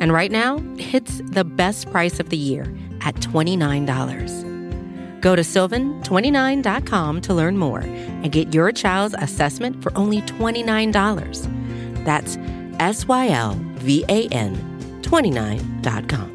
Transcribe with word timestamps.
And 0.00 0.12
right 0.12 0.30
now, 0.30 0.62
it's 0.76 1.20
the 1.24 1.44
best 1.44 1.90
price 1.90 2.20
of 2.20 2.30
the 2.30 2.36
year 2.36 2.72
at 3.00 3.16
$29. 3.16 5.20
Go 5.20 5.34
to 5.34 5.42
sylvan29.com 5.42 7.20
to 7.22 7.34
learn 7.34 7.58
more 7.58 7.80
and 7.80 8.30
get 8.30 8.54
your 8.54 8.70
child's 8.72 9.16
assessment 9.18 9.82
for 9.82 9.96
only 9.96 10.22
$29. 10.22 12.04
That's 12.04 12.38
S 12.78 13.08
Y 13.08 13.28
L 13.28 13.58
V 13.76 14.04
A 14.08 14.28
N 14.28 14.56
29.com. 15.02 16.34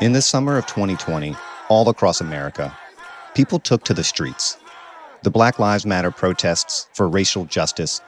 In 0.00 0.12
the 0.12 0.22
summer 0.22 0.56
of 0.56 0.66
2020, 0.66 1.34
all 1.68 1.88
across 1.88 2.20
America, 2.20 2.72
people 3.34 3.58
took 3.58 3.82
to 3.82 3.92
the 3.92 4.04
streets. 4.04 4.56
The 5.22 5.30
Black 5.30 5.58
Lives 5.58 5.84
Matter 5.84 6.12
protests 6.12 6.86
for 6.94 7.08
racial 7.08 7.44
justice 7.44 8.00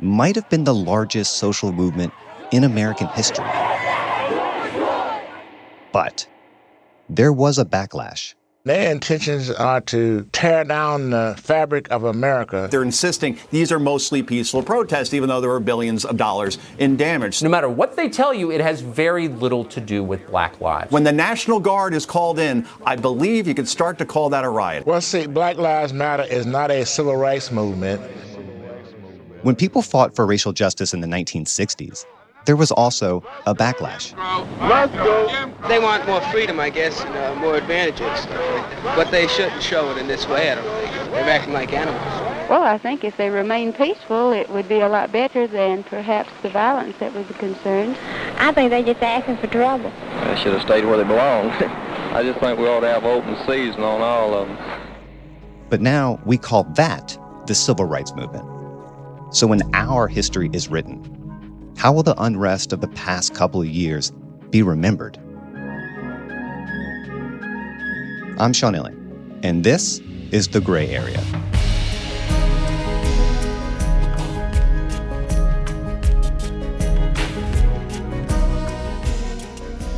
might 0.00 0.36
have 0.36 0.50
been 0.50 0.64
the 0.64 0.74
largest 0.74 1.38
social 1.38 1.72
movement 1.72 2.12
in 2.52 2.62
American 2.62 3.06
history. 3.08 3.46
But 5.92 6.28
there 7.08 7.32
was 7.32 7.58
a 7.58 7.64
backlash. 7.64 8.34
Their 8.68 8.92
intentions 8.92 9.50
are 9.50 9.80
to 9.80 10.28
tear 10.30 10.62
down 10.62 11.08
the 11.08 11.34
fabric 11.38 11.90
of 11.90 12.04
America. 12.04 12.68
They're 12.70 12.82
insisting 12.82 13.38
these 13.50 13.72
are 13.72 13.78
mostly 13.78 14.22
peaceful 14.22 14.62
protests, 14.62 15.14
even 15.14 15.30
though 15.30 15.40
there 15.40 15.50
are 15.52 15.58
billions 15.58 16.04
of 16.04 16.18
dollars 16.18 16.58
in 16.76 16.98
damage. 16.98 17.42
No 17.42 17.48
matter 17.48 17.70
what 17.70 17.96
they 17.96 18.10
tell 18.10 18.34
you, 18.34 18.52
it 18.52 18.60
has 18.60 18.82
very 18.82 19.28
little 19.28 19.64
to 19.64 19.80
do 19.80 20.04
with 20.04 20.26
Black 20.26 20.60
lives. 20.60 20.92
When 20.92 21.02
the 21.02 21.12
National 21.12 21.60
Guard 21.60 21.94
is 21.94 22.04
called 22.04 22.38
in, 22.38 22.66
I 22.84 22.94
believe 22.94 23.48
you 23.48 23.54
could 23.54 23.68
start 23.68 23.96
to 24.00 24.04
call 24.04 24.28
that 24.28 24.44
a 24.44 24.50
riot. 24.50 24.84
Well, 24.84 25.00
see, 25.00 25.26
Black 25.26 25.56
Lives 25.56 25.94
Matter 25.94 26.24
is 26.24 26.44
not 26.44 26.70
a 26.70 26.84
civil 26.84 27.16
rights 27.16 27.50
movement. 27.50 28.02
When 29.44 29.56
people 29.56 29.80
fought 29.80 30.14
for 30.14 30.26
racial 30.26 30.52
justice 30.52 30.92
in 30.92 31.00
the 31.00 31.06
1960s, 31.06 32.04
there 32.48 32.56
was 32.56 32.70
also 32.70 33.22
a 33.44 33.54
backlash. 33.54 34.14
They 35.68 35.78
want 35.78 36.06
more 36.06 36.22
freedom, 36.32 36.58
I 36.58 36.70
guess, 36.70 36.98
and 37.04 37.14
uh, 37.14 37.34
more 37.34 37.56
advantages. 37.56 38.26
But 38.96 39.10
they 39.10 39.26
shouldn't 39.26 39.62
show 39.62 39.90
it 39.90 39.98
in 39.98 40.08
this 40.08 40.26
way, 40.26 40.50
I 40.50 40.54
don't 40.54 40.64
think. 40.64 41.10
They're 41.10 41.28
acting 41.28 41.52
like 41.52 41.74
animals. 41.74 42.00
Well, 42.48 42.62
I 42.62 42.78
think 42.78 43.04
if 43.04 43.18
they 43.18 43.28
remain 43.28 43.74
peaceful, 43.74 44.32
it 44.32 44.48
would 44.48 44.66
be 44.66 44.80
a 44.80 44.88
lot 44.88 45.12
better 45.12 45.46
than 45.46 45.84
perhaps 45.84 46.30
the 46.40 46.48
violence 46.48 46.96
that 47.00 47.12
would 47.12 47.28
be 47.28 47.34
concerned. 47.34 47.98
I 48.38 48.50
think 48.52 48.70
they're 48.70 48.82
just 48.82 49.02
asking 49.02 49.36
for 49.36 49.48
trouble. 49.48 49.92
They 50.24 50.36
should 50.36 50.54
have 50.54 50.62
stayed 50.62 50.86
where 50.86 50.96
they 50.96 51.04
belong. 51.04 51.50
I 52.14 52.22
just 52.22 52.40
think 52.40 52.58
we 52.58 52.66
ought 52.66 52.80
to 52.80 52.88
have 52.88 53.04
open 53.04 53.36
season 53.46 53.82
on 53.82 54.00
all 54.00 54.32
of 54.32 54.48
them. 54.48 54.56
But 55.68 55.82
now 55.82 56.18
we 56.24 56.38
call 56.38 56.64
that 56.76 57.18
the 57.46 57.54
civil 57.54 57.84
rights 57.84 58.14
movement. 58.14 58.46
So 59.34 59.46
when 59.46 59.60
our 59.74 60.08
history 60.08 60.48
is 60.54 60.68
written, 60.68 61.17
how 61.78 61.92
will 61.92 62.02
the 62.02 62.20
unrest 62.20 62.72
of 62.72 62.80
the 62.80 62.88
past 62.88 63.36
couple 63.36 63.60
of 63.60 63.68
years 63.68 64.10
be 64.50 64.64
remembered? 64.64 65.16
I'm 68.40 68.52
Sean 68.52 68.74
Illing, 68.74 68.96
and 69.44 69.62
this 69.62 70.00
is 70.32 70.48
The 70.48 70.60
Gray 70.60 70.88
Area. 70.88 71.22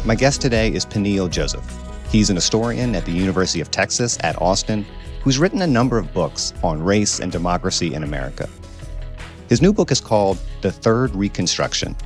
My 0.04 0.14
guest 0.14 0.42
today 0.42 0.70
is 0.70 0.84
Peniel 0.84 1.28
Joseph. 1.28 1.64
He's 2.10 2.28
an 2.28 2.36
historian 2.36 2.94
at 2.94 3.06
the 3.06 3.12
University 3.12 3.62
of 3.62 3.70
Texas 3.70 4.18
at 4.20 4.41
Austin 4.42 4.84
who's 5.22 5.38
written 5.38 5.62
a 5.62 5.66
number 5.66 5.97
of 5.97 6.12
books 6.12 6.52
on 6.62 6.82
race 6.82 7.20
and 7.20 7.32
democracy 7.32 7.94
in 7.94 8.02
America. 8.02 8.50
His 9.50 9.60
new 9.60 9.72
book 9.72 9.90
is 9.90 10.00
called 10.00 10.38
The 10.60 10.70
Third 10.70 11.12
Reconstruction, 11.12 11.96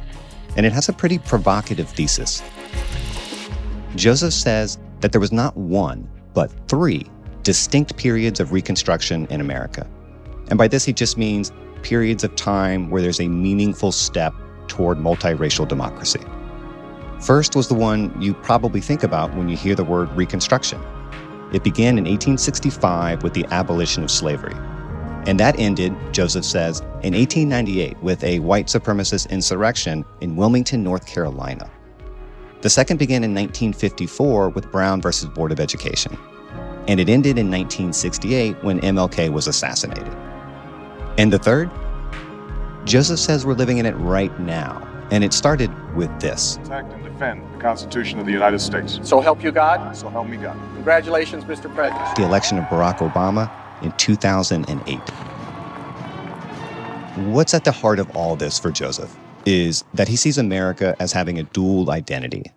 and 0.56 0.65
it 0.65 0.72
has 0.72 0.88
a 0.88 0.94
pretty 0.94 1.19
provocative 1.19 1.91
thesis. 1.91 2.43
Joseph 3.97 4.32
says 4.32 4.78
that 5.00 5.12
there 5.12 5.21
was 5.21 5.31
not 5.31 5.55
one, 5.55 6.09
but 6.32 6.50
three 6.69 7.06
distinct 7.43 7.99
periods 7.99 8.41
of 8.41 8.53
Reconstruction 8.53 9.27
in 9.27 9.43
America. 9.43 9.87
And 10.49 10.56
by 10.56 10.69
this, 10.69 10.87
he 10.87 10.94
just 10.94 11.19
means 11.19 11.53
periods 11.82 12.25
of 12.25 12.34
time 12.34 12.88
where 12.88 13.03
there's 13.03 13.21
a 13.21 13.28
meaningful 13.28 13.93
step 13.93 14.32
toward 14.66 14.97
multiracial 14.97 15.69
democracy. 15.69 16.22
First 17.21 17.55
was 17.55 17.69
the 17.69 17.75
one 17.75 18.19
you 18.22 18.32
probably 18.32 18.81
think 18.81 19.03
about 19.03 19.34
when 19.34 19.50
you 19.50 19.56
hear 19.59 19.75
the 19.75 19.84
word 19.84 20.11
Reconstruction. 20.12 20.81
It 21.53 21.62
began 21.62 21.99
in 21.99 22.05
1865 22.05 23.22
with 23.22 23.34
the 23.34 23.44
abolition 23.50 24.03
of 24.03 24.11
slavery. 24.11 24.55
And 25.27 25.41
that 25.41 25.59
ended, 25.59 25.95
Joseph 26.12 26.45
says, 26.45 26.81
in 27.03 27.15
1898 27.15 28.03
with 28.03 28.23
a 28.23 28.41
white 28.41 28.67
supremacist 28.67 29.31
insurrection 29.31 30.05
in 30.21 30.37
Wilmington, 30.37 30.83
North 30.83 31.07
Carolina. 31.07 31.71
The 32.61 32.69
second 32.69 32.99
began 32.99 33.25
in 33.25 33.35
1954 33.35 34.51
with 34.51 34.71
Brown 34.71 35.01
versus 35.01 35.29
Board 35.29 35.53
of 35.53 35.61
Education. 35.61 36.19
And 36.89 37.01
it 37.01 37.09
ended 37.09 37.39
in 37.39 37.51
1968 37.51 38.62
when 38.62 38.81
MLK 38.81 39.33
was 39.33 39.47
assassinated. 39.47 40.15
And 41.17 41.33
the 41.33 41.39
third? 41.39 41.71
Joseph 42.85 43.19
says 43.19 43.47
we're 43.47 43.55
living 43.55 43.79
in 43.79 43.87
it 43.87 43.95
right 43.95 44.39
now. 44.41 44.87
And 45.11 45.25
it 45.25 45.33
started 45.33 45.71
with 45.95 46.11
this. 46.21 46.59
Protect 46.59 46.93
and 46.93 47.05
defend 47.05 47.55
the 47.55 47.61
Constitution 47.61 48.19
of 48.19 48.27
the 48.27 48.33
United 48.33 48.59
States. 48.59 48.99
So 49.03 49.21
help 49.21 49.43
you 49.43 49.53
God? 49.53 49.97
So 49.97 50.09
help 50.11 50.29
me 50.29 50.37
God. 50.37 50.59
Congratulations, 50.75 51.45
Mr. 51.45 51.75
President. 51.75 52.17
The 52.17 52.25
election 52.25 52.59
of 52.59 52.65
Barack 52.65 52.99
Obama 52.99 53.51
in 53.83 53.93
2008. 53.93 54.99
What's 57.29 57.55
at 57.55 57.65
the 57.65 57.73
heart 57.73 57.99
of 57.99 58.17
all 58.17 58.37
this 58.37 58.59
for 58.59 58.71
Joseph 58.71 59.17
is 59.47 59.85
that 59.95 60.09
he 60.09 60.17
sees 60.17 60.39
America 60.39 60.97
as 60.99 61.12
having 61.12 61.39
a 61.39 61.45
dual 61.45 61.91
identity. 61.91 62.51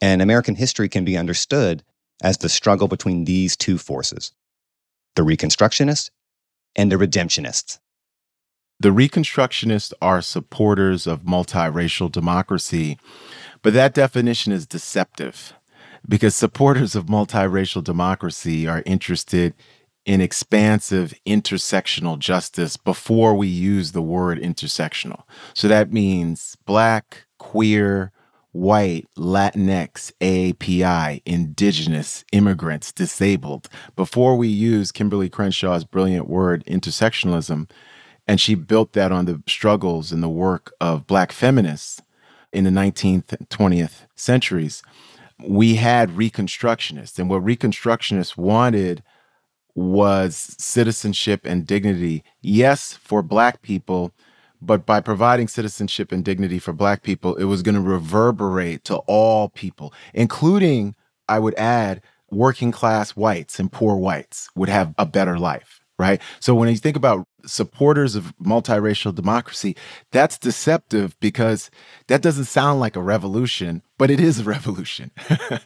And 0.00 0.20
American 0.20 0.56
history 0.56 0.88
can 0.88 1.04
be 1.04 1.16
understood 1.16 1.82
as 2.22 2.38
the 2.38 2.48
struggle 2.48 2.88
between 2.88 3.24
these 3.24 3.56
two 3.56 3.78
forces 3.78 4.32
the 5.16 5.22
Reconstructionists 5.22 6.10
and 6.74 6.90
the 6.90 6.96
Redemptionists. 6.96 7.78
The 8.80 8.90
Reconstructionists 8.90 9.92
are 10.02 10.20
supporters 10.20 11.06
of 11.06 11.22
multiracial 11.22 12.10
democracy, 12.10 12.98
but 13.62 13.72
that 13.74 13.94
definition 13.94 14.52
is 14.52 14.66
deceptive 14.66 15.54
because 16.06 16.34
supporters 16.34 16.94
of 16.94 17.06
multiracial 17.06 17.82
democracy 17.82 18.66
are 18.66 18.82
interested 18.84 19.54
in 20.06 20.20
expansive 20.20 21.14
intersectional 21.26 22.18
justice 22.18 22.76
before 22.76 23.34
we 23.34 23.48
use 23.48 23.92
the 23.92 24.02
word 24.02 24.38
intersectional. 24.38 25.22
So 25.54 25.68
that 25.68 25.92
means 25.92 26.56
black, 26.66 27.26
queer, 27.38 28.12
white, 28.52 29.06
Latinx, 29.16 30.12
AAPI, 30.20 31.22
indigenous, 31.26 32.24
immigrants, 32.32 32.92
disabled. 32.92 33.68
Before 33.96 34.36
we 34.36 34.48
use 34.48 34.92
Kimberlé 34.92 35.28
Crenshaw's 35.30 35.84
brilliant 35.84 36.28
word 36.28 36.64
intersectionalism, 36.66 37.68
and 38.28 38.40
she 38.40 38.54
built 38.54 38.92
that 38.92 39.10
on 39.10 39.24
the 39.24 39.42
struggles 39.48 40.12
and 40.12 40.22
the 40.22 40.28
work 40.28 40.72
of 40.80 41.06
black 41.06 41.32
feminists 41.32 42.00
in 42.52 42.64
the 42.64 42.70
19th 42.70 43.32
and 43.32 43.48
20th 43.48 44.06
centuries, 44.14 44.82
we 45.44 45.74
had 45.74 46.10
reconstructionists. 46.10 47.18
And 47.18 47.28
what 47.28 47.44
reconstructionists 47.44 48.36
wanted 48.36 49.02
was 49.74 50.54
citizenship 50.58 51.42
and 51.44 51.66
dignity. 51.66 52.22
Yes, 52.40 52.94
for 52.94 53.22
black 53.22 53.62
people, 53.62 54.12
but 54.62 54.86
by 54.86 55.00
providing 55.00 55.48
citizenship 55.48 56.12
and 56.12 56.24
dignity 56.24 56.58
for 56.58 56.72
black 56.72 57.02
people, 57.02 57.34
it 57.36 57.44
was 57.44 57.62
going 57.62 57.74
to 57.74 57.80
reverberate 57.80 58.84
to 58.84 58.96
all 59.06 59.48
people, 59.50 59.92
including, 60.12 60.94
I 61.28 61.38
would 61.38 61.54
add, 61.54 62.02
working 62.30 62.72
class 62.72 63.10
whites 63.10 63.58
and 63.58 63.70
poor 63.70 63.96
whites 63.96 64.48
would 64.56 64.68
have 64.68 64.94
a 64.98 65.06
better 65.06 65.38
life, 65.38 65.80
right? 65.98 66.20
So 66.40 66.54
when 66.54 66.68
you 66.68 66.76
think 66.76 66.96
about 66.96 67.26
supporters 67.46 68.14
of 68.14 68.34
multiracial 68.38 69.14
democracy, 69.14 69.76
that's 70.10 70.38
deceptive 70.38 71.18
because 71.20 71.70
that 72.08 72.22
doesn't 72.22 72.46
sound 72.46 72.80
like 72.80 72.96
a 72.96 73.02
revolution, 73.02 73.82
but 73.98 74.10
it 74.10 74.20
is 74.20 74.40
a 74.40 74.44
revolution. 74.44 75.10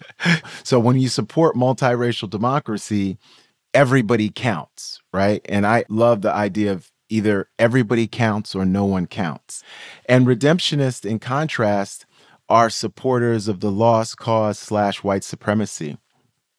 so 0.64 0.80
when 0.80 0.98
you 0.98 1.08
support 1.08 1.54
multiracial 1.54 2.28
democracy, 2.28 3.16
everybody 3.74 4.30
counts, 4.30 5.00
right? 5.12 5.40
And 5.48 5.66
I 5.66 5.84
love 5.88 6.22
the 6.22 6.32
idea 6.32 6.72
of 6.72 6.90
either 7.08 7.48
everybody 7.58 8.06
counts 8.06 8.54
or 8.54 8.64
no 8.64 8.84
one 8.84 9.06
counts. 9.06 9.62
And 10.06 10.26
redemptionists, 10.26 11.04
in 11.04 11.18
contrast, 11.18 12.06
are 12.48 12.70
supporters 12.70 13.48
of 13.48 13.60
the 13.60 13.70
lost 13.70 14.16
cause 14.18 14.58
slash 14.58 15.02
white 15.02 15.24
supremacy. 15.24 15.98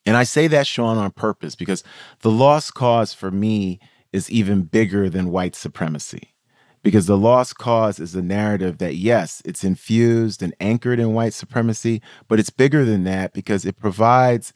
And 0.06 0.16
I 0.18 0.24
say 0.24 0.48
that, 0.48 0.68
Sean, 0.68 0.98
on 0.98 1.12
purpose 1.12 1.56
because 1.56 1.84
the 2.22 2.32
lost 2.32 2.74
cause 2.74 3.14
for 3.14 3.32
me 3.32 3.80
is 4.12 4.30
even 4.32 4.64
bigger 4.64 5.10
than 5.10 5.32
white 5.32 5.56
supremacy. 5.56 6.34
Because 6.82 7.08
the 7.08 7.18
lost 7.18 7.58
cause 7.58 8.00
is 8.00 8.16
a 8.16 8.22
narrative 8.22 8.78
that, 8.78 8.96
yes, 8.96 9.42
it's 9.44 9.64
infused 9.66 10.42
and 10.42 10.56
anchored 10.62 11.00
in 11.00 11.14
white 11.14 11.34
supremacy, 11.34 12.02
but 12.28 12.40
it's 12.40 12.50
bigger 12.50 12.86
than 12.86 13.04
that 13.04 13.34
because 13.34 13.66
it 13.66 13.78
provides 13.78 14.54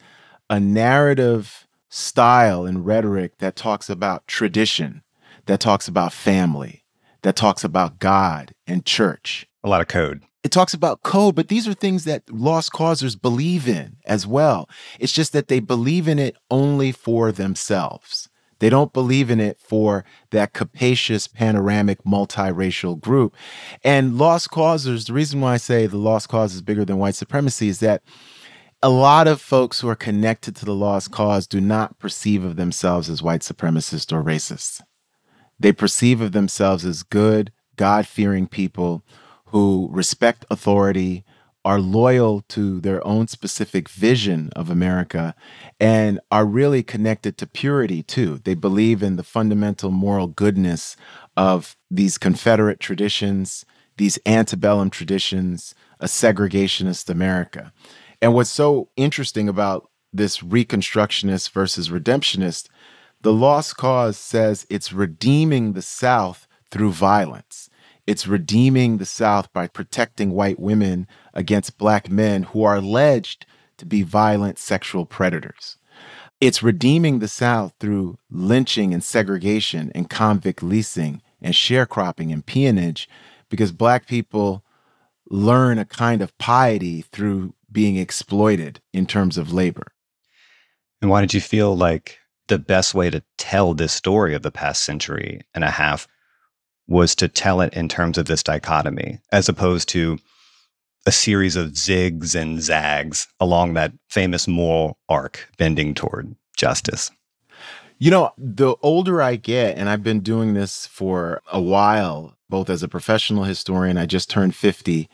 a 0.48 0.58
narrative 0.58 1.63
style 1.94 2.66
and 2.66 2.84
rhetoric 2.84 3.38
that 3.38 3.54
talks 3.54 3.88
about 3.88 4.26
tradition, 4.26 5.02
that 5.46 5.60
talks 5.60 5.86
about 5.86 6.12
family, 6.12 6.84
that 7.22 7.36
talks 7.36 7.62
about 7.62 8.00
God 8.00 8.52
and 8.66 8.84
church. 8.84 9.46
A 9.62 9.68
lot 9.68 9.80
of 9.80 9.86
code. 9.86 10.22
It 10.42 10.50
talks 10.50 10.74
about 10.74 11.04
code, 11.04 11.36
but 11.36 11.46
these 11.46 11.68
are 11.68 11.72
things 11.72 12.02
that 12.04 12.28
lost 12.28 12.72
causers 12.72 13.14
believe 13.14 13.68
in 13.68 13.96
as 14.06 14.26
well. 14.26 14.68
It's 14.98 15.12
just 15.12 15.32
that 15.34 15.46
they 15.46 15.60
believe 15.60 16.08
in 16.08 16.18
it 16.18 16.36
only 16.50 16.90
for 16.90 17.30
themselves. 17.30 18.28
They 18.58 18.70
don't 18.70 18.92
believe 18.92 19.30
in 19.30 19.40
it 19.40 19.58
for 19.60 20.04
that 20.30 20.52
capacious, 20.52 21.28
panoramic, 21.28 22.02
multiracial 22.02 23.00
group. 23.00 23.36
And 23.84 24.18
lost 24.18 24.50
causers, 24.50 25.04
the 25.04 25.12
reason 25.12 25.40
why 25.40 25.54
I 25.54 25.58
say 25.58 25.86
the 25.86 25.96
lost 25.96 26.28
cause 26.28 26.54
is 26.54 26.62
bigger 26.62 26.84
than 26.84 26.98
white 26.98 27.14
supremacy 27.14 27.68
is 27.68 27.78
that 27.80 28.02
a 28.84 28.90
lot 28.90 29.26
of 29.26 29.40
folks 29.40 29.80
who 29.80 29.88
are 29.88 29.94
connected 29.94 30.54
to 30.54 30.66
the 30.66 30.74
lost 30.74 31.10
cause 31.10 31.46
do 31.46 31.58
not 31.58 31.98
perceive 31.98 32.44
of 32.44 32.56
themselves 32.56 33.08
as 33.08 33.22
white 33.22 33.40
supremacists 33.40 34.12
or 34.12 34.22
racists. 34.22 34.78
They 35.58 35.72
perceive 35.72 36.20
of 36.20 36.32
themselves 36.32 36.84
as 36.84 37.02
good, 37.02 37.50
God 37.76 38.06
fearing 38.06 38.46
people 38.46 39.02
who 39.46 39.88
respect 39.90 40.44
authority, 40.50 41.24
are 41.64 41.80
loyal 41.80 42.42
to 42.48 42.78
their 42.82 43.02
own 43.06 43.26
specific 43.26 43.88
vision 43.88 44.50
of 44.54 44.68
America, 44.68 45.34
and 45.80 46.20
are 46.30 46.44
really 46.44 46.82
connected 46.82 47.38
to 47.38 47.46
purity 47.46 48.02
too. 48.02 48.42
They 48.44 48.52
believe 48.52 49.02
in 49.02 49.16
the 49.16 49.22
fundamental 49.22 49.92
moral 49.92 50.26
goodness 50.26 50.94
of 51.38 51.74
these 51.90 52.18
Confederate 52.18 52.80
traditions, 52.80 53.64
these 53.96 54.18
antebellum 54.26 54.90
traditions, 54.90 55.74
a 56.00 56.06
segregationist 56.06 57.08
America. 57.08 57.72
And 58.24 58.32
what's 58.32 58.48
so 58.48 58.88
interesting 58.96 59.50
about 59.50 59.90
this 60.10 60.38
Reconstructionist 60.38 61.50
versus 61.50 61.90
Redemptionist, 61.90 62.70
the 63.20 63.34
Lost 63.34 63.76
Cause 63.76 64.16
says 64.16 64.66
it's 64.70 64.94
redeeming 64.94 65.74
the 65.74 65.82
South 65.82 66.48
through 66.70 66.92
violence. 66.92 67.68
It's 68.06 68.26
redeeming 68.26 68.96
the 68.96 69.04
South 69.04 69.52
by 69.52 69.66
protecting 69.66 70.30
white 70.30 70.58
women 70.58 71.06
against 71.34 71.76
black 71.76 72.08
men 72.08 72.44
who 72.44 72.64
are 72.64 72.76
alleged 72.76 73.44
to 73.76 73.84
be 73.84 74.00
violent 74.00 74.58
sexual 74.58 75.04
predators. 75.04 75.76
It's 76.40 76.62
redeeming 76.62 77.18
the 77.18 77.28
South 77.28 77.74
through 77.78 78.16
lynching 78.30 78.94
and 78.94 79.04
segregation 79.04 79.92
and 79.94 80.08
convict 80.08 80.62
leasing 80.62 81.20
and 81.42 81.52
sharecropping 81.52 82.32
and 82.32 82.46
peonage 82.46 83.06
because 83.50 83.70
black 83.70 84.06
people 84.06 84.64
learn 85.28 85.78
a 85.78 85.84
kind 85.84 86.22
of 86.22 86.36
piety 86.38 87.02
through 87.02 87.52
being 87.74 87.96
exploited 87.96 88.80
in 88.94 89.04
terms 89.04 89.36
of 89.36 89.52
labor. 89.52 89.92
And 91.02 91.10
why 91.10 91.20
did 91.20 91.34
you 91.34 91.42
feel 91.42 91.76
like 91.76 92.18
the 92.48 92.58
best 92.58 92.94
way 92.94 93.10
to 93.10 93.22
tell 93.36 93.74
this 93.74 93.92
story 93.92 94.34
of 94.34 94.40
the 94.40 94.50
past 94.50 94.82
century 94.82 95.42
and 95.54 95.62
a 95.62 95.70
half 95.70 96.08
was 96.86 97.14
to 97.16 97.28
tell 97.28 97.60
it 97.60 97.74
in 97.74 97.88
terms 97.88 98.16
of 98.16 98.26
this 98.26 98.42
dichotomy, 98.42 99.18
as 99.32 99.48
opposed 99.48 99.88
to 99.90 100.18
a 101.06 101.12
series 101.12 101.56
of 101.56 101.72
zigs 101.72 102.34
and 102.34 102.62
zags 102.62 103.26
along 103.40 103.74
that 103.74 103.92
famous 104.08 104.48
moral 104.48 104.98
arc 105.08 105.48
bending 105.58 105.94
toward 105.94 106.34
justice. 106.56 107.10
You 107.98 108.10
know, 108.10 108.32
the 108.36 108.76
older 108.82 109.22
I 109.22 109.36
get, 109.36 109.76
and 109.76 109.88
I've 109.88 110.02
been 110.02 110.20
doing 110.20 110.54
this 110.54 110.86
for 110.86 111.42
a 111.52 111.60
while, 111.60 112.36
both 112.48 112.68
as 112.68 112.82
a 112.82 112.88
professional 112.88 113.44
historian, 113.44 113.98
I 113.98 114.06
just 114.06 114.30
turned 114.30 114.54
50, 114.54 115.08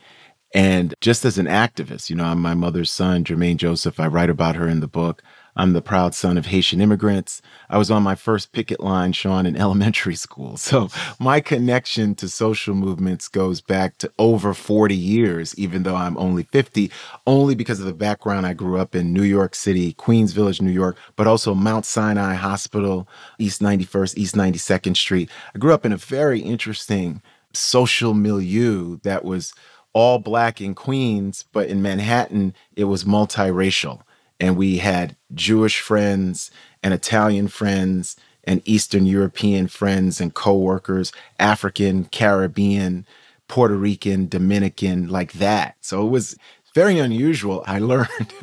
and 0.53 0.93
just 1.01 1.25
as 1.25 1.37
an 1.37 1.47
activist. 1.47 2.09
You 2.09 2.15
know, 2.15 2.25
I'm 2.25 2.41
my 2.41 2.53
mother's 2.53 2.91
son, 2.91 3.23
Jermaine 3.23 3.57
Joseph. 3.57 3.99
I 3.99 4.07
write 4.07 4.29
about 4.29 4.55
her 4.55 4.67
in 4.67 4.79
the 4.79 4.87
book. 4.87 5.21
I'm 5.55 5.73
the 5.73 5.81
proud 5.81 6.15
son 6.15 6.37
of 6.37 6.45
Haitian 6.45 6.79
immigrants. 6.79 7.41
I 7.69 7.77
was 7.77 7.91
on 7.91 8.03
my 8.03 8.15
first 8.15 8.53
picket 8.53 8.79
line, 8.79 9.11
Sean, 9.11 9.45
in 9.45 9.55
elementary 9.57 10.15
school. 10.15 10.55
So 10.55 10.89
my 11.19 11.41
connection 11.41 12.15
to 12.15 12.29
social 12.29 12.73
movements 12.73 13.27
goes 13.27 13.59
back 13.59 13.97
to 13.97 14.11
over 14.17 14.53
40 14.53 14.95
years, 14.95 15.53
even 15.57 15.83
though 15.83 15.95
I'm 15.95 16.17
only 16.17 16.43
50, 16.43 16.89
only 17.27 17.55
because 17.55 17.79
of 17.79 17.85
the 17.85 17.93
background 17.93 18.45
I 18.45 18.53
grew 18.53 18.77
up 18.77 18.95
in 18.95 19.13
New 19.13 19.23
York 19.23 19.55
City, 19.55 19.93
Queens 19.93 20.31
Village, 20.31 20.61
New 20.61 20.71
York, 20.71 20.97
but 21.15 21.27
also 21.27 21.53
Mount 21.53 21.85
Sinai 21.85 22.35
Hospital, 22.35 23.07
East 23.37 23.61
91st, 23.61 24.17
East 24.17 24.35
92nd 24.35 24.95
Street. 24.95 25.29
I 25.53 25.59
grew 25.59 25.73
up 25.73 25.85
in 25.85 25.91
a 25.91 25.97
very 25.97 26.39
interesting 26.39 27.21
social 27.53 28.13
milieu 28.13 28.97
that 29.03 29.25
was 29.25 29.53
all 29.93 30.19
black 30.19 30.61
in 30.61 30.75
Queens, 30.75 31.45
but 31.51 31.67
in 31.67 31.81
Manhattan, 31.81 32.53
it 32.75 32.85
was 32.85 33.03
multiracial 33.03 34.01
and 34.41 34.57
we 34.57 34.77
had 34.77 35.15
Jewish 35.35 35.79
friends 35.79 36.49
and 36.81 36.95
Italian 36.95 37.47
friends 37.47 38.17
and 38.43 38.61
Eastern 38.65 39.05
European 39.05 39.67
friends 39.67 40.19
and 40.19 40.33
coworkers, 40.33 41.13
African, 41.39 42.05
Caribbean, 42.05 43.05
Puerto 43.47 43.75
Rican, 43.75 44.27
Dominican, 44.27 45.07
like 45.09 45.33
that. 45.33 45.75
So 45.81 46.05
it 46.05 46.09
was 46.09 46.35
very 46.73 46.97
unusual. 46.97 47.63
I 47.67 47.77
learned. 47.93 48.33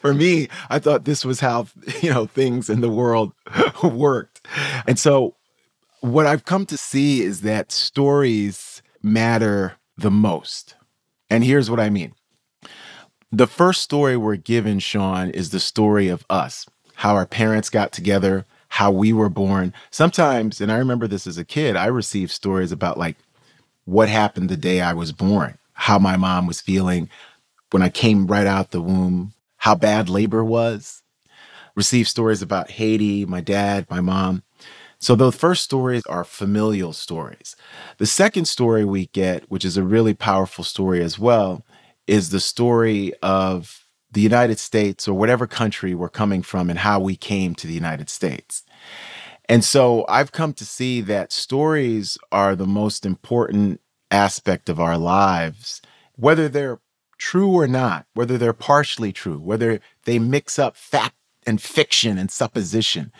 For 0.00 0.12
me, 0.14 0.48
I 0.68 0.78
thought 0.78 1.04
this 1.04 1.24
was 1.24 1.40
how 1.40 1.66
you 2.02 2.12
know 2.12 2.26
things 2.26 2.68
in 2.70 2.80
the 2.80 2.90
world 2.90 3.32
worked. 3.82 4.46
And 4.86 4.98
so 4.98 5.34
what 6.00 6.26
I've 6.26 6.44
come 6.44 6.66
to 6.66 6.76
see 6.76 7.22
is 7.22 7.40
that 7.40 7.72
stories 7.72 8.82
matter 9.02 9.76
the 9.96 10.10
most. 10.10 10.74
And 11.30 11.44
here's 11.44 11.70
what 11.70 11.80
I 11.80 11.90
mean. 11.90 12.14
The 13.32 13.46
first 13.46 13.82
story 13.82 14.16
we're 14.16 14.36
given, 14.36 14.78
Sean, 14.78 15.30
is 15.30 15.50
the 15.50 15.60
story 15.60 16.08
of 16.08 16.24
us, 16.30 16.66
how 16.94 17.14
our 17.14 17.26
parents 17.26 17.70
got 17.70 17.92
together, 17.92 18.46
how 18.68 18.90
we 18.90 19.12
were 19.12 19.28
born. 19.28 19.72
Sometimes, 19.90 20.60
and 20.60 20.70
I 20.70 20.78
remember 20.78 21.06
this 21.06 21.26
as 21.26 21.38
a 21.38 21.44
kid, 21.44 21.76
I 21.76 21.86
received 21.86 22.30
stories 22.30 22.72
about 22.72 22.98
like 22.98 23.16
what 23.84 24.08
happened 24.08 24.48
the 24.48 24.56
day 24.56 24.80
I 24.80 24.92
was 24.92 25.12
born, 25.12 25.58
how 25.72 25.98
my 25.98 26.16
mom 26.16 26.46
was 26.46 26.60
feeling 26.60 27.08
when 27.70 27.82
I 27.82 27.88
came 27.88 28.26
right 28.26 28.46
out 28.46 28.70
the 28.70 28.80
womb, 28.80 29.32
how 29.56 29.74
bad 29.74 30.08
labor 30.08 30.44
was. 30.44 31.02
Received 31.74 32.08
stories 32.08 32.40
about 32.40 32.70
Haiti, 32.70 33.24
my 33.26 33.40
dad, 33.40 33.86
my 33.90 34.00
mom. 34.00 34.44
So 35.04 35.14
the 35.14 35.32
first 35.32 35.62
stories 35.62 36.02
are 36.06 36.24
familial 36.24 36.94
stories. 36.94 37.56
The 37.98 38.06
second 38.06 38.46
story 38.46 38.86
we 38.86 39.08
get, 39.08 39.50
which 39.50 39.62
is 39.62 39.76
a 39.76 39.82
really 39.82 40.14
powerful 40.14 40.64
story 40.64 41.02
as 41.02 41.18
well, 41.18 41.62
is 42.06 42.30
the 42.30 42.40
story 42.40 43.12
of 43.22 43.84
the 44.10 44.22
United 44.22 44.58
States 44.58 45.06
or 45.06 45.12
whatever 45.12 45.46
country 45.46 45.94
we're 45.94 46.08
coming 46.08 46.40
from 46.40 46.70
and 46.70 46.78
how 46.78 47.00
we 47.00 47.16
came 47.16 47.54
to 47.56 47.66
the 47.66 47.74
United 47.74 48.08
States. 48.08 48.62
And 49.46 49.62
so 49.62 50.06
I've 50.08 50.32
come 50.32 50.54
to 50.54 50.64
see 50.64 51.02
that 51.02 51.32
stories 51.32 52.16
are 52.32 52.56
the 52.56 52.66
most 52.66 53.04
important 53.04 53.82
aspect 54.10 54.70
of 54.70 54.80
our 54.80 54.96
lives, 54.96 55.82
whether 56.16 56.48
they're 56.48 56.80
true 57.18 57.50
or 57.50 57.66
not, 57.66 58.06
whether 58.14 58.38
they're 58.38 58.54
partially 58.54 59.12
true, 59.12 59.38
whether 59.38 59.80
they 60.06 60.18
mix 60.18 60.58
up 60.58 60.78
fact 60.78 61.16
and 61.46 61.60
fiction 61.60 62.16
and 62.16 62.30
supposition. 62.30 63.12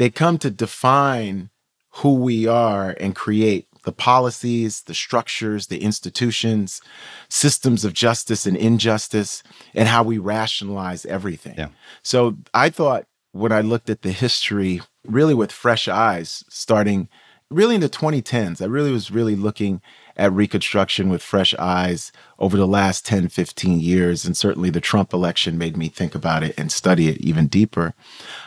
They 0.00 0.08
come 0.08 0.38
to 0.38 0.50
define 0.50 1.50
who 1.96 2.14
we 2.14 2.46
are 2.46 2.96
and 2.98 3.14
create 3.14 3.68
the 3.84 3.92
policies, 3.92 4.80
the 4.84 4.94
structures, 4.94 5.66
the 5.66 5.82
institutions, 5.82 6.80
systems 7.28 7.84
of 7.84 7.92
justice 7.92 8.46
and 8.46 8.56
injustice, 8.56 9.42
and 9.74 9.88
how 9.88 10.02
we 10.02 10.16
rationalize 10.16 11.04
everything. 11.04 11.54
Yeah. 11.58 11.68
So 12.02 12.38
I 12.54 12.70
thought 12.70 13.08
when 13.32 13.52
I 13.52 13.60
looked 13.60 13.90
at 13.90 14.00
the 14.00 14.12
history 14.12 14.80
really 15.06 15.34
with 15.34 15.52
fresh 15.52 15.86
eyes, 15.86 16.44
starting 16.48 17.10
really 17.50 17.74
in 17.74 17.82
the 17.82 17.90
2010s. 17.90 18.62
I 18.62 18.66
really 18.66 18.92
was 18.92 19.10
really 19.10 19.36
looking 19.36 19.82
at 20.20 20.32
Reconstruction 20.34 21.08
with 21.08 21.22
fresh 21.22 21.54
eyes 21.58 22.12
over 22.38 22.58
the 22.58 22.66
last 22.66 23.06
10, 23.06 23.30
15 23.30 23.80
years. 23.80 24.26
And 24.26 24.36
certainly 24.36 24.68
the 24.68 24.78
Trump 24.78 25.14
election 25.14 25.56
made 25.56 25.78
me 25.78 25.88
think 25.88 26.14
about 26.14 26.42
it 26.42 26.54
and 26.58 26.70
study 26.70 27.08
it 27.08 27.16
even 27.22 27.46
deeper. 27.46 27.94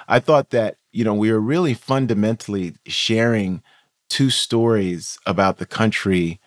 I 0.08 0.20
thought 0.20 0.52
that, 0.52 0.78
you 0.92 1.04
know, 1.04 1.16
we 1.16 1.32
were 1.32 1.40
really 1.40 1.74
fundamentally 1.74 2.76
sharing 2.86 3.64
two 4.08 4.30
stories 4.30 5.18
about 5.26 5.58
the 5.58 5.66
country 5.66 6.40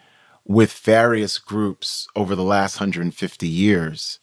with 0.45 0.73
various 0.73 1.41
groups 1.41 2.07
over 2.15 2.37
the 2.37 2.45
last 2.45 2.79
150 2.79 3.49
years. 3.49 4.21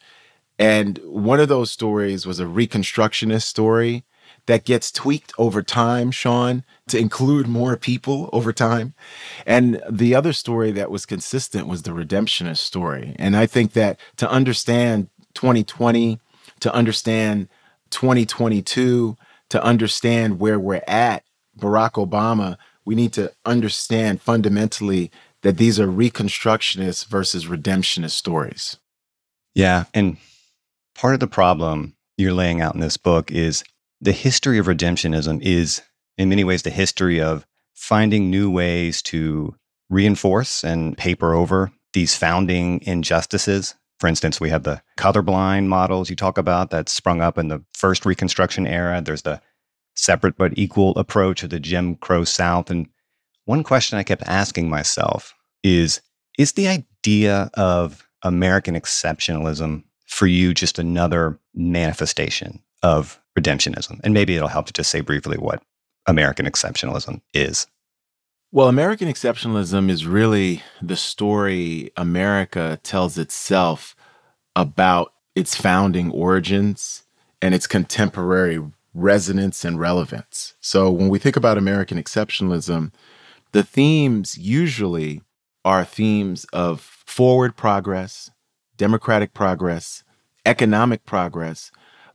And 0.57 0.99
one 1.03 1.41
of 1.41 1.49
those 1.49 1.69
stories 1.69 2.25
was 2.25 2.39
a 2.39 2.45
Reconstructionist 2.45 3.43
story 3.43 4.05
that 4.45 4.65
gets 4.65 4.91
tweaked 4.91 5.33
over 5.37 5.61
time, 5.61 6.11
Sean, 6.11 6.63
to 6.87 6.97
include 6.97 7.47
more 7.47 7.77
people 7.77 8.29
over 8.33 8.51
time. 8.51 8.93
And 9.45 9.81
the 9.89 10.15
other 10.15 10.33
story 10.33 10.71
that 10.71 10.91
was 10.91 11.05
consistent 11.05 11.67
was 11.67 11.83
the 11.83 11.91
redemptionist 11.91 12.57
story. 12.57 13.15
And 13.17 13.37
I 13.37 13.45
think 13.45 13.73
that 13.73 13.99
to 14.17 14.29
understand 14.29 15.07
2020, 15.33 16.19
to 16.59 16.73
understand 16.73 17.47
2022, 17.91 19.15
to 19.49 19.63
understand 19.63 20.39
where 20.39 20.59
we're 20.59 20.83
at, 20.87 21.23
Barack 21.57 21.93
Obama, 21.93 22.57
we 22.85 22.95
need 22.95 23.13
to 23.13 23.31
understand 23.45 24.21
fundamentally 24.21 25.11
that 25.41 25.57
these 25.57 25.79
are 25.79 25.87
reconstructionist 25.87 27.07
versus 27.07 27.45
redemptionist 27.45 28.11
stories. 28.11 28.77
Yeah. 29.53 29.85
And 29.93 30.17
part 30.95 31.13
of 31.13 31.19
the 31.19 31.27
problem 31.27 31.95
you're 32.17 32.33
laying 32.33 32.61
out 32.61 32.73
in 32.73 32.81
this 32.81 32.97
book 32.97 33.31
is 33.31 33.63
the 34.03 34.11
history 34.11 34.57
of 34.57 34.67
redemptionism 34.67 35.41
is, 35.41 35.81
in 36.17 36.29
many 36.29 36.43
ways, 36.43 36.63
the 36.63 36.69
history 36.69 37.21
of 37.21 37.45
finding 37.73 38.29
new 38.29 38.51
ways 38.51 39.01
to 39.01 39.55
reinforce 39.89 40.63
and 40.63 40.97
paper 40.97 41.33
over 41.33 41.71
these 41.93 42.15
founding 42.15 42.81
injustices. 42.83 43.75
For 43.99 44.07
instance, 44.07 44.41
we 44.41 44.49
have 44.49 44.63
the 44.63 44.81
colorblind 44.97 45.67
models 45.67 46.09
you 46.09 46.15
talk 46.15 46.37
about 46.37 46.69
that 46.71 46.89
sprung 46.89 47.21
up 47.21 47.37
in 47.37 47.47
the 47.47 47.63
first 47.73 48.05
Reconstruction 48.05 48.67
era. 48.67 49.01
There's 49.01 49.21
the 49.21 49.41
separate 49.95 50.37
but 50.37 50.57
equal 50.57 50.91
approach 50.97 51.43
of 51.43 51.51
the 51.51 51.59
Jim 51.59 51.95
Crow 51.95 52.25
South. 52.25 52.69
And 52.69 52.87
one 53.45 53.63
question 53.63 53.97
I 53.97 54.03
kept 54.03 54.23
asking 54.23 54.69
myself 54.69 55.33
is 55.63 56.01
Is 56.37 56.53
the 56.53 56.67
idea 56.67 57.49
of 57.53 58.05
American 58.21 58.75
exceptionalism 58.75 59.83
for 60.07 60.27
you 60.27 60.53
just 60.53 60.77
another 60.77 61.39
manifestation 61.53 62.61
of 62.81 63.21
redemptionism? 63.37 63.99
And 64.03 64.13
maybe 64.13 64.35
it'll 64.35 64.47
help 64.47 64.67
to 64.67 64.73
just 64.73 64.89
say 64.89 65.01
briefly 65.01 65.37
what 65.37 65.63
American 66.05 66.45
exceptionalism 66.45 67.21
is. 67.33 67.67
Well, 68.51 68.67
American 68.67 69.07
exceptionalism 69.07 69.89
is 69.89 70.05
really 70.05 70.61
the 70.81 70.95
story 70.95 71.91
America 71.97 72.79
tells 72.83 73.17
itself 73.17 73.95
about 74.55 75.13
its 75.35 75.55
founding 75.55 76.11
origins 76.11 77.03
and 77.41 77.55
its 77.55 77.65
contemporary 77.65 78.59
resonance 78.93 79.65
and 79.65 79.79
relevance. 79.79 80.53
So 80.61 80.91
when 80.91 81.09
we 81.09 81.17
think 81.17 81.35
about 81.35 81.57
American 81.57 81.97
exceptionalism, 81.97 82.93
the 83.53 83.63
themes 83.63 84.37
usually 84.37 85.21
are 85.65 85.83
themes 85.83 86.45
of 86.53 86.81
forward 86.81 87.55
progress, 87.55 88.29
democratic 88.77 89.33
progress, 89.33 90.03
economic 90.45 91.05
progress, 91.05 91.71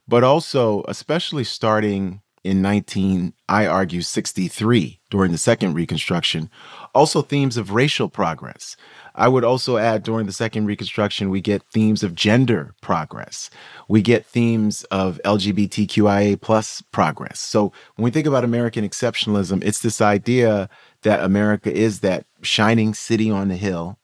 but 0.08 0.24
also, 0.24 0.82
especially 0.88 1.44
starting 1.44 2.22
in 2.44 2.62
19, 2.62 3.34
I 3.48 3.66
argue, 3.66 4.00
63 4.00 5.00
during 5.10 5.32
the 5.32 5.38
second 5.38 5.74
Reconstruction, 5.74 6.48
also 6.94 7.20
themes 7.20 7.56
of 7.56 7.72
racial 7.72 8.08
progress. 8.08 8.76
I 9.14 9.28
would 9.28 9.44
also 9.44 9.76
add 9.76 10.02
during 10.02 10.26
the 10.26 10.32
second 10.32 10.66
Reconstruction, 10.66 11.28
we 11.28 11.40
get 11.40 11.62
themes 11.72 12.02
of 12.02 12.14
gender 12.14 12.74
progress. 12.80 13.50
We 13.88 14.00
get 14.00 14.24
themes 14.24 14.84
of 14.84 15.20
LGBTQIA 15.24 16.40
plus 16.40 16.80
progress. 16.92 17.40
So 17.40 17.72
when 17.96 18.04
we 18.04 18.10
think 18.10 18.26
about 18.26 18.44
American 18.44 18.88
exceptionalism, 18.88 19.62
it's 19.62 19.80
this 19.80 20.00
idea 20.00 20.70
that 21.02 21.22
America 21.22 21.72
is 21.72 22.00
that 22.00 22.24
shining 22.40 22.94
city 22.94 23.30
on 23.30 23.48
the 23.48 23.56
hill, 23.56 23.98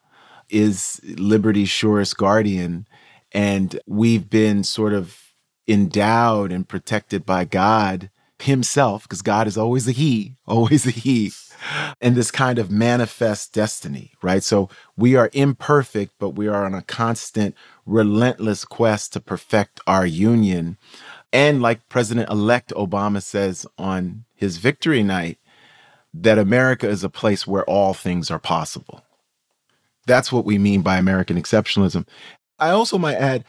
is 0.51 1.01
liberty's 1.17 1.71
surest 1.71 2.17
guardian. 2.17 2.87
And 3.33 3.81
we've 3.87 4.29
been 4.29 4.65
sort 4.65 4.93
of 4.93 5.24
endowed 5.67 6.53
and 6.53 6.69
protected 6.69 7.25
by 7.25 7.45
God 7.45 8.11
Himself, 8.41 9.05
because 9.05 9.23
God 9.23 9.47
is 9.47 9.57
always 9.57 9.89
a 9.89 9.93
He, 9.93 10.37
always 10.47 10.87
a 10.87 10.91
He, 10.91 11.33
and 12.01 12.15
this 12.15 12.31
kind 12.31 12.59
of 12.59 12.71
manifest 12.71 13.55
destiny, 13.55 14.13
right? 14.23 14.43
So 14.43 14.69
we 14.97 15.17
are 15.17 15.31
imperfect, 15.33 16.15
but 16.19 16.31
we 16.31 16.49
are 16.49 16.65
on 16.65 16.75
a 16.75 16.83
constant, 16.83 17.55
relentless 17.87 18.65
quest 18.65 19.13
to 19.15 19.21
perfect 19.21 19.81
our 19.87 20.07
union. 20.07 20.77
And 21.33 21.63
like 21.63 21.89
President 21.89 22.31
elect 22.31 22.73
Obama 22.77 23.23
says 23.23 23.67
on 23.79 24.25
his 24.35 24.59
victory 24.59 25.03
night, 25.03 25.39
that 26.15 26.39
America 26.39 26.89
is 26.89 27.03
a 27.03 27.09
place 27.09 27.47
where 27.47 27.65
all 27.65 27.93
things 27.93 28.31
are 28.31 28.39
possible. 28.39 29.03
That's 30.07 30.31
what 30.31 30.45
we 30.45 30.59
mean 30.59 30.83
by 30.83 30.97
American 30.97 31.41
exceptionalism. 31.41 32.07
I 32.59 32.71
also 32.71 32.99
might 32.99 33.17
add 33.17 33.45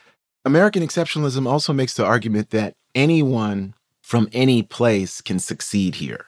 American 0.46 0.84
exceptionalism 0.84 1.48
also 1.48 1.74
makes 1.74 1.96
the 1.96 2.06
argument 2.06 2.52
that 2.52 2.75
anyone 2.94 3.74
from 4.02 4.30
any 4.32 4.62
place 4.62 5.20
can 5.20 5.40
succeed 5.40 5.96
here. 5.96 6.28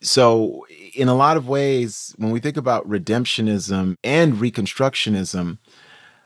So, 0.00 0.66
in 0.94 1.08
a 1.08 1.14
lot 1.14 1.36
of 1.36 1.48
ways, 1.48 2.14
when 2.16 2.30
we 2.30 2.40
think 2.40 2.56
about 2.56 2.88
redemptionism 2.88 3.96
and 4.02 4.34
reconstructionism, 4.34 5.58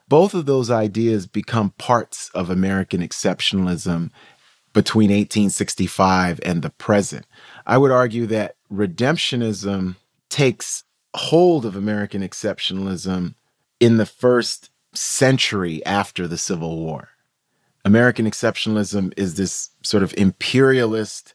both 0.08 0.34
of 0.34 0.46
those 0.46 0.70
ideas 0.70 1.26
become 1.26 1.70
parts 1.78 2.30
of 2.34 2.50
American 2.50 3.00
exceptionalism 3.00 4.10
between 4.72 5.10
1865 5.10 6.40
and 6.44 6.62
the 6.62 6.70
present. 6.70 7.26
I 7.66 7.78
would 7.78 7.90
argue 7.90 8.26
that 8.26 8.56
redemptionism 8.70 9.96
takes 10.28 10.84
hold 11.14 11.64
of 11.64 11.76
American 11.76 12.22
exceptionalism 12.22 13.34
in 13.80 13.96
the 13.96 14.06
first 14.06 14.70
century 14.94 15.84
after 15.84 16.28
the 16.28 16.38
Civil 16.38 16.78
War. 16.78 17.11
American 17.84 18.26
exceptionalism 18.26 19.12
is 19.16 19.34
this 19.34 19.70
sort 19.82 20.02
of 20.02 20.14
imperialist 20.16 21.34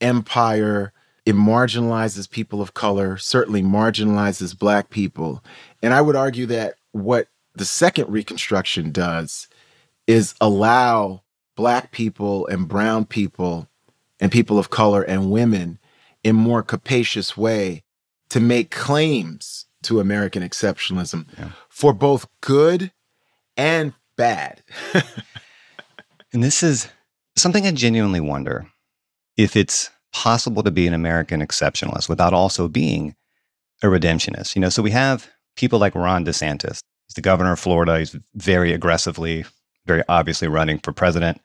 empire. 0.00 0.92
It 1.26 1.34
marginalizes 1.34 2.30
people 2.30 2.60
of 2.60 2.74
color, 2.74 3.16
certainly 3.16 3.62
marginalizes 3.62 4.58
Black 4.58 4.90
people. 4.90 5.42
And 5.82 5.92
I 5.92 6.00
would 6.00 6.16
argue 6.16 6.46
that 6.46 6.74
what 6.92 7.28
the 7.54 7.64
second 7.64 8.08
Reconstruction 8.10 8.92
does 8.92 9.48
is 10.06 10.34
allow 10.40 11.22
Black 11.56 11.92
people 11.92 12.46
and 12.46 12.68
Brown 12.68 13.04
people 13.04 13.68
and 14.20 14.30
people 14.30 14.58
of 14.58 14.70
color 14.70 15.02
and 15.02 15.30
women 15.30 15.78
in 16.22 16.36
more 16.36 16.62
capacious 16.62 17.36
way 17.36 17.82
to 18.30 18.40
make 18.40 18.70
claims 18.70 19.66
to 19.82 20.00
American 20.00 20.42
exceptionalism 20.42 21.26
yeah. 21.38 21.50
for 21.68 21.92
both 21.92 22.26
good 22.40 22.92
and 23.56 23.92
bad. 24.16 24.62
and 26.32 26.42
this 26.42 26.62
is 26.62 26.88
something 27.36 27.66
I 27.66 27.72
genuinely 27.72 28.20
wonder 28.20 28.66
if 29.36 29.56
it's 29.56 29.90
possible 30.12 30.62
to 30.62 30.70
be 30.70 30.86
an 30.86 30.94
American 30.94 31.40
exceptionalist 31.40 32.08
without 32.08 32.34
also 32.34 32.68
being 32.68 33.14
a 33.82 33.86
redemptionist. 33.86 34.54
You 34.54 34.60
know, 34.60 34.68
so 34.68 34.82
we 34.82 34.90
have 34.90 35.30
people 35.56 35.78
like 35.78 35.94
Ron 35.94 36.24
DeSantis. 36.24 36.80
He's 37.06 37.14
the 37.14 37.22
governor 37.22 37.52
of 37.52 37.60
Florida. 37.60 37.98
He's 37.98 38.16
very 38.34 38.72
aggressively, 38.72 39.44
very 39.86 40.02
obviously 40.08 40.48
running 40.48 40.78
for 40.78 40.92
president. 40.92 41.40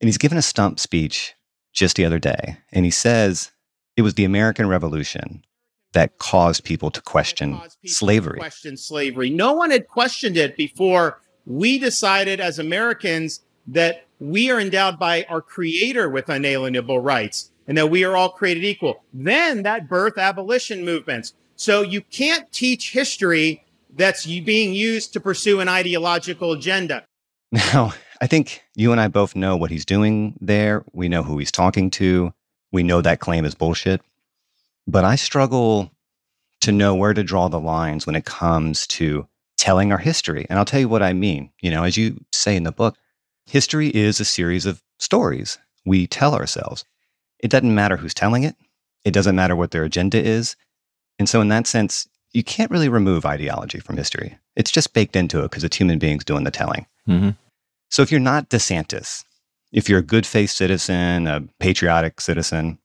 And 0.00 0.08
he's 0.08 0.18
given 0.18 0.38
a 0.38 0.42
stump 0.42 0.78
speech 0.80 1.34
just 1.72 1.96
the 1.96 2.04
other 2.04 2.18
day. 2.18 2.56
And 2.72 2.84
he 2.84 2.90
says 2.90 3.50
it 3.96 4.02
was 4.02 4.14
the 4.14 4.24
American 4.24 4.68
Revolution 4.68 5.44
that 5.92 6.18
caused 6.18 6.64
people 6.64 6.90
to 6.90 7.00
question 7.00 7.54
people 7.54 7.70
slavery. 7.86 8.38
question 8.38 8.76
slavery. 8.76 9.30
No 9.30 9.52
one 9.52 9.70
had 9.70 9.86
questioned 9.86 10.36
it 10.36 10.56
before 10.56 11.20
we 11.46 11.78
decided 11.78 12.40
as 12.40 12.58
Americans 12.58 13.40
that 13.68 14.03
we 14.20 14.50
are 14.50 14.60
endowed 14.60 14.98
by 14.98 15.24
our 15.28 15.40
creator 15.40 16.08
with 16.08 16.28
unalienable 16.28 17.00
rights 17.00 17.50
and 17.66 17.76
that 17.78 17.90
we 17.90 18.04
are 18.04 18.16
all 18.16 18.30
created 18.30 18.64
equal. 18.64 19.02
Then 19.12 19.62
that 19.62 19.88
birth 19.88 20.18
abolition 20.18 20.84
movements. 20.84 21.34
So 21.56 21.82
you 21.82 22.00
can't 22.00 22.50
teach 22.52 22.92
history 22.92 23.64
that's 23.96 24.26
being 24.26 24.74
used 24.74 25.12
to 25.12 25.20
pursue 25.20 25.60
an 25.60 25.68
ideological 25.68 26.52
agenda. 26.52 27.04
Now, 27.52 27.94
I 28.20 28.26
think 28.26 28.62
you 28.74 28.90
and 28.92 29.00
I 29.00 29.08
both 29.08 29.36
know 29.36 29.56
what 29.56 29.70
he's 29.70 29.84
doing 29.84 30.36
there. 30.40 30.84
We 30.92 31.08
know 31.08 31.22
who 31.22 31.38
he's 31.38 31.52
talking 31.52 31.90
to. 31.90 32.32
We 32.72 32.82
know 32.82 33.00
that 33.00 33.20
claim 33.20 33.44
is 33.44 33.54
bullshit. 33.54 34.00
But 34.86 35.04
I 35.04 35.16
struggle 35.16 35.92
to 36.62 36.72
know 36.72 36.94
where 36.94 37.14
to 37.14 37.22
draw 37.22 37.48
the 37.48 37.60
lines 37.60 38.06
when 38.06 38.16
it 38.16 38.24
comes 38.24 38.86
to 38.88 39.28
telling 39.56 39.92
our 39.92 39.98
history. 39.98 40.46
And 40.50 40.58
I'll 40.58 40.64
tell 40.64 40.80
you 40.80 40.88
what 40.88 41.02
I 41.02 41.12
mean. 41.12 41.50
You 41.60 41.70
know, 41.70 41.84
as 41.84 41.96
you 41.96 42.18
say 42.32 42.56
in 42.56 42.64
the 42.64 42.72
book, 42.72 42.96
history 43.46 43.88
is 43.88 44.20
a 44.20 44.24
series 44.24 44.66
of 44.66 44.82
stories 44.98 45.58
we 45.84 46.06
tell 46.06 46.34
ourselves. 46.34 46.84
it 47.40 47.50
doesn't 47.50 47.74
matter 47.74 47.96
who's 47.96 48.14
telling 48.14 48.42
it, 48.42 48.56
it 49.04 49.12
doesn't 49.12 49.36
matter 49.36 49.54
what 49.54 49.70
their 49.70 49.84
agenda 49.84 50.22
is. 50.22 50.56
And 51.18 51.28
so, 51.28 51.40
in 51.40 51.48
that 51.48 51.66
sense, 51.66 52.08
you 52.32 52.42
can't 52.42 52.70
really 52.70 52.88
remove 52.88 53.26
ideology 53.26 53.78
from 53.78 53.96
history. 53.96 54.38
It's 54.56 54.70
just 54.70 54.94
baked 54.94 55.14
into 55.14 55.40
it 55.40 55.50
because 55.50 55.62
it's 55.62 55.76
human 55.76 55.98
beings 55.98 56.24
doing 56.24 56.44
the 56.44 56.50
telling. 56.50 56.86
Mm-hmm. 57.08 57.30
So, 57.90 58.02
if 58.02 58.10
you're 58.10 58.20
not 58.20 58.48
DeSantis, 58.48 59.24
if 59.72 59.88
you're 59.88 60.00
a 60.00 60.02
good 60.02 60.26
faith 60.26 60.50
citizen, 60.50 61.26
a 61.26 61.42
patriotic 61.60 62.20
citizen, 62.20 62.78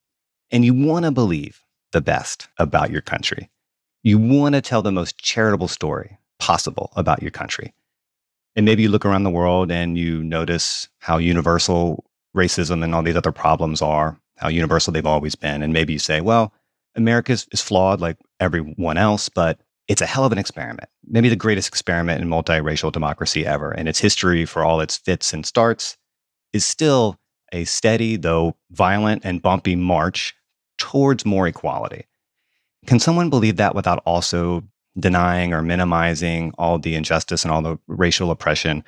and 0.52 0.66
you 0.66 0.74
want 0.74 1.06
to 1.06 1.12
believe 1.12 1.64
the 1.92 2.02
best 2.02 2.48
about 2.58 2.92
your 2.92 3.02
country, 3.02 3.50
you 4.04 4.18
want 4.18 4.56
to 4.56 4.62
tell 4.62 4.82
the 4.82 4.92
most 4.92 5.18
charitable 5.18 5.68
story 5.68 6.18
possible 6.38 6.92
about 6.96 7.22
your 7.22 7.32
country. 7.32 7.74
And 8.60 8.66
maybe 8.66 8.84
you 8.84 8.90
look 8.90 9.06
around 9.06 9.24
the 9.24 9.30
world 9.30 9.72
and 9.72 9.98
you 9.98 10.22
notice 10.22 10.90
how 11.00 11.18
universal 11.18 12.04
racism 12.36 12.84
and 12.84 12.94
all 12.94 13.02
these 13.02 13.16
other 13.16 13.32
problems 13.32 13.82
are, 13.82 14.20
how 14.36 14.50
universal 14.50 14.92
they've 14.92 15.06
always 15.06 15.34
been. 15.34 15.64
And 15.64 15.72
maybe 15.72 15.94
you 15.94 16.00
say, 16.00 16.20
well, 16.20 16.52
America 16.94 17.32
is, 17.32 17.62
flawed 17.62 18.02
like 18.02 18.18
everyone 18.42 18.98
else, 18.98 19.30
but 19.30 19.62
it's 19.88 20.02
a 20.02 20.06
hell 20.06 20.26
of 20.26 20.34
an 20.34 20.38
experiment. 20.38 20.90
Maybe 21.08 21.30
the 21.30 21.38
greatest 21.38 21.70
experiment 21.70 22.22
in 22.22 22.28
multiracial 22.28 22.92
democracy 22.92 23.46
ever. 23.46 23.72
And 23.72 23.88
its 23.88 24.00
history, 24.00 24.44
for 24.44 24.66
all 24.66 24.82
its 24.82 24.98
fits 24.98 25.32
and 25.32 25.46
starts, 25.46 25.96
is 26.52 26.66
still 26.66 27.18
a 27.54 27.64
steady, 27.64 28.18
though 28.18 28.58
violent 28.72 29.24
and 29.24 29.42
bumpy 29.42 29.78
march 29.78 30.36
towards 30.78 31.26
more 31.26 31.48
equality. 31.48 32.08
Can 32.88 33.00
someone 33.00 33.30
believe 33.30 33.56
that 33.56 33.74
without 33.74 34.04
also 34.06 34.66
denying 35.00 35.54
or 35.54 35.62
minimizing 35.62 36.54
all 36.58 36.80
the 36.80 36.96
injustice 36.96 37.44
and 37.44 37.52
all 37.52 37.62
the 37.62 37.78
racial 37.88 38.32
oppression, 38.32 38.84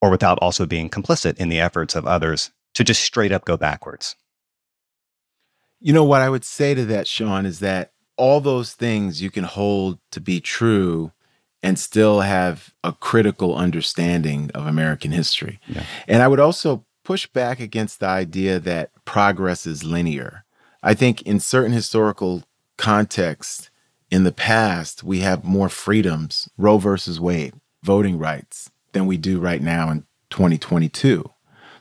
or 0.00 0.10
without 0.10 0.38
also 0.40 0.66
being 0.66 0.90
complicit 0.90 1.36
in 1.38 1.48
the 1.48 1.60
efforts 1.60 1.94
of 1.94 2.06
others 2.06 2.50
to 2.74 2.84
just 2.84 3.02
straight 3.02 3.32
up 3.32 3.44
go 3.44 3.56
backwards? 3.56 4.16
You 5.80 5.92
know, 5.92 6.04
what 6.04 6.22
I 6.22 6.30
would 6.30 6.44
say 6.44 6.74
to 6.74 6.84
that, 6.86 7.06
Sean, 7.06 7.46
is 7.46 7.60
that 7.60 7.92
all 8.16 8.40
those 8.40 8.72
things 8.72 9.20
you 9.20 9.30
can 9.30 9.44
hold 9.44 9.98
to 10.12 10.20
be 10.20 10.40
true 10.40 11.12
and 11.62 11.78
still 11.78 12.20
have 12.20 12.74
a 12.84 12.92
critical 12.92 13.56
understanding 13.56 14.50
of 14.54 14.66
American 14.66 15.12
history. 15.12 15.60
Yeah. 15.66 15.84
And 16.06 16.22
I 16.22 16.28
would 16.28 16.40
also 16.40 16.84
push 17.04 17.26
back 17.26 17.58
against 17.58 18.00
the 18.00 18.06
idea 18.06 18.58
that 18.60 18.90
progress 19.04 19.66
is 19.66 19.82
linear. 19.82 20.44
I 20.82 20.92
think 20.92 21.22
in 21.22 21.40
certain 21.40 21.72
historical 21.72 22.44
contexts 22.76 23.70
in 24.14 24.22
the 24.22 24.30
past, 24.30 25.02
we 25.02 25.18
have 25.20 25.42
more 25.42 25.68
freedoms, 25.68 26.48
Roe 26.56 26.78
versus 26.78 27.18
Wade, 27.18 27.52
voting 27.82 28.16
rights, 28.16 28.70
than 28.92 29.06
we 29.06 29.16
do 29.16 29.40
right 29.40 29.60
now 29.60 29.90
in 29.90 30.06
2022. 30.30 31.28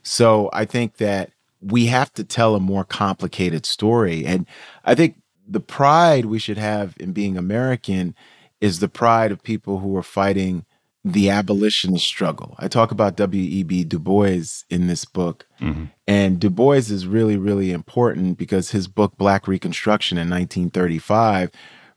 So 0.02 0.50
I 0.52 0.66
think 0.66 0.98
that 0.98 1.30
we 1.62 1.86
have 1.86 2.12
to 2.13 2.24
tell 2.24 2.56
a 2.56 2.60
more 2.60 2.86
complicated 2.86 3.68
story. 3.68 4.25
And 4.25 4.48
I 4.84 4.96
think 4.96 5.22
the 5.48 5.60
pride 5.60 6.25
we 6.25 6.40
should 6.40 6.58
have 6.58 6.96
in 7.00 7.12
being 7.12 7.38
American 7.38 8.16
is 8.60 8.80
the 8.80 8.90
pride 8.90 9.32
of 9.32 9.44
people 9.44 9.78
who 9.78 9.96
are 9.96 10.02
fighting 10.02 10.66
the 11.06 11.30
abolitionist 11.30 12.06
struggle. 12.06 12.56
I 12.58 12.68
talk 12.68 12.90
about 12.90 13.16
W.E.B. 13.16 13.84
Du 13.84 14.00
Bois 14.00 14.63
in 14.72 14.88
this 14.88 15.06
book. 15.06 15.46
Mm-hmm. 15.62 15.86
And 16.08 16.40
Du 16.40 16.50
Bois 16.50 16.90
is 16.90 17.06
really, 17.06 17.38
really 17.38 17.72
important 17.72 18.40
because 18.40 18.72
his 18.72 18.88
book, 18.88 19.18
Black 19.18 19.48
Reconstruction 19.48 20.18
in 20.18 20.32
1935, 20.32 21.52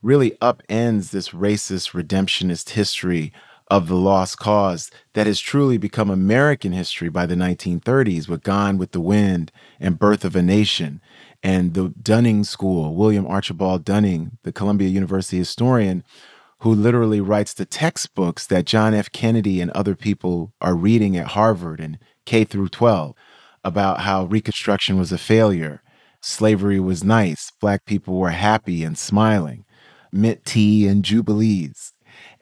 really 0.06 0.30
upends 0.40 1.10
this 1.10 1.30
racist 1.30 1.90
redemptionist 1.90 2.70
history 2.70 3.32
of 3.68 3.88
the 3.88 3.96
lost 3.96 4.38
cause 4.38 4.88
that 5.14 5.26
has 5.26 5.40
truly 5.40 5.76
become 5.76 6.08
American 6.08 6.70
history 6.70 7.08
by 7.08 7.26
the 7.26 7.34
1930s 7.34 8.28
with 8.28 8.44
Gone 8.44 8.78
with 8.78 8.92
the 8.92 9.00
Wind 9.00 9.50
and 9.80 9.98
Birth 9.98 10.24
of 10.24 10.36
a 10.36 10.42
Nation 10.42 11.00
and 11.42 11.74
the 11.74 11.88
Dunning 12.00 12.44
School, 12.44 12.94
William 12.94 13.26
Archibald 13.26 13.84
Dunning, 13.84 14.38
the 14.44 14.52
Columbia 14.52 14.88
University 14.88 15.38
historian, 15.38 16.04
who 16.60 16.72
literally 16.72 17.20
writes 17.20 17.52
the 17.52 17.66
textbooks 17.66 18.46
that 18.46 18.64
John 18.64 18.94
F. 18.94 19.10
Kennedy 19.10 19.60
and 19.60 19.72
other 19.72 19.96
people 19.96 20.52
are 20.60 20.76
reading 20.76 21.16
at 21.16 21.28
Harvard 21.28 21.80
and 21.80 21.98
K 22.24 22.44
through 22.44 22.68
12 22.68 23.12
about 23.64 24.02
how 24.02 24.24
Reconstruction 24.26 24.96
was 24.96 25.10
a 25.10 25.18
failure, 25.18 25.82
slavery 26.20 26.78
was 26.78 27.02
nice, 27.02 27.50
black 27.60 27.84
people 27.86 28.16
were 28.16 28.30
happy 28.30 28.84
and 28.84 28.96
smiling, 28.96 29.64
mint 30.16 30.44
tea 30.44 30.86
and 30.86 31.04
jubilees. 31.04 31.92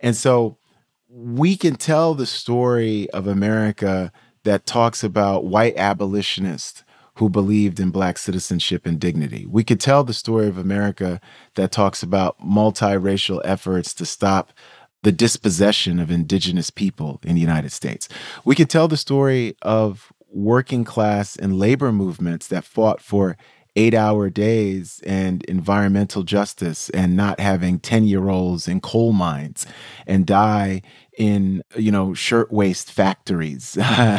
And 0.01 0.17
so 0.17 0.59
we 1.09 1.57
can 1.57 1.77
tell 1.77 2.15
the 2.15 2.27
story 2.27 3.09
of 3.11 3.27
America 3.27 4.13
that 4.45 4.67
talks 4.67 5.03
about 5.03 5.45
white 5.45 5.77
abolitionists 5.77 6.85
who 7.17 7.29
believed 7.29 7.79
in 7.79 7.91
black 7.91 8.19
citizenship 8.19 8.87
and 8.87 8.99
dignity. 8.99 9.47
We 9.49 9.63
could 9.63 9.81
tell 9.81 10.03
the 10.03 10.13
story 10.13 10.49
of 10.49 10.59
America 10.59 11.21
that 11.55 11.71
talks 11.71 12.03
about 12.03 12.39
multiracial 12.41 13.41
efforts 13.45 13.95
to 13.95 14.07
stop 14.07 14.53
the 15.05 15.13
dispossession 15.13 16.01
of 16.01 16.11
indigenous 16.11 16.71
people 16.71 17.21
in 17.23 17.35
the 17.35 17.41
United 17.41 17.71
States. 17.71 18.09
We 18.45 18.55
could 18.55 18.71
tell 18.71 18.89
the 18.89 18.97
story 18.97 19.57
of 19.63 20.13
working 20.29 20.83
class 20.83 21.37
and 21.37 21.59
labor 21.59 21.93
movements 21.93 22.49
that 22.49 22.65
fought 22.65 23.01
for 23.01 23.37
eight 23.77 23.95
hour 23.95 24.31
days 24.31 25.01
and 25.05 25.43
environmental 25.45 26.23
justice 26.23 26.91
and 26.91 27.17
not 27.17 27.41
having 27.41 27.79
10 27.79 28.05
year 28.07 28.29
olds 28.29 28.69
in 28.69 28.81
coal 28.81 29.13
mines 29.13 29.67
and 30.07 30.27
die 30.27 30.81
in 31.19 31.63
you 31.77 31.91
know 31.91 32.15
shirtwaist 32.15 32.91
factories 32.91 33.77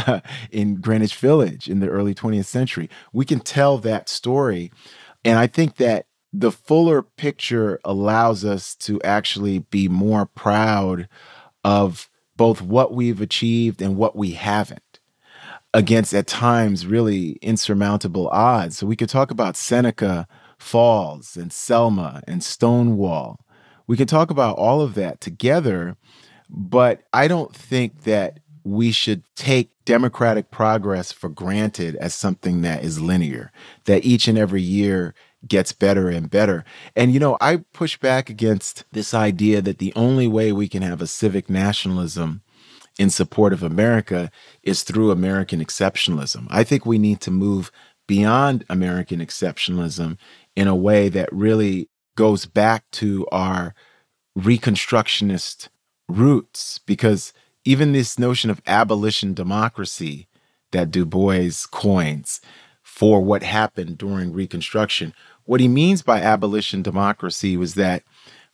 in 0.52 0.76
Greenwich 0.76 1.16
Village 1.16 1.70
in 1.70 1.80
the 1.80 1.90
early 1.90 2.14
20th 2.14 2.46
century. 2.46 2.90
We 3.14 3.26
can 3.26 3.40
tell 3.40 3.78
that 3.80 4.10
story 4.10 4.72
and 5.24 5.40
i 5.40 5.48
think 5.48 5.76
that 5.78 6.06
the 6.32 6.52
fuller 6.52 7.02
picture 7.02 7.80
allows 7.86 8.44
us 8.44 8.76
to 8.76 9.02
actually 9.04 9.60
be 9.60 9.88
more 9.88 10.26
proud 10.26 11.08
of 11.64 12.10
both 12.36 12.62
what 12.62 12.94
we've 12.94 13.22
achieved 13.22 13.82
and 13.82 13.96
what 13.96 14.16
we 14.16 14.32
haven't 14.32 14.82
against 15.76 16.14
at 16.14 16.26
times 16.26 16.88
really 16.88 17.32
insurmountable 17.42 18.30
odds. 18.30 18.78
So 18.78 18.88
we 18.88 18.96
could 18.96 19.10
talk 19.10 19.30
about 19.30 19.58
Seneca 19.58 20.26
Falls 20.58 21.36
and 21.36 21.52
Selma 21.52 22.22
and 22.26 22.42
Stonewall. 22.42 23.42
We 23.86 23.98
could 23.98 24.08
talk 24.08 24.32
about 24.32 24.58
all 24.58 24.80
of 24.80 24.94
that 24.96 25.20
together, 25.20 25.98
but 26.50 27.02
I 27.12 27.28
don't 27.28 27.54
think 27.54 28.04
that 28.04 28.40
we 28.64 28.94
should 28.94 29.24
take 29.36 29.70
democratic 29.84 30.50
progress 30.50 31.12
for 31.12 31.28
granted 31.28 31.98
as 31.98 32.14
something 32.14 32.62
that 32.62 32.82
is 32.82 33.02
linear, 33.02 33.52
that 33.84 34.06
each 34.06 34.30
and 34.30 34.38
every 34.38 34.62
year 34.62 35.14
gets 35.46 35.74
better 35.74 36.08
and 36.08 36.30
better. 36.30 36.64
And, 36.96 37.14
you 37.14 37.20
know, 37.20 37.38
I 37.42 37.58
push 37.74 37.98
back 37.98 38.30
against 38.30 38.86
this 38.94 39.14
idea 39.14 39.62
that 39.62 39.80
the 39.80 39.92
only 39.94 40.28
way 40.28 40.54
we 40.54 40.70
can 40.70 40.84
have 40.84 41.02
a 41.02 41.08
civic 41.08 41.50
nationalism 41.50 42.42
in 42.98 43.10
support 43.10 43.54
of 43.54 43.64
America 43.64 44.32
is 44.64 44.84
through 44.84 45.12
American 45.12 45.60
exceptionalism. 45.64 46.48
I 46.50 46.64
think 46.64 46.86
we 46.86 46.98
need 46.98 47.22
to 47.22 47.32
move 47.32 47.72
beyond 48.08 48.66
American 48.70 49.20
exceptionalism 49.20 50.18
in 50.56 50.68
a 50.68 50.76
way 50.76 51.10
that 51.10 51.32
really 51.32 51.90
goes 52.16 52.46
back 52.46 52.86
to 52.92 53.28
our 53.32 53.74
Reconstructionist 54.38 55.70
roots, 56.08 56.80
because 56.86 57.34
even 57.64 57.94
this 57.94 58.20
notion 58.20 58.50
of 58.50 58.62
abolition 58.68 59.34
democracy 59.34 60.28
that 60.72 60.92
Du 60.92 61.06
Bois 61.06 61.50
coins 61.72 62.42
for 62.84 63.22
what 63.22 63.44
happened 63.44 63.98
during 63.98 64.32
Reconstruction, 64.32 65.14
what 65.46 65.60
he 65.60 65.68
means 65.68 66.02
by 66.02 66.22
abolition 66.22 66.82
democracy 66.82 67.58
was 67.58 67.74
that 67.76 68.04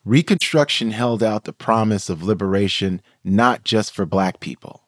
Reconstruction 0.03 0.91
held 0.91 1.21
out 1.21 1.43
the 1.43 1.53
promise 1.53 2.09
of 2.09 2.23
liberation 2.23 3.01
not 3.23 3.63
just 3.63 3.93
for 3.93 4.05
Black 4.05 4.39
people, 4.39 4.81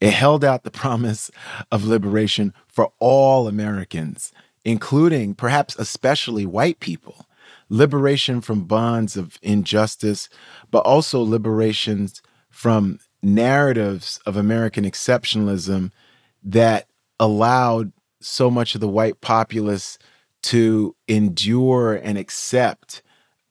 it 0.00 0.12
held 0.12 0.44
out 0.44 0.64
the 0.64 0.70
promise 0.82 1.30
of 1.70 1.84
liberation 1.84 2.54
for 2.66 2.92
all 2.98 3.48
Americans, 3.48 4.32
including, 4.64 5.34
perhaps 5.34 5.76
especially, 5.78 6.46
white 6.46 6.80
people. 6.80 7.26
Liberation 7.68 8.40
from 8.40 8.64
bonds 8.64 9.16
of 9.16 9.38
injustice, 9.42 10.28
but 10.70 10.86
also 10.86 11.20
liberations 11.20 12.22
from 12.48 12.98
narratives 13.22 14.20
of 14.24 14.36
American 14.36 14.84
exceptionalism 14.84 15.90
that 16.44 16.86
allowed 17.18 17.92
so 18.20 18.50
much 18.50 18.74
of 18.74 18.80
the 18.80 18.88
white 18.88 19.20
populace 19.20 19.98
to 20.42 20.94
endure 21.08 21.94
and 21.94 22.16
accept 22.16 23.02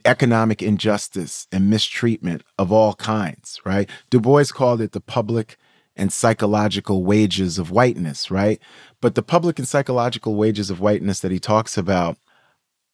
economic 0.05 0.61
injustice 0.61 1.47
and 1.51 1.69
mistreatment 1.69 2.43
of 2.57 2.71
all 2.71 2.93
kinds, 2.95 3.59
right? 3.65 3.89
Du 4.09 4.19
Bois 4.19 4.45
called 4.53 4.81
it 4.81 4.91
the 4.91 5.01
public 5.01 5.57
and 5.95 6.11
psychological 6.11 7.03
wages 7.03 7.57
of 7.57 7.71
whiteness, 7.71 8.29
right? 8.29 8.59
But 9.01 9.15
the 9.15 9.23
public 9.23 9.59
and 9.59 9.67
psychological 9.67 10.35
wages 10.35 10.69
of 10.69 10.79
whiteness 10.81 11.19
that 11.21 11.31
he 11.31 11.39
talks 11.39 11.77
about 11.77 12.17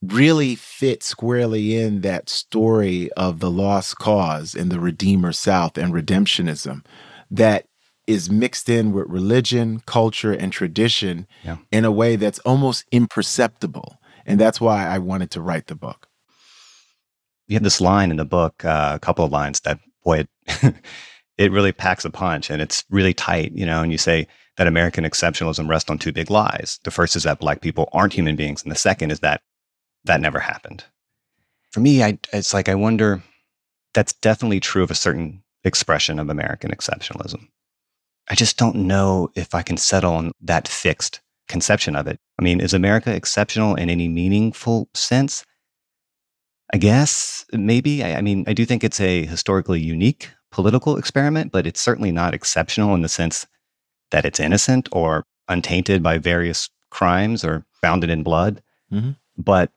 really 0.02 0.56
fit 0.56 1.04
squarely 1.04 1.78
in 1.78 2.02
that 2.02 2.28
story 2.30 3.12
of 3.13 3.39
the 3.39 3.52
lost 3.52 3.97
cause 3.97 4.56
and 4.56 4.71
the 4.71 4.80
Redeemer 4.80 5.32
South 5.32 5.78
and 5.78 5.93
redemptionism 5.93 6.84
that 7.30 7.65
is 8.08 8.30
mixed 8.30 8.67
in 8.67 8.91
with 8.93 9.08
religion, 9.08 9.82
culture, 9.86 10.34
and 10.34 10.52
tradition 10.52 11.28
Yeah. 11.43 11.58
in 11.71 11.86
a 11.86 11.91
way 11.91 12.15
that's 12.15 12.39
almost 12.39 12.84
imperceptible. 12.91 13.97
And 14.26 14.39
that's 14.39 14.60
why 14.60 14.88
I 14.88 14.97
wanted 14.97 15.30
to 15.32 15.41
write 15.41 15.67
the 15.67 15.76
book. 15.76 16.08
You 17.52 17.56
have 17.56 17.64
this 17.64 17.82
line 17.82 18.12
in 18.12 18.18
the 18.18 18.24
book, 18.24 18.64
uh, 18.64 18.94
a 18.96 19.00
couple 19.00 19.26
of 19.26 19.32
lines 19.34 19.60
that, 19.62 19.78
boy, 20.06 20.20
it, 20.20 20.76
it 21.38 21.52
really 21.52 21.74
packs 21.74 22.06
a 22.06 22.10
punch 22.10 22.50
and 22.50 22.62
it's 22.62 22.86
really 22.90 23.14
tight, 23.14 23.52
you 23.54 23.66
know, 23.66 23.84
and 23.84 23.92
you 23.92 23.98
say 23.98 24.26
that 24.56 24.68
American 24.68 25.04
exceptionalism 25.04 25.68
rests 25.68 25.90
on 25.90 25.98
two 25.98 26.14
big 26.14 26.30
lies. 26.30 26.80
The 26.86 26.92
first 26.92 27.18
is 27.18 27.24
that 27.24 27.40
black 27.40 27.60
people 27.60 27.90
aren't 27.92 28.14
human 28.14 28.38
beings. 28.38 28.64
And 28.64 28.72
the 28.72 28.78
second 28.78 29.12
is 29.12 29.20
that 29.20 29.42
that 30.06 30.22
never 30.22 30.40
happened. 30.40 30.86
For 31.72 31.82
me, 31.82 32.02
I, 32.02 32.20
it's 32.32 32.54
like, 32.54 32.70
I 32.70 32.76
wonder, 32.76 33.22
that's 33.94 34.14
definitely 34.14 34.62
true 34.62 34.84
of 34.84 34.92
a 34.92 34.96
certain 34.96 35.44
expression 35.66 36.20
of 36.20 36.30
American 36.30 36.72
exceptionalism. 36.72 37.50
I 38.30 38.36
just 38.36 38.56
don't 38.56 38.78
know 38.78 39.30
if 39.36 39.54
I 39.54 39.62
can 39.62 39.76
settle 39.76 40.14
on 40.14 40.32
that 40.40 40.70
fixed 40.70 41.20
conception 41.50 41.98
of 41.98 42.08
it. 42.08 42.18
I 42.40 42.44
mean, 42.44 42.62
is 42.62 42.74
America 42.74 43.14
exceptional 43.14 43.76
in 43.76 43.90
any 43.90 44.08
meaningful 44.08 44.88
sense? 44.94 45.44
I 46.73 46.77
guess 46.77 47.45
maybe. 47.51 48.03
I, 48.03 48.15
I, 48.15 48.21
mean, 48.21 48.45
I 48.47 48.53
do 48.53 48.65
think 48.65 48.84
it's 48.84 48.99
a 48.99 49.25
historically 49.25 49.79
unique 49.79 50.29
political 50.51 50.97
experiment, 50.97 51.51
but 51.51 51.67
it's 51.67 51.81
certainly 51.81 52.12
not 52.12 52.34
exceptional 52.34 52.93
in 52.95 53.01
the 53.01 53.10
sense 53.10 53.45
that 54.12 54.25
it's 54.25 54.39
innocent 54.39 54.89
or 54.91 55.23
untainted 55.47 56.03
by 56.03 56.17
various 56.17 56.69
crimes 56.89 57.43
or 57.43 57.65
founded 57.73 58.10
in 58.10 58.23
blood. 58.23 58.62
Mm-hmm. 58.91 59.12
But 59.38 59.71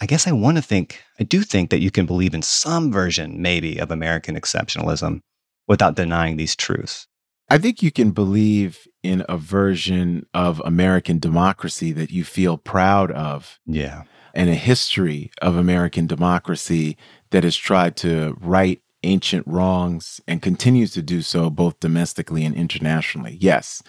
I 0.00 0.06
guess 0.06 0.26
I 0.26 0.32
want 0.32 0.56
to 0.56 0.62
think, 0.62 1.02
I 1.18 1.24
do 1.24 1.42
think 1.42 1.70
that 1.70 1.80
you 1.80 1.90
can 1.90 2.06
believe 2.06 2.34
in 2.34 2.42
some 2.42 2.92
version, 2.92 3.40
maybe, 3.40 3.78
of 3.78 3.90
American 3.90 4.38
exceptionalism 4.38 5.20
without 5.66 5.96
denying 5.96 6.36
these 6.36 6.56
truths. 6.56 7.06
I 7.48 7.58
think 7.58 7.82
you 7.82 7.92
can 7.92 8.10
believe 8.10 8.86
in 9.02 9.24
a 9.28 9.38
version 9.38 10.26
of 10.34 10.60
American 10.64 11.18
democracy 11.18 11.92
that 11.92 12.10
you 12.10 12.24
feel 12.24 12.58
proud 12.58 13.12
of. 13.12 13.58
Yeah. 13.66 14.02
And 14.36 14.48
a 14.50 14.54
history 14.54 15.32
of 15.40 15.56
American 15.56 16.06
democracy 16.06 16.96
that 17.30 17.42
has 17.42 17.56
tried 17.56 17.96
to 17.96 18.36
right 18.40 18.80
ancient 19.02 19.46
wrongs 19.46 20.20
and 20.28 20.42
continues 20.42 20.92
to 20.92 21.02
do 21.02 21.22
so 21.22 21.48
both 21.48 21.80
domestically 21.80 22.44
and 22.44 22.54
internationally. 22.54 23.38
Yes. 23.40 23.82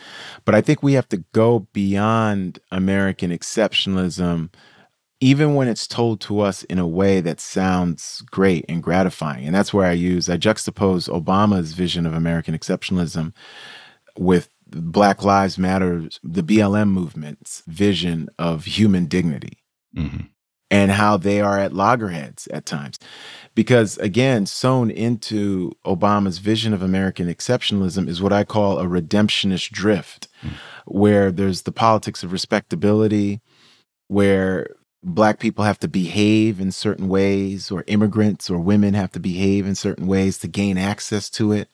But 0.45 0.55
I 0.55 0.61
think 0.61 0.81
we 0.81 0.93
have 0.93 1.09
to 1.09 1.23
go 1.33 1.67
beyond 1.73 2.59
American 2.71 3.31
exceptionalism 3.31 4.49
even 5.19 5.55
when 5.55 5.67
it's 5.67 5.87
told 5.87 6.21
to 6.21 6.41
us 6.41 6.63
in 6.63 6.77
a 6.77 6.87
way 6.87 7.21
that 7.21 7.39
sounds 7.39 8.23
great 8.29 8.63
and 8.69 8.83
gratifying. 8.83 9.45
And 9.45 9.55
that's 9.55 9.73
where 9.73 9.87
I 9.87 9.93
use, 9.93 10.29
I 10.29 10.37
juxtapose 10.37 11.09
Obama's 11.09 11.73
vision 11.73 12.05
of 12.05 12.13
American 12.13 12.55
exceptionalism 12.55 13.33
with 14.17 14.49
Black 14.67 15.23
Lives 15.23 15.57
Matter, 15.57 16.07
the 16.23 16.43
BLM 16.43 16.89
movement's 16.89 17.63
vision 17.65 18.29
of 18.37 18.65
human 18.65 19.07
dignity. 19.07 19.63
Mm-hmm. 19.95 20.27
And 20.69 20.91
how 20.91 21.15
they 21.15 21.39
are 21.39 21.57
at 21.57 21.71
loggerheads 21.73 22.47
at 22.47 22.65
times. 22.65 22.99
Because 23.55 23.97
again, 23.99 24.45
sewn 24.45 24.91
into 24.91 25.71
Obama's 25.85 26.39
vision 26.39 26.73
of 26.73 26.81
American 26.81 27.27
exceptionalism 27.27 28.09
is 28.09 28.21
what 28.21 28.33
I 28.33 28.43
call 28.43 28.77
a 28.77 28.85
redemptionist 28.85 29.71
drift, 29.71 30.27
mm-hmm. 30.43 30.55
where 30.85 31.31
there's 31.31 31.61
the 31.61 31.71
politics 31.71 32.21
of 32.21 32.33
respectability, 32.33 33.39
where 34.09 34.67
black 35.01 35.39
people 35.39 35.63
have 35.63 35.79
to 35.79 35.87
behave 35.87 36.59
in 36.59 36.71
certain 36.71 37.07
ways, 37.07 37.71
or 37.71 37.85
immigrants 37.87 38.49
or 38.49 38.59
women 38.59 38.93
have 38.93 39.11
to 39.13 39.19
behave 39.21 39.65
in 39.65 39.73
certain 39.73 40.05
ways 40.05 40.37
to 40.39 40.47
gain 40.49 40.77
access 40.77 41.29
to 41.29 41.53
it. 41.53 41.69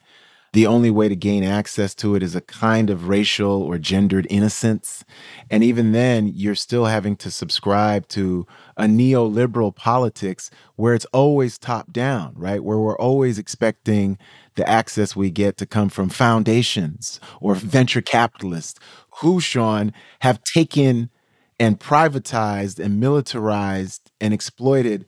The 0.54 0.68
only 0.68 0.92
way 0.92 1.10
to 1.10 1.16
gain 1.16 1.44
access 1.44 1.96
to 1.96 2.14
it 2.14 2.22
is 2.22 2.36
a 2.36 2.42
kind 2.42 2.92
of 2.92 3.08
racial 3.08 3.64
or 3.64 3.80
gendered 3.80 4.28
innocence. 4.30 5.04
And 5.50 5.64
even 5.64 5.94
then, 5.94 6.28
you're 6.28 6.54
still 6.54 6.86
having 6.86 7.16
to 7.18 7.32
subscribe 7.32 8.08
to 8.10 8.46
a 8.78 8.84
neoliberal 8.84 9.76
politics 9.76 10.52
where 10.76 10.94
it's 10.94 11.06
always 11.06 11.58
top 11.58 11.92
down, 11.92 12.34
right? 12.36 12.64
Where 12.64 12.78
we're 12.78 12.98
always 12.98 13.40
expecting 13.40 14.20
the 14.56 14.68
access 14.70 15.16
we 15.16 15.32
get 15.32 15.58
to 15.58 15.66
come 15.66 15.90
from 15.90 16.10
foundations 16.10 17.20
or 17.42 17.56
venture 17.56 18.02
capitalists 18.02 18.80
who, 19.22 19.42
Sean, 19.42 19.92
have 20.20 20.44
taken 20.44 21.10
and 21.60 21.80
privatized 21.80 22.78
and 22.78 23.00
militarized 23.00 24.12
and 24.22 24.36
exploited 24.36 25.08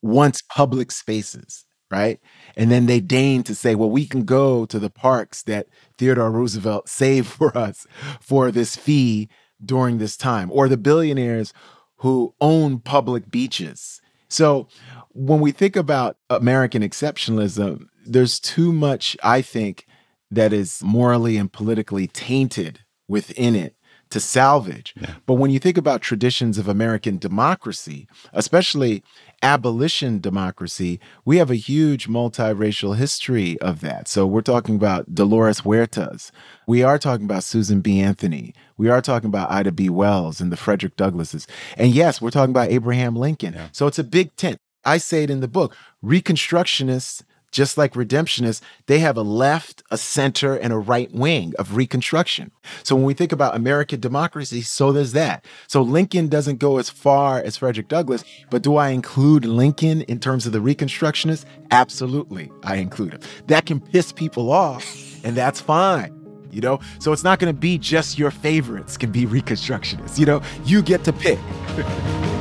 once 0.00 0.40
public 0.40 0.90
spaces, 0.90 1.66
right? 1.90 2.20
And 2.56 2.70
then 2.70 2.86
they 2.86 3.00
deign 3.00 3.42
to 3.44 3.54
say, 3.54 3.74
well, 3.74 3.90
we 3.90 4.06
can 4.06 4.24
go 4.24 4.64
to 4.66 4.78
the 4.78 4.90
parks 4.90 5.42
that 5.42 5.66
Theodore 5.98 6.30
Roosevelt 6.30 6.88
saved 6.88 7.28
for 7.28 7.56
us 7.56 7.86
for 8.20 8.50
this 8.50 8.76
fee 8.76 9.28
during 9.62 9.98
this 9.98 10.16
time, 10.16 10.50
or 10.52 10.68
the 10.68 10.76
billionaires 10.76 11.52
who 11.96 12.34
own 12.40 12.78
public 12.78 13.30
beaches. 13.30 14.00
So 14.28 14.68
when 15.10 15.40
we 15.40 15.52
think 15.52 15.76
about 15.76 16.16
American 16.30 16.82
exceptionalism, 16.82 17.86
there's 18.06 18.40
too 18.40 18.72
much, 18.72 19.16
I 19.22 19.42
think, 19.42 19.86
that 20.30 20.52
is 20.52 20.82
morally 20.82 21.36
and 21.36 21.52
politically 21.52 22.06
tainted 22.06 22.80
within 23.08 23.56
it 23.56 23.74
to 24.10 24.20
salvage. 24.20 24.94
Yeah. 25.00 25.14
But 25.26 25.34
when 25.34 25.50
you 25.50 25.58
think 25.58 25.78
about 25.78 26.02
traditions 26.02 26.58
of 26.58 26.68
American 26.68 27.18
democracy, 27.18 28.06
especially 28.32 29.02
abolition 29.42 30.20
democracy, 30.20 31.00
we 31.24 31.38
have 31.38 31.50
a 31.50 31.56
huge 31.56 32.08
multiracial 32.08 32.96
history 32.96 33.58
of 33.60 33.80
that. 33.80 34.08
So 34.08 34.26
we're 34.26 34.42
talking 34.42 34.74
about 34.74 35.14
Dolores 35.14 35.62
Huertas. 35.62 36.30
We 36.66 36.82
are 36.82 36.98
talking 36.98 37.24
about 37.24 37.44
Susan 37.44 37.80
B. 37.80 38.00
Anthony. 38.00 38.52
We 38.76 38.88
are 38.88 39.00
talking 39.00 39.28
about 39.28 39.50
Ida 39.50 39.72
B. 39.72 39.88
Wells 39.88 40.40
and 40.40 40.52
the 40.52 40.56
Frederick 40.56 40.96
Douglasses. 40.96 41.48
And 41.76 41.92
yes, 41.92 42.20
we're 42.20 42.30
talking 42.30 42.52
about 42.52 42.70
Abraham 42.70 43.16
Lincoln. 43.16 43.54
Yeah. 43.54 43.68
So 43.72 43.86
it's 43.86 43.98
a 43.98 44.04
big 44.04 44.34
tent. 44.36 44.58
I 44.84 44.98
say 44.98 45.22
it 45.22 45.30
in 45.30 45.40
the 45.40 45.48
book. 45.48 45.76
Reconstructionists 46.02 47.22
just 47.50 47.76
like 47.76 47.94
redemptionists, 47.94 48.60
they 48.86 49.00
have 49.00 49.16
a 49.16 49.22
left, 49.22 49.82
a 49.90 49.96
center, 49.96 50.54
and 50.56 50.72
a 50.72 50.78
right 50.78 51.12
wing 51.12 51.52
of 51.58 51.76
Reconstruction. 51.76 52.50
So 52.82 52.94
when 52.94 53.04
we 53.04 53.14
think 53.14 53.32
about 53.32 53.56
American 53.56 54.00
democracy, 54.00 54.62
so 54.62 54.92
does 54.92 55.12
that. 55.12 55.44
So 55.66 55.82
Lincoln 55.82 56.28
doesn't 56.28 56.58
go 56.58 56.78
as 56.78 56.90
far 56.90 57.38
as 57.38 57.56
Frederick 57.56 57.88
Douglass, 57.88 58.24
but 58.50 58.62
do 58.62 58.76
I 58.76 58.90
include 58.90 59.44
Lincoln 59.44 60.02
in 60.02 60.20
terms 60.20 60.46
of 60.46 60.52
the 60.52 60.60
Reconstructionists? 60.60 61.44
Absolutely, 61.70 62.50
I 62.62 62.76
include 62.76 63.14
him. 63.14 63.20
That 63.46 63.66
can 63.66 63.80
piss 63.80 64.12
people 64.12 64.50
off, 64.50 64.84
and 65.24 65.36
that's 65.36 65.60
fine. 65.60 66.16
You 66.52 66.60
know, 66.60 66.80
so 66.98 67.12
it's 67.12 67.22
not 67.22 67.38
going 67.38 67.54
to 67.54 67.58
be 67.58 67.78
just 67.78 68.18
your 68.18 68.32
favorites 68.32 68.96
can 68.96 69.12
be 69.12 69.24
Reconstructionists. 69.24 70.18
You 70.18 70.26
know, 70.26 70.42
you 70.64 70.82
get 70.82 71.04
to 71.04 71.12
pick. 71.12 71.38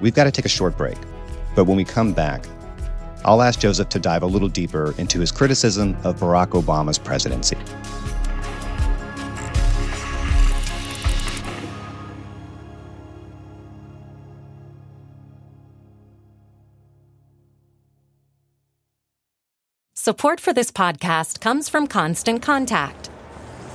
We've 0.00 0.14
got 0.14 0.24
to 0.24 0.30
take 0.30 0.44
a 0.44 0.48
short 0.48 0.76
break. 0.76 0.98
But 1.54 1.64
when 1.64 1.76
we 1.76 1.84
come 1.84 2.12
back, 2.12 2.46
I'll 3.24 3.42
ask 3.42 3.60
Joseph 3.60 3.88
to 3.90 3.98
dive 3.98 4.22
a 4.22 4.26
little 4.26 4.48
deeper 4.48 4.94
into 4.98 5.20
his 5.20 5.32
criticism 5.32 5.96
of 6.04 6.20
Barack 6.20 6.50
Obama's 6.50 6.98
presidency. 6.98 7.56
Support 19.94 20.40
for 20.40 20.54
this 20.54 20.70
podcast 20.70 21.40
comes 21.40 21.68
from 21.68 21.86
Constant 21.86 22.40
Contact. 22.40 23.10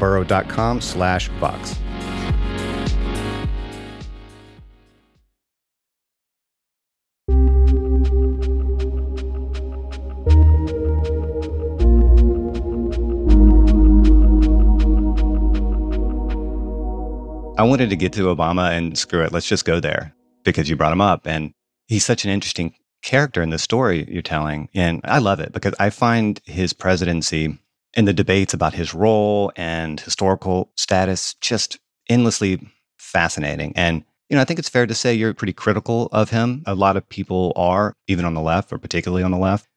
burrow.com 0.00 0.80
slash 0.80 1.28
Vox. 1.38 1.78
I 17.60 17.62
wanted 17.62 17.90
to 17.90 17.96
get 17.96 18.14
to 18.14 18.34
Obama 18.34 18.70
and 18.70 18.96
screw 18.96 19.22
it, 19.22 19.32
let's 19.32 19.46
just 19.46 19.66
go 19.66 19.80
there 19.80 20.14
because 20.44 20.70
you 20.70 20.76
brought 20.76 20.94
him 20.94 21.02
up. 21.02 21.26
And 21.26 21.52
he's 21.88 22.06
such 22.06 22.24
an 22.24 22.30
interesting 22.30 22.74
character 23.02 23.42
in 23.42 23.50
the 23.50 23.58
story 23.58 24.06
you're 24.10 24.22
telling. 24.22 24.70
And 24.72 25.02
I 25.04 25.18
love 25.18 25.40
it 25.40 25.52
because 25.52 25.74
I 25.78 25.90
find 25.90 26.40
his 26.46 26.72
presidency 26.72 27.58
and 27.94 28.06
the 28.06 28.12
debates 28.12 28.54
about 28.54 28.74
his 28.74 28.94
role 28.94 29.52
and 29.56 30.00
historical 30.00 30.70
status 30.76 31.34
just 31.34 31.78
endlessly 32.08 32.60
fascinating. 32.98 33.72
And, 33.76 34.04
you 34.28 34.36
know, 34.36 34.42
I 34.42 34.44
think 34.44 34.58
it's 34.58 34.68
fair 34.68 34.86
to 34.86 34.94
say 34.94 35.14
you're 35.14 35.34
pretty 35.34 35.52
critical 35.52 36.08
of 36.12 36.30
him. 36.30 36.62
A 36.66 36.74
lot 36.74 36.96
of 36.96 37.08
people 37.08 37.52
are, 37.56 37.96
even 38.06 38.24
on 38.24 38.34
the 38.34 38.40
left, 38.40 38.72
or 38.72 38.78
particularly 38.78 39.22
on 39.22 39.32
the 39.32 39.38
left. 39.38 39.68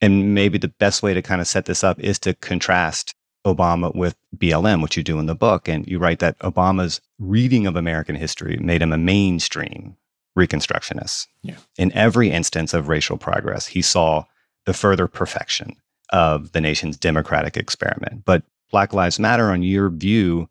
And 0.00 0.34
maybe 0.34 0.58
the 0.58 0.68
best 0.68 1.02
way 1.02 1.14
to 1.14 1.22
kind 1.22 1.40
of 1.40 1.46
set 1.46 1.66
this 1.66 1.84
up 1.84 1.98
is 2.00 2.18
to 2.20 2.34
contrast 2.34 3.14
Obama 3.46 3.94
with 3.94 4.16
BLM, 4.36 4.82
which 4.82 4.96
you 4.96 5.02
do 5.02 5.18
in 5.18 5.26
the 5.26 5.34
book. 5.34 5.68
And 5.68 5.86
you 5.86 5.98
write 5.98 6.20
that 6.20 6.38
Obama's 6.40 7.00
reading 7.18 7.66
of 7.66 7.76
American 7.76 8.14
history 8.14 8.56
made 8.60 8.82
him 8.82 8.92
a 8.92 8.98
mainstream 8.98 9.96
Reconstructionist. 10.38 11.26
Yeah. 11.42 11.56
In 11.76 11.92
every 11.92 12.30
instance 12.30 12.72
of 12.72 12.88
racial 12.88 13.18
progress, 13.18 13.66
he 13.66 13.82
saw 13.82 14.24
the 14.64 14.72
further 14.72 15.06
perfection 15.06 15.76
of 16.12 16.52
the 16.52 16.60
nation's 16.60 16.96
democratic 16.96 17.56
experiment. 17.56 18.24
But 18.24 18.42
Black 18.70 18.92
Lives 18.92 19.18
Matter, 19.18 19.50
on 19.50 19.62
your 19.62 19.90
view, 19.90 20.48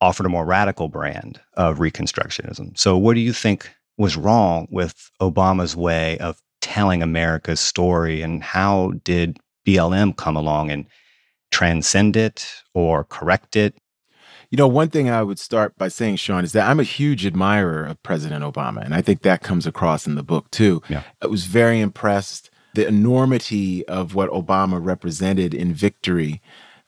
offered 0.00 0.26
a 0.26 0.30
more 0.30 0.44
radical 0.44 0.88
brand 0.88 1.40
of 1.54 1.78
Reconstructionism. 1.78 2.78
So, 2.78 2.96
what 2.96 3.14
do 3.14 3.20
you 3.20 3.32
think 3.32 3.70
was 3.96 4.16
wrong 4.16 4.66
with 4.70 5.10
Obama's 5.20 5.76
way 5.76 6.18
of 6.18 6.40
telling 6.60 7.02
America's 7.02 7.60
story, 7.60 8.22
and 8.22 8.42
how 8.42 8.92
did 9.04 9.38
BLM 9.66 10.16
come 10.16 10.36
along 10.36 10.70
and 10.70 10.86
transcend 11.50 12.16
it 12.16 12.62
or 12.74 13.04
correct 13.04 13.56
it? 13.56 13.74
You 14.50 14.56
know, 14.56 14.66
one 14.66 14.88
thing 14.88 15.08
I 15.08 15.22
would 15.22 15.38
start 15.38 15.76
by 15.78 15.88
saying, 15.88 16.16
Sean, 16.16 16.42
is 16.42 16.52
that 16.52 16.68
I'm 16.68 16.80
a 16.80 16.84
huge 16.84 17.24
admirer 17.24 17.84
of 17.84 18.02
President 18.02 18.42
Obama. 18.42 18.84
And 18.84 18.94
I 18.94 19.00
think 19.00 19.22
that 19.22 19.42
comes 19.42 19.64
across 19.64 20.08
in 20.08 20.16
the 20.16 20.24
book 20.24 20.50
too. 20.50 20.82
Yeah. 20.88 21.04
I 21.22 21.28
was 21.28 21.44
very 21.44 21.78
impressed 21.78 22.49
the 22.74 22.86
enormity 22.86 23.86
of 23.86 24.14
what 24.14 24.30
Obama 24.30 24.84
represented 24.84 25.54
in 25.54 25.74
victory, 25.74 26.40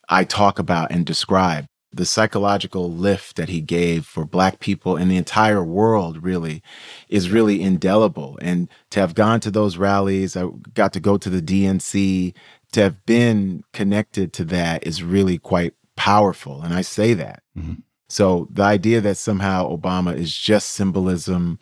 I 0.08 0.24
talk 0.24 0.58
about 0.58 0.90
and 0.90 1.04
describe. 1.04 1.66
The 1.94 2.06
psychological 2.06 2.90
lift 2.90 3.36
that 3.36 3.50
he 3.50 3.60
gave 3.60 4.06
for 4.06 4.24
Black 4.24 4.60
people 4.60 4.96
and 4.96 5.10
the 5.10 5.18
entire 5.18 5.62
world 5.62 6.22
really 6.22 6.62
is 7.10 7.28
really 7.28 7.60
indelible. 7.60 8.38
And 8.40 8.68
to 8.90 9.00
have 9.00 9.14
gone 9.14 9.40
to 9.40 9.50
those 9.50 9.76
rallies, 9.76 10.34
I 10.34 10.46
got 10.72 10.94
to 10.94 11.00
go 11.00 11.18
to 11.18 11.28
the 11.28 11.42
DNC, 11.42 12.34
to 12.72 12.80
have 12.80 13.04
been 13.04 13.62
connected 13.74 14.32
to 14.34 14.44
that 14.46 14.86
is 14.86 15.02
really 15.02 15.36
quite 15.36 15.74
powerful. 15.96 16.62
And 16.62 16.72
I 16.72 16.80
say 16.80 17.12
that. 17.14 17.42
Mm-hmm. 17.56 17.74
So 18.08 18.48
the 18.50 18.62
idea 18.62 19.00
that 19.02 19.16
somehow 19.16 19.74
Obama 19.74 20.16
is 20.16 20.36
just 20.36 20.70
symbolism 20.70 21.58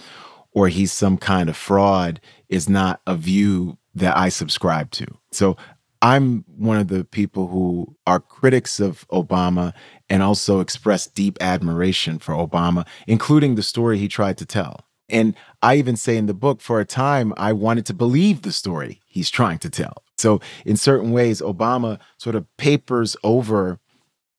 or 0.52 0.68
he's 0.68 0.92
some 0.92 1.16
kind 1.16 1.48
of 1.48 1.56
fraud 1.56 2.20
is 2.48 2.68
not 2.68 3.00
a 3.06 3.14
view 3.14 3.78
that 3.94 4.16
I 4.16 4.28
subscribe 4.28 4.90
to. 4.92 5.06
So 5.32 5.56
I'm 6.02 6.44
one 6.56 6.78
of 6.78 6.88
the 6.88 7.04
people 7.04 7.48
who 7.48 7.96
are 8.06 8.20
critics 8.20 8.80
of 8.80 9.06
Obama 9.08 9.72
and 10.08 10.22
also 10.22 10.60
express 10.60 11.06
deep 11.06 11.36
admiration 11.40 12.18
for 12.18 12.34
Obama, 12.34 12.86
including 13.06 13.54
the 13.54 13.62
story 13.62 13.98
he 13.98 14.08
tried 14.08 14.38
to 14.38 14.46
tell. 14.46 14.86
And 15.10 15.34
I 15.60 15.76
even 15.76 15.96
say 15.96 16.16
in 16.16 16.26
the 16.26 16.34
book, 16.34 16.60
for 16.60 16.80
a 16.80 16.84
time, 16.84 17.34
I 17.36 17.52
wanted 17.52 17.84
to 17.86 17.94
believe 17.94 18.42
the 18.42 18.52
story 18.52 19.00
he's 19.06 19.28
trying 19.28 19.58
to 19.58 19.70
tell. 19.70 20.04
So, 20.16 20.40
in 20.64 20.76
certain 20.76 21.10
ways, 21.10 21.40
Obama 21.40 21.98
sort 22.18 22.36
of 22.36 22.46
papers 22.56 23.16
over 23.24 23.80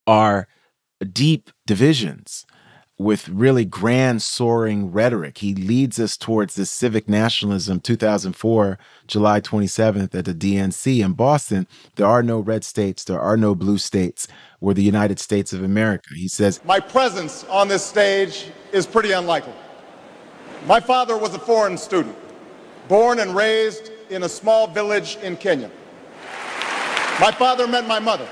our 0.08 0.48
deep 1.12 1.50
divisions 1.66 2.46
with 3.02 3.28
really 3.30 3.66
grand 3.66 4.22
soaring 4.22 4.92
rhetoric. 4.92 5.40
He 5.40 5.56
leads 5.56 6.00
us 6.00 6.16
towards 6.16 6.56
this 6.56 6.70
civic 6.70 7.10
nationalism 7.10 7.80
2004, 7.80 8.78
July 9.08 9.42
27th 9.42 10.14
at 10.14 10.26
the 10.26 10.34
DNC 10.34 11.04
in 11.04 11.14
Boston. 11.14 11.68
There 11.96 12.06
are 12.06 12.22
no 12.22 12.40
red 12.40 12.64
states, 12.64 13.04
there 13.04 13.20
are 13.20 13.38
no 13.38 13.56
blue 13.56 13.78
states. 13.78 14.28
We're 14.60 14.76
the 14.76 14.84
United 14.84 15.20
States 15.20 15.52
of 15.52 15.64
America. 15.64 16.14
He 16.16 16.28
says, 16.28 16.64
My 16.64 16.80
presence 16.80 17.44
on 17.46 17.68
this 17.68 17.84
stage 17.84 18.52
is 18.72 18.86
pretty 18.86 19.12
unlikely. 19.12 19.54
My 20.68 20.80
father 20.80 21.18
was 21.18 21.34
a 21.34 21.40
foreign 21.40 21.78
student, 21.78 22.16
born 22.88 23.20
and 23.20 23.36
raised 23.36 23.92
in 24.12 24.24
a 24.24 24.30
small 24.30 24.68
village 24.68 25.18
in 25.24 25.36
Kenya. 25.38 25.72
My 27.20 27.32
father 27.32 27.68
met 27.68 27.88
my 27.88 28.00
mother. 28.00 28.28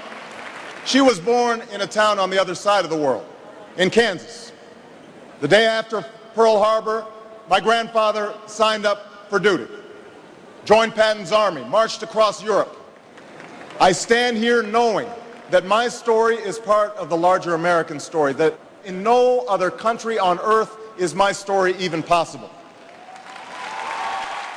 She 0.85 1.01
was 1.01 1.19
born 1.19 1.63
in 1.73 1.81
a 1.81 1.87
town 1.87 2.19
on 2.19 2.29
the 2.29 2.39
other 2.39 2.55
side 2.55 2.83
of 2.83 2.91
the 2.91 2.97
world, 2.97 3.25
in 3.77 3.89
Kansas. 3.89 4.48
The 5.39 5.47
day 5.47 5.65
after 5.65 6.05
Pearl 6.35 6.59
Harbor, 6.61 7.05
my 7.49 7.61
grandfather 7.61 8.33
signed 8.45 8.85
up 8.85 9.29
for 9.29 9.39
duty, 9.39 9.67
joined 10.65 10.93
Patton's 10.93 11.31
army, 11.31 11.63
marched 11.63 12.03
across 12.03 12.43
Europe. 12.43 12.75
I 13.79 13.93
stand 13.93 14.35
here 14.35 14.61
knowing 14.61 15.07
that 15.49 15.65
my 15.65 15.87
story 15.87 16.35
is 16.35 16.59
part 16.59 16.93
of 16.97 17.07
the 17.07 17.15
larger 17.15 17.53
American 17.53 18.01
story, 18.01 18.33
that 18.33 18.59
in 18.83 19.01
no 19.01 19.45
other 19.47 19.71
country 19.71 20.19
on 20.19 20.39
earth 20.39 20.75
is 20.97 21.15
my 21.15 21.31
story 21.31 21.73
even 21.77 22.03
possible. 22.03 22.49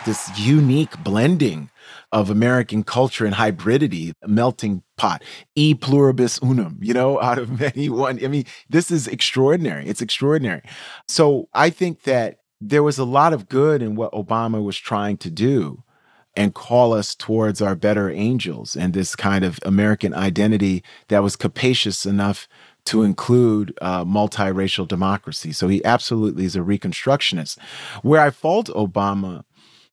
This 0.05 0.37
unique 0.37 0.99
blending 1.05 1.71
of 2.13 2.29
American 2.29 2.83
culture 2.83 3.25
and 3.25 3.35
hybridity, 3.35 4.13
melting 4.27 4.83
pot, 4.97 5.23
e 5.55 5.75
pluribus 5.75 6.39
unum, 6.43 6.79
you 6.81 6.93
know, 6.93 7.21
out 7.23 7.39
of 7.39 7.59
many 7.59 7.89
one. 7.89 8.23
I 8.23 8.29
mean, 8.29 8.45
this 8.69 8.91
is 8.91 9.09
extraordinary. 9.09 9.87
It's 9.87 10.03
extraordinary. 10.03 10.63
So 11.09 11.49
I 11.55 11.71
think 11.71 12.03
that 12.03 12.39
there 12.61 12.83
was 12.83 12.99
a 12.99 13.05
lot 13.05 13.33
of 13.33 13.49
good 13.49 13.83
in 13.83 13.97
what 13.97 14.13
Obama 14.13 14.63
was 14.63 14.79
trying 14.79 15.17
to 15.19 15.31
do 15.31 15.83
and 16.37 16.55
call 16.55 16.95
us 16.95 17.15
towards 17.15 17.61
our 17.61 17.75
better 17.75 18.09
angels 18.11 18.77
and 18.77 18.95
this 18.95 19.15
kind 19.15 19.45
of 19.45 19.59
American 19.65 20.15
identity 20.15 20.83
that 21.09 21.23
was 21.23 21.37
capacious 21.37 22.07
enough 22.07 22.49
to 22.85 23.03
include 23.03 23.77
uh, 23.83 24.05
multiracial 24.05 24.89
democracy. 24.89 25.53
So 25.53 25.69
he 25.69 25.85
absolutely 25.85 26.45
is 26.45 26.57
a 26.57 26.61
Reconstructionist. 26.61 27.59
Where 28.03 28.21
I 28.21 28.31
fault 28.31 28.69
Obama 28.69 29.45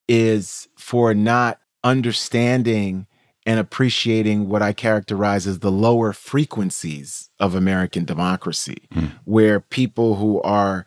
is 0.08 0.68
for 0.78 1.14
not 1.14 1.60
understanding 1.84 3.08
and 3.46 3.60
appreciating 3.60 4.48
what 4.48 4.62
I 4.62 4.74
characterize 4.74 5.48
as 5.48 5.60
the 5.60 5.72
lower 5.72 6.14
frequencies 6.14 7.30
of 7.40 7.56
American 7.56 8.06
democracy, 8.06 8.88
mm. 8.94 9.12
where 9.24 9.60
people 9.60 10.16
who 10.16 10.42
are 10.42 10.86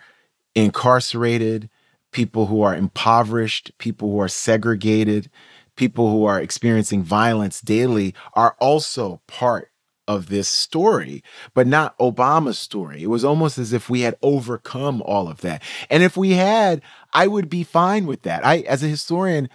incarcerated, 0.54 1.70
people 2.12 2.46
who 2.46 2.62
are 2.62 2.76
impoverished, 2.76 3.72
people 3.78 4.10
who 4.12 4.20
are 4.20 4.28
segregated, 4.28 5.30
people 5.76 6.10
who 6.10 6.24
are 6.24 6.40
experiencing 6.40 7.02
violence 7.02 7.60
daily 7.60 8.14
are 8.34 8.54
also 8.60 9.20
part 9.26 9.70
of 10.08 10.28
this 10.28 10.48
story, 10.48 11.22
but 11.54 11.66
not 11.66 11.96
Obama's 11.98 12.58
story. 12.58 13.02
It 13.02 13.08
was 13.08 13.24
almost 13.24 13.56
as 13.56 13.72
if 13.72 13.88
we 13.88 14.02
had 14.02 14.16
overcome 14.20 15.00
all 15.02 15.28
of 15.28 15.40
that. 15.40 15.62
And 15.88 16.02
if 16.02 16.16
we 16.16 16.32
had, 16.32 16.82
I 17.12 17.28
would 17.28 17.48
be 17.48 17.62
fine 17.62 18.06
with 18.06 18.22
that. 18.22 18.44
I, 18.44 18.58
as 18.58 18.82
a 18.82 18.88
historian, 18.88 19.48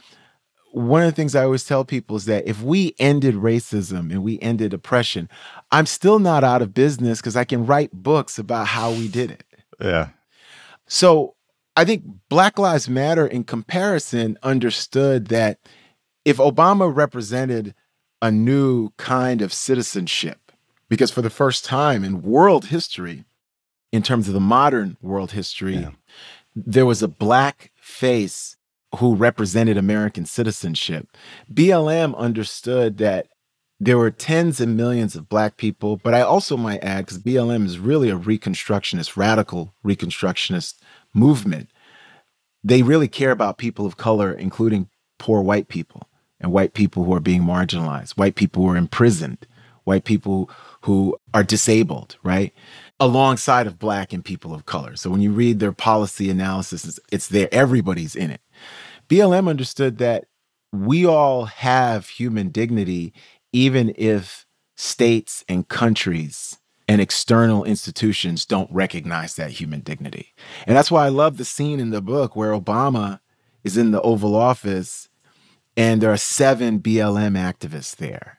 one 0.72 1.02
of 1.02 1.08
the 1.08 1.16
things 1.16 1.36
I 1.36 1.44
always 1.44 1.66
tell 1.66 1.86
people 1.86 2.16
is 2.18 2.26
that 2.26 2.48
if 2.48 2.62
we 2.62 2.96
ended 3.00 3.36
racism 3.36 4.12
and 4.12 4.24
we 4.24 4.40
ended 4.42 4.74
oppression, 4.74 5.30
I'm 5.72 5.86
still 5.86 6.20
not 6.20 6.44
out 6.44 6.62
of 6.62 6.74
business 6.74 7.20
because 7.20 7.36
I 7.36 7.46
can 7.46 7.66
write 7.66 7.92
books 7.92 8.38
about 8.38 8.68
how 8.68 8.92
we 8.92 9.08
did 9.08 9.32
it. 9.32 9.44
Yeah. 9.80 10.10
So 10.88 11.36
I 11.76 11.86
think 11.86 12.04
Black 12.30 12.58
Lives 12.58 12.90
Matter, 12.90 13.26
in 13.26 13.44
comparison, 13.44 14.38
understood 14.44 15.28
that 15.28 15.60
if 16.26 16.38
Obama 16.38 16.94
represented 16.94 17.74
a 18.22 18.32
new 18.32 18.90
kind 18.98 19.42
of 19.42 19.54
citizenship, 19.54 20.52
because 20.90 21.12
for 21.12 21.22
the 21.22 21.30
first 21.30 21.66
time 21.66 22.04
in 22.04 22.22
world 22.22 22.66
history, 22.66 23.26
in 23.92 24.02
terms 24.02 24.28
of 24.28 24.34
the 24.34 24.40
modern 24.40 24.98
world 25.02 25.32
history, 25.32 25.78
yeah. 25.78 25.92
there 26.56 26.86
was 26.86 27.02
a 27.02 27.08
black 27.08 27.72
face 27.76 28.57
who 28.96 29.16
represented 29.16 29.78
American 29.78 30.26
citizenship. 30.26 31.08
BLM 31.52 32.16
understood 32.18 32.98
that 32.98 33.28
there 33.80 33.98
were 33.98 34.10
tens 34.10 34.60
and 34.60 34.76
millions 34.76 35.16
of 35.16 35.30
black 35.30 35.58
people, 35.58 35.98
but 35.98 36.14
I 36.14 36.22
also 36.22 36.58
might 36.58 36.84
add, 36.84 37.06
because 37.06 37.20
BLM 37.20 37.66
is 37.66 37.78
really 37.78 38.10
a 38.10 38.18
reconstructionist, 38.18 39.16
radical 39.16 39.74
reconstructionist 39.86 40.76
movement, 41.14 41.70
they 42.64 42.82
really 42.82 43.08
care 43.08 43.32
about 43.32 43.58
people 43.58 43.86
of 43.86 43.98
color, 43.98 44.32
including 44.32 44.90
poor 45.20 45.42
white 45.42 45.68
people 45.68 46.08
and 46.40 46.52
white 46.52 46.74
people 46.74 47.04
who 47.04 47.14
are 47.14 47.20
being 47.20 47.42
marginalized, 47.42 48.18
white 48.18 48.36
people 48.36 48.64
who 48.64 48.70
are 48.70 48.78
imprisoned, 48.78 49.46
white 49.84 50.06
people 50.06 50.50
who 50.82 51.18
are 51.34 51.44
disabled, 51.44 52.18
right? 52.24 52.54
Alongside 53.00 53.68
of 53.68 53.78
black 53.78 54.12
and 54.12 54.26
people 54.26 54.54
of 54.54 54.66
color. 54.66 54.96
So 54.96 55.10
when 55.10 55.22
you 55.22 55.32
read 55.32 55.60
their 55.60 55.72
policy 55.72 56.30
analysis, 56.30 57.00
it's, 57.12 57.28
there, 57.28 57.50
everybody's 57.52 58.16
in 58.16 58.32
it. 58.32 58.42
BLM 59.08 59.48
understood 59.48 60.00
that 60.00 60.26
we 60.74 61.06
all 61.06 61.46
have 61.46 62.10
human 62.10 62.50
dignity, 62.50 63.14
even 63.54 63.94
if 63.98 64.46
states 64.76 65.46
and 65.48 65.68
countries 65.68 66.58
and 66.88 67.02
external 67.02 67.64
institutions 67.64 68.46
don't 68.46 68.72
recognize 68.72 69.36
that 69.36 69.52
human 69.52 69.82
dignity. 69.82 70.34
And 70.66 70.76
that's 70.76 70.92
why 70.92 71.06
I 71.06 71.10
love 71.10 71.38
the 71.38 71.46
scene 71.46 71.80
in 71.80 71.92
the 71.92 72.02
book 72.02 72.36
where 72.36 72.52
Obama 72.52 73.20
is 73.64 73.78
in 73.78 73.92
the 73.92 74.02
Oval 74.02 74.36
Office 74.36 75.10
and 75.78 76.02
there 76.02 76.12
are 76.12 76.18
seven 76.18 76.80
BLM 76.80 77.38
activists 77.38 77.96
there. 77.96 78.37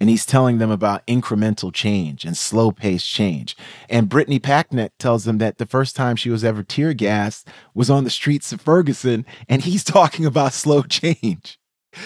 And 0.00 0.08
he's 0.08 0.24
telling 0.24 0.58
them 0.58 0.70
about 0.70 1.06
incremental 1.06 1.72
change 1.72 2.24
and 2.24 2.36
slow 2.36 2.72
paced 2.72 3.06
change. 3.06 3.54
And 3.88 4.08
Brittany 4.08 4.40
Packnett 4.40 4.90
tells 4.98 5.24
them 5.24 5.38
that 5.38 5.58
the 5.58 5.66
first 5.66 5.94
time 5.94 6.16
she 6.16 6.30
was 6.30 6.42
ever 6.42 6.62
tear 6.62 6.94
gassed 6.94 7.46
was 7.74 7.90
on 7.90 8.04
the 8.04 8.10
streets 8.10 8.50
of 8.50 8.62
Ferguson, 8.62 9.26
and 9.48 9.62
he's 9.62 9.84
talking 9.84 10.24
about 10.24 10.54
slow 10.54 10.82
change. 10.82 11.58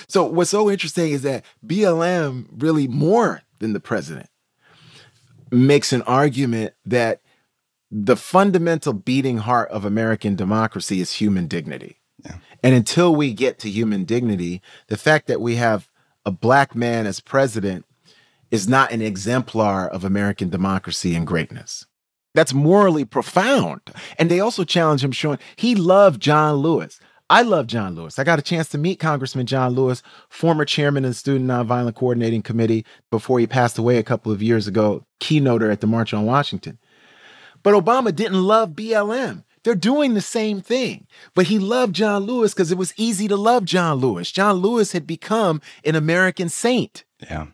So, 0.09 0.25
what's 0.25 0.51
so 0.51 0.71
interesting 0.71 1.13
is 1.13 1.23
that 1.23 1.45
BLM, 1.65 2.47
really 2.59 2.89
more 2.89 3.43
than 3.61 3.75
the 3.75 3.81
president, 3.81 4.29
makes 5.51 5.93
an 5.93 6.03
argument 6.03 6.75
that 6.85 7.21
the 7.91 8.17
fundamental 8.17 8.93
beating 8.93 9.39
heart 9.39 9.71
of 9.71 9.85
American 9.85 10.35
democracy 10.35 11.01
is 11.01 11.13
human 11.13 11.47
dignity. 11.47 12.01
Yeah. 12.25 12.39
And 12.63 12.75
until 12.75 13.15
we 13.15 13.33
get 13.33 13.59
to 13.61 13.71
human 13.71 14.05
dignity, 14.05 14.63
the 14.89 14.97
fact 14.97 15.27
that 15.29 15.41
we 15.41 15.57
have 15.57 15.89
a 16.25 16.31
black 16.31 16.75
man 16.75 17.07
as 17.07 17.21
president 17.21 17.85
is 18.51 18.69
not 18.69 18.93
an 18.93 19.03
exemplar 19.03 19.87
of 19.89 20.05
American 20.05 20.49
democracy 20.49 21.15
and 21.15 21.27
greatness. 21.27 21.87
That's 22.35 22.53
morally 22.53 23.05
profound. 23.05 23.81
And 24.19 24.31
they 24.31 24.41
also 24.41 24.65
challenge 24.65 25.05
him, 25.05 25.13
showing 25.13 25.39
he 25.57 25.75
loved 25.75 26.21
John 26.21 26.57
Lewis. 26.57 27.01
I 27.31 27.43
love 27.43 27.67
John 27.67 27.95
Lewis. 27.95 28.19
I 28.19 28.25
got 28.25 28.39
a 28.39 28.43
chance 28.43 28.69
to 28.71 28.79
meet 28.79 28.99
Congressman 28.99 29.47
John 29.47 29.73
Lewis, 29.73 30.03
former 30.29 30.65
chairman 30.65 31.05
of 31.05 31.13
the 31.13 31.15
Student 31.15 31.49
Nonviolent 31.49 31.95
Coordinating 31.95 32.43
Committee 32.43 32.85
before 33.11 33.39
he 33.39 33.47
passed 33.47 33.79
away 33.79 33.97
a 33.97 34.03
couple 34.03 34.31
of 34.31 34.43
years 34.43 34.67
ago, 34.67 35.07
keynoter 35.21 35.71
at 35.73 35.81
the 35.81 35.87
March 35.87 36.13
on 36.13 36.27
Washington. 36.27 36.79
But 37.63 37.75
Obama 37.75 38.15
didn't 38.15 38.43
love 38.43 38.71
BLM. 38.71 39.45
They're 39.65 39.75
doing 39.75 40.15
the 40.15 40.21
same 40.21 40.61
thing. 40.61 41.07
But 41.35 41.47
he 41.47 41.59
loved 41.59 41.95
John 41.95 42.25
Lewis 42.25 42.55
because 42.55 42.71
it 42.71 42.79
was 42.79 42.95
easy 42.97 43.27
to 43.29 43.37
love 43.37 43.65
John 43.65 43.97
Lewis. 43.99 44.31
John 44.31 44.57
Lewis 44.57 44.93
had 44.93 45.07
become 45.07 45.61
an 45.85 45.97
American 45.97 46.49
saint. 46.49 47.05
Yeah. 47.19 47.47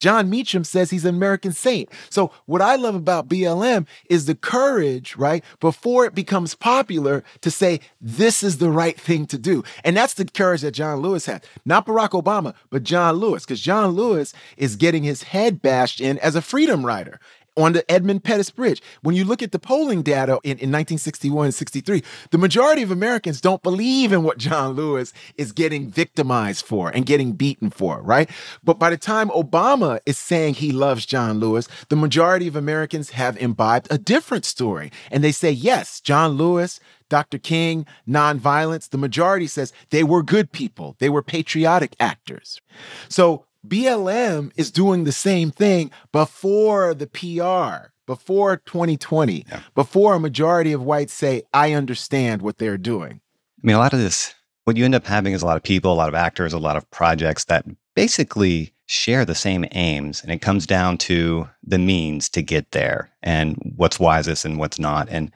Jon 0.00 0.30
Meacham 0.30 0.62
says 0.62 0.90
he's 0.90 1.04
an 1.04 1.14
American 1.14 1.52
saint. 1.52 1.88
So, 2.08 2.30
what 2.46 2.62
I 2.62 2.76
love 2.76 2.94
about 2.94 3.28
BLM 3.28 3.86
is 4.08 4.26
the 4.26 4.34
courage, 4.34 5.16
right, 5.16 5.44
before 5.58 6.04
it 6.04 6.14
becomes 6.14 6.54
popular 6.54 7.24
to 7.40 7.50
say, 7.50 7.80
this 8.00 8.44
is 8.44 8.58
the 8.58 8.70
right 8.70 8.98
thing 8.98 9.26
to 9.26 9.38
do. 9.38 9.64
And 9.82 9.96
that's 9.96 10.14
the 10.14 10.24
courage 10.24 10.60
that 10.60 10.72
John 10.72 11.00
Lewis 11.00 11.26
had. 11.26 11.44
Not 11.64 11.86
Barack 11.86 12.10
Obama, 12.10 12.54
but 12.70 12.84
John 12.84 13.16
Lewis, 13.16 13.44
because 13.44 13.60
John 13.60 13.90
Lewis 13.90 14.32
is 14.56 14.76
getting 14.76 15.02
his 15.02 15.24
head 15.24 15.60
bashed 15.60 16.00
in 16.00 16.18
as 16.18 16.36
a 16.36 16.42
freedom 16.42 16.86
rider 16.86 17.18
on 17.58 17.72
the 17.72 17.90
Edmund 17.90 18.24
Pettus 18.24 18.50
Bridge. 18.50 18.80
When 19.02 19.14
you 19.14 19.24
look 19.24 19.42
at 19.42 19.52
the 19.52 19.58
polling 19.58 20.02
data 20.02 20.38
in, 20.44 20.52
in 20.52 20.70
1961 20.70 21.46
and 21.46 21.54
63, 21.54 22.02
the 22.30 22.38
majority 22.38 22.82
of 22.82 22.90
Americans 22.90 23.40
don't 23.40 23.62
believe 23.62 24.12
in 24.12 24.22
what 24.22 24.38
John 24.38 24.74
Lewis 24.74 25.12
is 25.36 25.52
getting 25.52 25.90
victimized 25.90 26.64
for 26.64 26.90
and 26.90 27.04
getting 27.04 27.32
beaten 27.32 27.70
for, 27.70 28.00
right? 28.02 28.30
But 28.62 28.78
by 28.78 28.90
the 28.90 28.96
time 28.96 29.28
Obama 29.30 30.00
is 30.06 30.16
saying 30.16 30.54
he 30.54 30.70
loves 30.72 31.04
John 31.04 31.40
Lewis, 31.40 31.68
the 31.88 31.96
majority 31.96 32.46
of 32.46 32.56
Americans 32.56 33.10
have 33.10 33.36
imbibed 33.38 33.88
a 33.90 33.98
different 33.98 34.44
story. 34.44 34.92
And 35.10 35.24
they 35.24 35.32
say, 35.32 35.50
yes, 35.50 36.00
John 36.00 36.32
Lewis, 36.32 36.80
Dr. 37.08 37.38
King, 37.38 37.86
nonviolence, 38.08 38.90
the 38.90 38.98
majority 38.98 39.46
says 39.46 39.72
they 39.90 40.04
were 40.04 40.22
good 40.22 40.52
people. 40.52 40.96
They 40.98 41.08
were 41.08 41.22
patriotic 41.22 41.96
actors. 41.98 42.60
So 43.08 43.44
BLM 43.68 44.52
is 44.56 44.70
doing 44.70 45.04
the 45.04 45.12
same 45.12 45.50
thing 45.50 45.90
before 46.12 46.94
the 46.94 47.06
PR, 47.06 47.90
before 48.06 48.56
2020, 48.56 49.44
yeah. 49.48 49.60
before 49.74 50.14
a 50.14 50.20
majority 50.20 50.72
of 50.72 50.82
whites 50.82 51.12
say, 51.12 51.42
I 51.52 51.72
understand 51.72 52.42
what 52.42 52.58
they're 52.58 52.78
doing. 52.78 53.20
I 53.62 53.66
mean, 53.66 53.76
a 53.76 53.78
lot 53.78 53.92
of 53.92 53.98
this, 53.98 54.34
what 54.64 54.76
you 54.76 54.84
end 54.84 54.94
up 54.94 55.06
having 55.06 55.32
is 55.32 55.42
a 55.42 55.46
lot 55.46 55.56
of 55.56 55.62
people, 55.62 55.92
a 55.92 55.94
lot 55.94 56.08
of 56.08 56.14
actors, 56.14 56.52
a 56.52 56.58
lot 56.58 56.76
of 56.76 56.90
projects 56.90 57.44
that 57.44 57.66
basically 57.94 58.72
share 58.86 59.24
the 59.24 59.34
same 59.34 59.66
aims. 59.72 60.22
And 60.22 60.32
it 60.32 60.40
comes 60.40 60.66
down 60.66 60.96
to 60.98 61.48
the 61.62 61.78
means 61.78 62.28
to 62.30 62.42
get 62.42 62.70
there 62.70 63.10
and 63.22 63.56
what's 63.76 64.00
wisest 64.00 64.44
and 64.44 64.58
what's 64.58 64.78
not. 64.78 65.08
And 65.10 65.30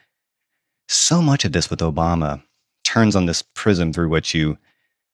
so 0.89 1.21
much 1.21 1.45
of 1.45 1.53
this 1.53 1.69
with 1.69 1.81
Obama 1.81 2.43
turns 2.85 3.15
on 3.15 3.27
this 3.27 3.43
prism 3.43 3.93
through 3.93 4.09
which 4.09 4.35
you 4.35 4.57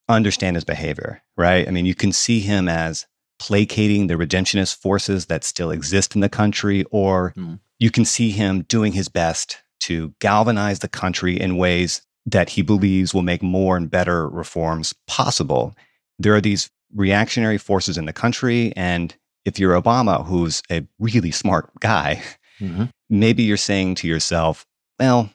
understand 0.09 0.57
his 0.57 0.64
behavior, 0.64 1.23
right? 1.37 1.66
I 1.66 1.71
mean, 1.71 1.87
you 1.87 1.94
can 1.94 2.12
see 2.12 2.40
him 2.40 2.68
as 2.68 3.07
placating 3.38 4.07
the 4.07 4.14
redemptionist 4.14 4.77
forces 4.77 5.27
that 5.27 5.44
still 5.44 5.71
exist 5.71 6.14
in 6.14 6.21
the 6.21 6.29
country, 6.29 6.85
or 6.90 7.33
mm. 7.37 7.59
you 7.79 7.90
can 7.90 8.05
see 8.05 8.31
him 8.31 8.62
doing 8.62 8.92
his 8.92 9.09
best 9.09 9.59
to 9.81 10.12
galvanize 10.18 10.81
the 10.81 10.88
country 10.88 11.38
in 11.38 11.57
ways 11.57 12.03
that 12.27 12.51
he 12.51 12.62
believes 12.62 13.14
will 13.14 13.23
make 13.23 13.42
more 13.42 13.77
and 13.77 13.90
better 13.90 14.29
reforms 14.29 14.94
possible. 15.07 15.75
There 16.18 16.35
are 16.35 16.40
these 16.40 16.71
reactionary 16.94 17.59
forces 17.59 17.97
in 17.97 18.07
the 18.07 18.12
country, 18.12 18.73
and 18.77 19.14
if 19.44 19.59
you're 19.59 19.81
Obama, 19.81 20.27
who's 20.27 20.62
a 20.71 20.87
really 20.99 21.31
smart 21.31 21.71
guy, 21.81 22.23
mm-hmm. 22.61 22.85
maybe 23.09 23.44
you're 23.44 23.57
saying 23.57 23.94
to 23.97 24.09
yourself, 24.09 24.66
well, 24.99 25.31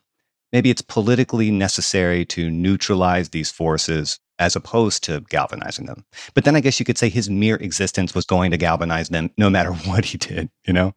maybe 0.51 0.69
it's 0.69 0.81
politically 0.81 1.51
necessary 1.51 2.25
to 2.25 2.49
neutralize 2.49 3.29
these 3.29 3.49
forces 3.49 4.19
as 4.39 4.55
opposed 4.55 5.03
to 5.03 5.21
galvanizing 5.29 5.85
them. 5.85 6.05
But 6.33 6.43
then 6.45 6.55
I 6.55 6.59
guess 6.59 6.79
you 6.79 6.85
could 6.85 6.97
say 6.97 7.09
his 7.09 7.29
mere 7.29 7.55
existence 7.57 8.15
was 8.15 8.25
going 8.25 8.51
to 8.51 8.57
galvanize 8.57 9.09
them 9.09 9.29
no 9.37 9.49
matter 9.49 9.71
what 9.85 10.05
he 10.05 10.17
did, 10.17 10.49
you 10.65 10.73
know? 10.73 10.93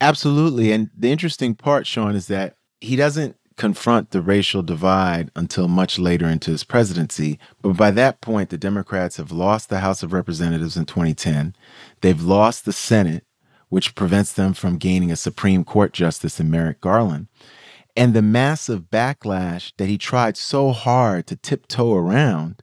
Absolutely. 0.00 0.72
And 0.72 0.90
the 0.96 1.12
interesting 1.12 1.54
part, 1.54 1.86
Sean, 1.86 2.16
is 2.16 2.26
that 2.26 2.56
he 2.80 2.96
doesn't 2.96 3.36
confront 3.56 4.10
the 4.10 4.20
racial 4.20 4.62
divide 4.62 5.30
until 5.36 5.68
much 5.68 5.98
later 5.98 6.26
into 6.26 6.50
his 6.50 6.64
presidency. 6.64 7.38
But 7.60 7.76
by 7.76 7.90
that 7.92 8.20
point, 8.20 8.50
the 8.50 8.58
Democrats 8.58 9.16
have 9.18 9.30
lost 9.30 9.68
the 9.68 9.80
House 9.80 10.02
of 10.02 10.12
Representatives 10.12 10.76
in 10.76 10.86
2010. 10.86 11.54
They've 12.00 12.22
lost 12.22 12.64
the 12.64 12.72
Senate, 12.72 13.24
which 13.68 13.94
prevents 13.94 14.32
them 14.32 14.54
from 14.54 14.78
gaining 14.78 15.12
a 15.12 15.16
Supreme 15.16 15.64
Court 15.64 15.92
justice 15.92 16.40
in 16.40 16.50
Merrick 16.50 16.80
Garland. 16.80 17.28
And 17.94 18.14
the 18.14 18.22
massive 18.22 18.90
backlash 18.90 19.72
that 19.76 19.88
he 19.88 19.98
tried 19.98 20.36
so 20.36 20.72
hard 20.72 21.26
to 21.26 21.36
tiptoe 21.36 21.94
around 21.94 22.62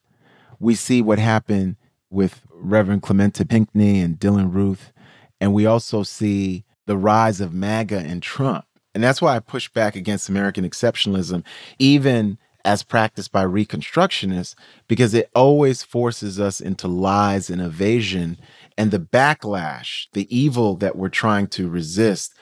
we 0.60 0.76
see 0.76 1.02
what 1.02 1.20
happened 1.20 1.78
with 2.10 2.42
Reverend 2.52 3.04
Clementa 3.04 3.48
Pinckney 3.48 4.02
and 4.02 4.20
Dylann 4.20 4.54
Roof. 4.54 4.92
And 5.40 5.54
we 5.54 5.66
also 5.66 6.04
see 6.04 6.66
the 6.86 6.98
rise 6.98 7.40
of 7.40 7.54
MAGA 7.54 8.00
and 8.00 8.22
Trump. 8.22 8.66
And 8.94 9.04
that's 9.04 9.22
why 9.22 9.36
I 9.36 9.40
push 9.40 9.70
back 9.70 9.96
against 9.96 10.30
American 10.30 10.68
exceptionalism, 10.68 11.44
even 11.78 12.38
as 12.66 12.84
practiced 12.84 13.32
by 13.32 13.44
Reconstructionists 13.44 14.56
because 14.88 15.14
it 15.14 15.30
always 15.34 15.84
forces 15.84 16.40
us 16.40 16.60
into 16.60 16.88
lies 16.88 17.50
and 17.50 17.62
evasion. 17.62 18.38
And 18.78 18.92
the 18.92 19.00
backlash, 19.00 20.08
the 20.14 20.28
evil 20.36 20.76
that 20.78 20.96
we're 20.96 21.10
trying 21.10 21.48
to 21.48 21.70
resist, 21.70 22.34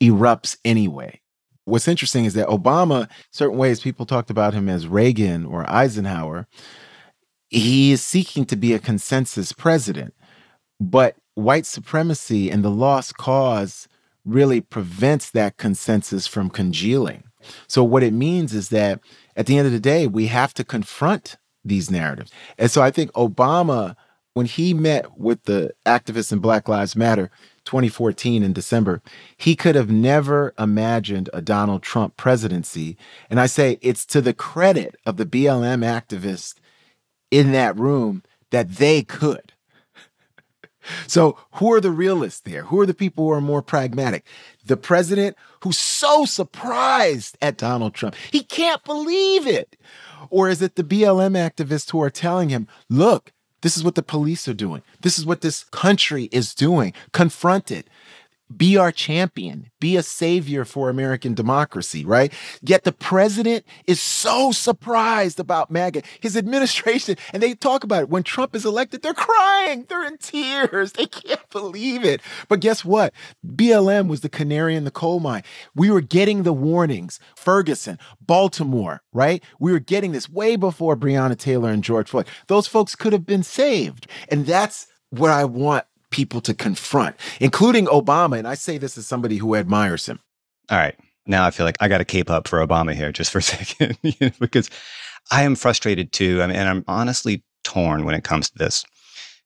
erupts 0.00 0.56
anyway. 0.64 1.20
What's 1.64 1.88
interesting 1.88 2.24
is 2.24 2.34
that 2.34 2.48
Obama, 2.48 3.08
certain 3.30 3.58
ways 3.58 3.80
people 3.80 4.04
talked 4.04 4.30
about 4.30 4.54
him 4.54 4.68
as 4.68 4.88
Reagan 4.88 5.44
or 5.44 5.68
Eisenhower, 5.70 6.48
he 7.52 7.92
is 7.92 8.02
seeking 8.02 8.46
to 8.46 8.56
be 8.56 8.72
a 8.72 8.78
consensus 8.78 9.52
president. 9.52 10.14
But 10.80 11.16
white 11.34 11.66
supremacy 11.66 12.50
and 12.50 12.64
the 12.64 12.70
lost 12.70 13.16
cause 13.16 13.88
really 14.24 14.60
prevents 14.60 15.30
that 15.30 15.58
consensus 15.58 16.26
from 16.26 16.48
congealing. 16.48 17.24
So, 17.66 17.84
what 17.84 18.02
it 18.02 18.12
means 18.12 18.54
is 18.54 18.68
that 18.70 19.00
at 19.36 19.46
the 19.46 19.58
end 19.58 19.66
of 19.66 19.72
the 19.72 19.80
day, 19.80 20.06
we 20.06 20.28
have 20.28 20.54
to 20.54 20.64
confront 20.64 21.36
these 21.64 21.90
narratives. 21.90 22.30
And 22.56 22.70
so, 22.70 22.82
I 22.82 22.90
think 22.90 23.12
Obama, 23.12 23.96
when 24.34 24.46
he 24.46 24.74
met 24.74 25.18
with 25.18 25.42
the 25.44 25.72
activists 25.84 26.32
in 26.32 26.38
Black 26.38 26.68
Lives 26.68 26.96
Matter 26.96 27.30
2014 27.64 28.42
in 28.42 28.52
December, 28.52 29.02
he 29.36 29.56
could 29.56 29.74
have 29.74 29.90
never 29.90 30.54
imagined 30.58 31.28
a 31.32 31.42
Donald 31.42 31.82
Trump 31.82 32.16
presidency. 32.16 32.96
And 33.28 33.40
I 33.40 33.46
say 33.46 33.78
it's 33.82 34.06
to 34.06 34.20
the 34.20 34.34
credit 34.34 34.96
of 35.04 35.16
the 35.16 35.26
BLM 35.26 35.84
activists 35.84 36.54
in 37.32 37.50
that 37.52 37.76
room 37.76 38.22
that 38.50 38.76
they 38.76 39.02
could. 39.02 39.52
So, 41.06 41.38
who 41.54 41.72
are 41.72 41.80
the 41.80 41.92
realists 41.92 42.40
there? 42.40 42.64
Who 42.64 42.80
are 42.80 42.86
the 42.86 42.94
people 42.94 43.24
who 43.24 43.30
are 43.30 43.40
more 43.40 43.62
pragmatic? 43.62 44.26
The 44.64 44.76
president 44.76 45.36
who's 45.60 45.78
so 45.78 46.24
surprised 46.24 47.38
at 47.40 47.56
Donald 47.56 47.94
Trump. 47.94 48.16
He 48.32 48.42
can't 48.42 48.82
believe 48.84 49.46
it. 49.46 49.76
Or 50.28 50.48
is 50.48 50.60
it 50.60 50.74
the 50.74 50.84
BLM 50.84 51.36
activists 51.36 51.90
who 51.90 52.02
are 52.02 52.10
telling 52.10 52.48
him, 52.48 52.66
look, 52.88 53.32
this 53.60 53.76
is 53.76 53.84
what 53.84 53.94
the 53.94 54.02
police 54.02 54.48
are 54.48 54.54
doing. 54.54 54.82
This 55.02 55.18
is 55.20 55.24
what 55.24 55.40
this 55.40 55.64
country 55.64 56.24
is 56.32 56.52
doing. 56.52 56.92
Confront 57.12 57.70
it 57.70 57.86
be 58.56 58.76
our 58.76 58.92
champion, 58.92 59.70
be 59.80 59.96
a 59.96 60.02
savior 60.02 60.64
for 60.64 60.88
American 60.88 61.34
democracy, 61.34 62.04
right? 62.04 62.32
Yet 62.62 62.84
the 62.84 62.92
president 62.92 63.64
is 63.86 64.00
so 64.00 64.52
surprised 64.52 65.40
about 65.40 65.70
MAGA, 65.70 66.02
his 66.20 66.36
administration, 66.36 67.16
and 67.32 67.42
they 67.42 67.54
talk 67.54 67.84
about 67.84 68.04
it. 68.04 68.08
When 68.08 68.22
Trump 68.22 68.54
is 68.54 68.64
elected, 68.64 69.02
they're 69.02 69.14
crying, 69.14 69.86
they're 69.88 70.06
in 70.06 70.18
tears, 70.18 70.92
they 70.92 71.06
can't 71.06 71.48
believe 71.50 72.04
it. 72.04 72.20
But 72.48 72.60
guess 72.60 72.84
what? 72.84 73.12
BLM 73.46 74.08
was 74.08 74.20
the 74.20 74.28
canary 74.28 74.74
in 74.74 74.84
the 74.84 74.90
coal 74.90 75.20
mine. 75.20 75.42
We 75.74 75.90
were 75.90 76.00
getting 76.00 76.42
the 76.42 76.52
warnings. 76.52 77.20
Ferguson, 77.36 77.98
Baltimore, 78.20 79.02
right? 79.12 79.42
We 79.58 79.72
were 79.72 79.78
getting 79.78 80.12
this 80.12 80.28
way 80.28 80.56
before 80.56 80.96
Breonna 80.96 81.36
Taylor 81.36 81.70
and 81.70 81.84
George 81.84 82.08
Floyd. 82.08 82.26
Those 82.48 82.66
folks 82.66 82.94
could 82.94 83.12
have 83.12 83.26
been 83.26 83.42
saved. 83.42 84.06
And 84.28 84.46
that's 84.46 84.86
what 85.10 85.30
I 85.30 85.44
want 85.44 85.84
people 86.12 86.40
to 86.42 86.54
confront, 86.54 87.16
including 87.40 87.86
Obama. 87.86 88.38
And 88.38 88.46
I 88.46 88.54
say 88.54 88.78
this 88.78 88.96
as 88.96 89.06
somebody 89.06 89.38
who 89.38 89.56
admires 89.56 90.06
him. 90.06 90.20
All 90.70 90.78
right. 90.78 90.96
Now 91.26 91.44
I 91.44 91.50
feel 91.50 91.66
like 91.66 91.76
I 91.80 91.88
got 91.88 91.98
to 91.98 92.04
cape 92.04 92.30
up 92.30 92.46
for 92.46 92.64
Obama 92.64 92.94
here 92.94 93.10
just 93.10 93.32
for 93.32 93.38
a 93.38 93.42
second, 93.42 93.98
you 94.02 94.14
know, 94.20 94.30
because 94.38 94.70
I 95.30 95.42
am 95.42 95.56
frustrated 95.56 96.12
too. 96.12 96.42
I 96.42 96.46
mean, 96.46 96.56
and 96.56 96.68
I'm 96.68 96.84
honestly 96.86 97.42
torn 97.64 98.04
when 98.04 98.14
it 98.14 98.24
comes 98.24 98.50
to 98.50 98.58
this. 98.58 98.84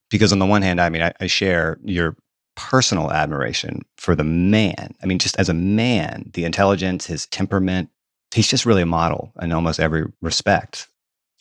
Because 0.09 0.31
on 0.31 0.39
the 0.39 0.45
one 0.45 0.61
hand, 0.61 0.79
I 0.79 0.89
mean, 0.89 1.01
I, 1.01 1.13
I 1.19 1.27
share 1.27 1.77
your 1.83 2.15
personal 2.55 3.11
admiration 3.11 3.81
for 3.97 4.15
the 4.15 4.23
man. 4.23 4.95
I 5.03 5.05
mean, 5.05 5.19
just 5.19 5.37
as 5.37 5.49
a 5.49 5.53
man, 5.53 6.31
the 6.33 6.45
intelligence, 6.45 7.05
his 7.05 7.27
temperament, 7.27 7.89
he's 8.33 8.47
just 8.47 8.65
really 8.65 8.81
a 8.81 8.87
model 8.87 9.31
in 9.41 9.51
almost 9.51 9.79
every 9.79 10.05
respect. 10.21 10.87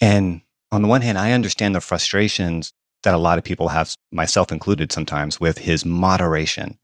And 0.00 0.42
on 0.72 0.82
the 0.82 0.88
one 0.88 1.00
hand, 1.00 1.16
I 1.16 1.32
understand 1.32 1.74
the 1.74 1.80
frustrations 1.80 2.72
that 3.06 3.14
a 3.14 3.18
lot 3.18 3.38
of 3.38 3.44
people 3.44 3.68
have, 3.68 3.94
myself 4.10 4.50
included 4.50 4.90
sometimes, 4.90 5.38
with 5.38 5.58
his 5.58 5.84
moderation. 5.84 6.76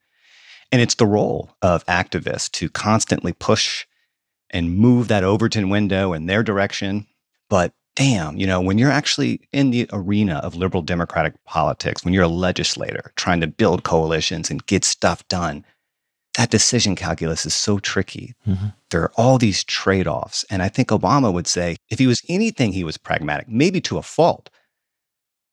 And 0.71 0.81
it's 0.81 0.95
the 0.95 1.05
role 1.05 1.51
of 1.63 1.85
activists 1.87 2.49
to 2.53 2.71
constantly 2.71 3.33
push 3.33 3.85
and 4.51 4.77
move 4.77 5.09
that 5.09 5.25
Overton 5.25 5.69
window 5.69 6.13
in 6.13 6.27
their 6.27 6.45
direction. 6.45 7.09
But 7.51 7.73
damn, 7.97 8.37
you 8.37 8.47
know, 8.47 8.61
when 8.61 8.79
you're 8.79 8.89
actually 8.89 9.41
in 9.51 9.73
the 9.73 9.89
arena 9.93 10.37
of 10.45 10.55
liberal 10.55 10.85
democratic 10.85 11.35
politics, 11.45 12.05
when 12.05 12.15
you're 12.15 12.23
a 12.23 12.29
legislator 12.29 13.11
trying 13.17 13.41
to 13.41 13.49
build 13.49 13.83
coalitions 13.83 14.49
and 14.49 14.65
get 14.67 14.85
stuff 14.85 15.27
done, 15.27 15.65
that 16.39 16.51
decision 16.51 16.95
calculus 16.95 17.45
is 17.45 17.53
so 17.53 17.81
tricky. 17.81 18.33
Mm-hmm. 18.47 18.69
There 18.91 19.03
are 19.03 19.13
all 19.17 19.39
these 19.39 19.65
trade 19.65 20.07
offs. 20.07 20.45
And 20.49 20.63
I 20.63 20.69
think 20.69 20.91
Obama 20.91 21.33
would 21.33 21.49
say 21.49 21.79
if 21.91 21.99
he 21.99 22.07
was 22.07 22.23
anything, 22.29 22.73
he 22.73 22.85
was 22.85 22.97
pragmatic, 22.97 23.49
maybe 23.49 23.81
to 23.81 23.99
a 23.99 24.03
fault 24.03 24.51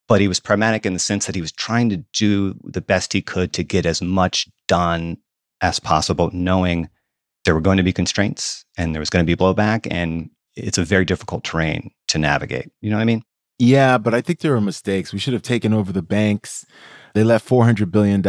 but 0.09 0.19
he 0.19 0.27
was 0.27 0.39
pragmatic 0.39 0.87
in 0.87 0.93
the 0.93 0.99
sense 0.99 1.27
that 1.27 1.35
he 1.35 1.41
was 1.41 1.51
trying 1.51 1.87
to 1.87 1.97
do 2.13 2.55
the 2.63 2.81
best 2.81 3.13
he 3.13 3.21
could 3.21 3.53
to 3.53 3.63
get 3.63 3.85
as 3.85 4.01
much 4.01 4.49
done 4.67 5.17
as 5.61 5.79
possible, 5.79 6.31
knowing 6.33 6.89
there 7.45 7.53
were 7.53 7.61
going 7.61 7.77
to 7.77 7.83
be 7.83 7.93
constraints 7.93 8.65
and 8.75 8.93
there 8.93 8.99
was 8.99 9.11
going 9.11 9.23
to 9.23 9.35
be 9.35 9.39
blowback. 9.39 9.87
And 9.89 10.31
it's 10.55 10.79
a 10.79 10.83
very 10.83 11.05
difficult 11.05 11.43
terrain 11.43 11.91
to 12.07 12.17
navigate. 12.17 12.71
You 12.81 12.89
know 12.89 12.97
what 12.97 13.03
I 13.03 13.05
mean? 13.05 13.23
Yeah, 13.59 13.99
but 13.99 14.15
I 14.15 14.21
think 14.21 14.39
there 14.39 14.53
were 14.53 14.61
mistakes. 14.61 15.13
We 15.13 15.19
should 15.19 15.33
have 15.33 15.43
taken 15.43 15.73
over 15.73 15.91
the 15.91 16.01
banks. 16.01 16.65
They 17.13 17.23
left 17.23 17.47
$400 17.47 17.91
billion 17.91 18.25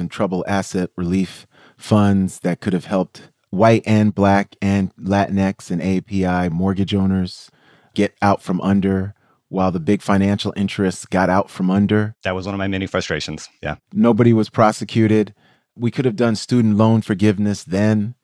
in 0.00 0.08
trouble 0.08 0.44
asset 0.46 0.90
relief 0.96 1.48
funds 1.76 2.40
that 2.40 2.60
could 2.60 2.74
have 2.74 2.84
helped 2.84 3.30
white 3.50 3.82
and 3.86 4.14
black 4.14 4.54
and 4.62 4.94
Latinx 4.96 5.70
and 5.70 5.82
API 5.82 6.48
mortgage 6.48 6.94
owners 6.94 7.50
get 7.92 8.14
out 8.22 8.40
from 8.40 8.60
under 8.60 9.14
while 9.48 9.70
the 9.70 9.80
big 9.80 10.02
financial 10.02 10.52
interests 10.56 11.06
got 11.06 11.30
out 11.30 11.50
from 11.50 11.70
under. 11.70 12.14
That 12.24 12.34
was 12.34 12.46
one 12.46 12.54
of 12.54 12.58
my 12.58 12.68
many 12.68 12.86
frustrations. 12.86 13.48
Yeah. 13.62 13.76
Nobody 13.92 14.32
was 14.32 14.50
prosecuted. 14.50 15.34
We 15.76 15.90
could 15.90 16.04
have 16.04 16.16
done 16.16 16.36
student 16.36 16.76
loan 16.76 17.02
forgiveness 17.02 17.64
then. 17.64 18.14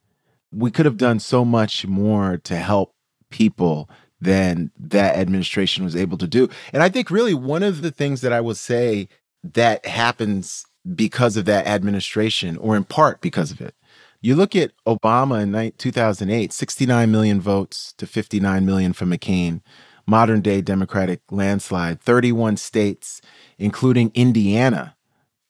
We 0.52 0.70
could 0.70 0.86
have 0.86 0.96
done 0.96 1.20
so 1.20 1.44
much 1.44 1.86
more 1.86 2.38
to 2.38 2.56
help 2.56 2.94
people 3.30 3.88
than 4.20 4.70
that 4.78 5.16
administration 5.16 5.84
was 5.84 5.96
able 5.96 6.18
to 6.18 6.26
do. 6.26 6.48
And 6.72 6.82
I 6.82 6.88
think 6.88 7.10
really 7.10 7.34
one 7.34 7.62
of 7.62 7.82
the 7.82 7.90
things 7.90 8.20
that 8.20 8.32
I 8.32 8.40
will 8.40 8.54
say 8.54 9.08
that 9.42 9.86
happens 9.86 10.66
because 10.94 11.36
of 11.36 11.44
that 11.44 11.66
administration, 11.66 12.56
or 12.56 12.76
in 12.76 12.84
part 12.84 13.20
because 13.20 13.50
of 13.50 13.60
it. 13.60 13.74
You 14.22 14.34
look 14.34 14.54
at 14.54 14.72
Obama 14.86 15.42
in 15.42 15.72
2008, 15.78 16.52
69 16.52 17.10
million 17.10 17.40
votes 17.40 17.94
to 17.96 18.06
59 18.06 18.66
million 18.66 18.92
for 18.92 19.06
McCain 19.06 19.62
modern 20.11 20.40
day 20.40 20.61
Democratic 20.61 21.20
landslide, 21.30 22.00
31 22.00 22.56
states, 22.56 23.22
including 23.58 24.11
Indiana. 24.12 24.96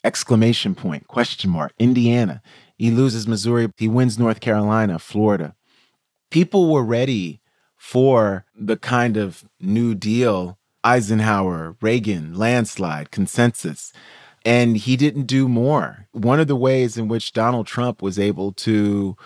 Exclamation 0.04 0.74
point, 0.74 1.08
question 1.08 1.50
mark, 1.50 1.72
Indiana. 1.78 2.42
He 2.76 2.90
loses 2.90 3.26
Missouri, 3.26 3.72
he 3.78 3.88
wins 3.88 4.18
North 4.18 4.40
Carolina, 4.40 4.98
Florida. 4.98 5.54
People 6.30 6.70
were 6.70 6.84
ready 6.84 7.40
for 7.76 8.44
the 8.54 8.76
kind 8.76 9.16
of 9.16 9.44
New 9.60 9.94
Deal, 9.94 10.58
Eisenhower, 10.84 11.76
Reagan, 11.80 12.34
landslide, 12.34 13.10
consensus. 13.10 13.92
And 14.44 14.76
he 14.76 14.96
didn't 14.96 15.24
do 15.24 15.48
more. 15.48 16.06
One 16.12 16.40
of 16.40 16.48
the 16.48 16.56
ways 16.56 16.98
in 16.98 17.08
which 17.08 17.32
Donald 17.32 17.66
Trump 17.66 18.02
was 18.02 18.18
able 18.18 18.52
to 18.52 19.16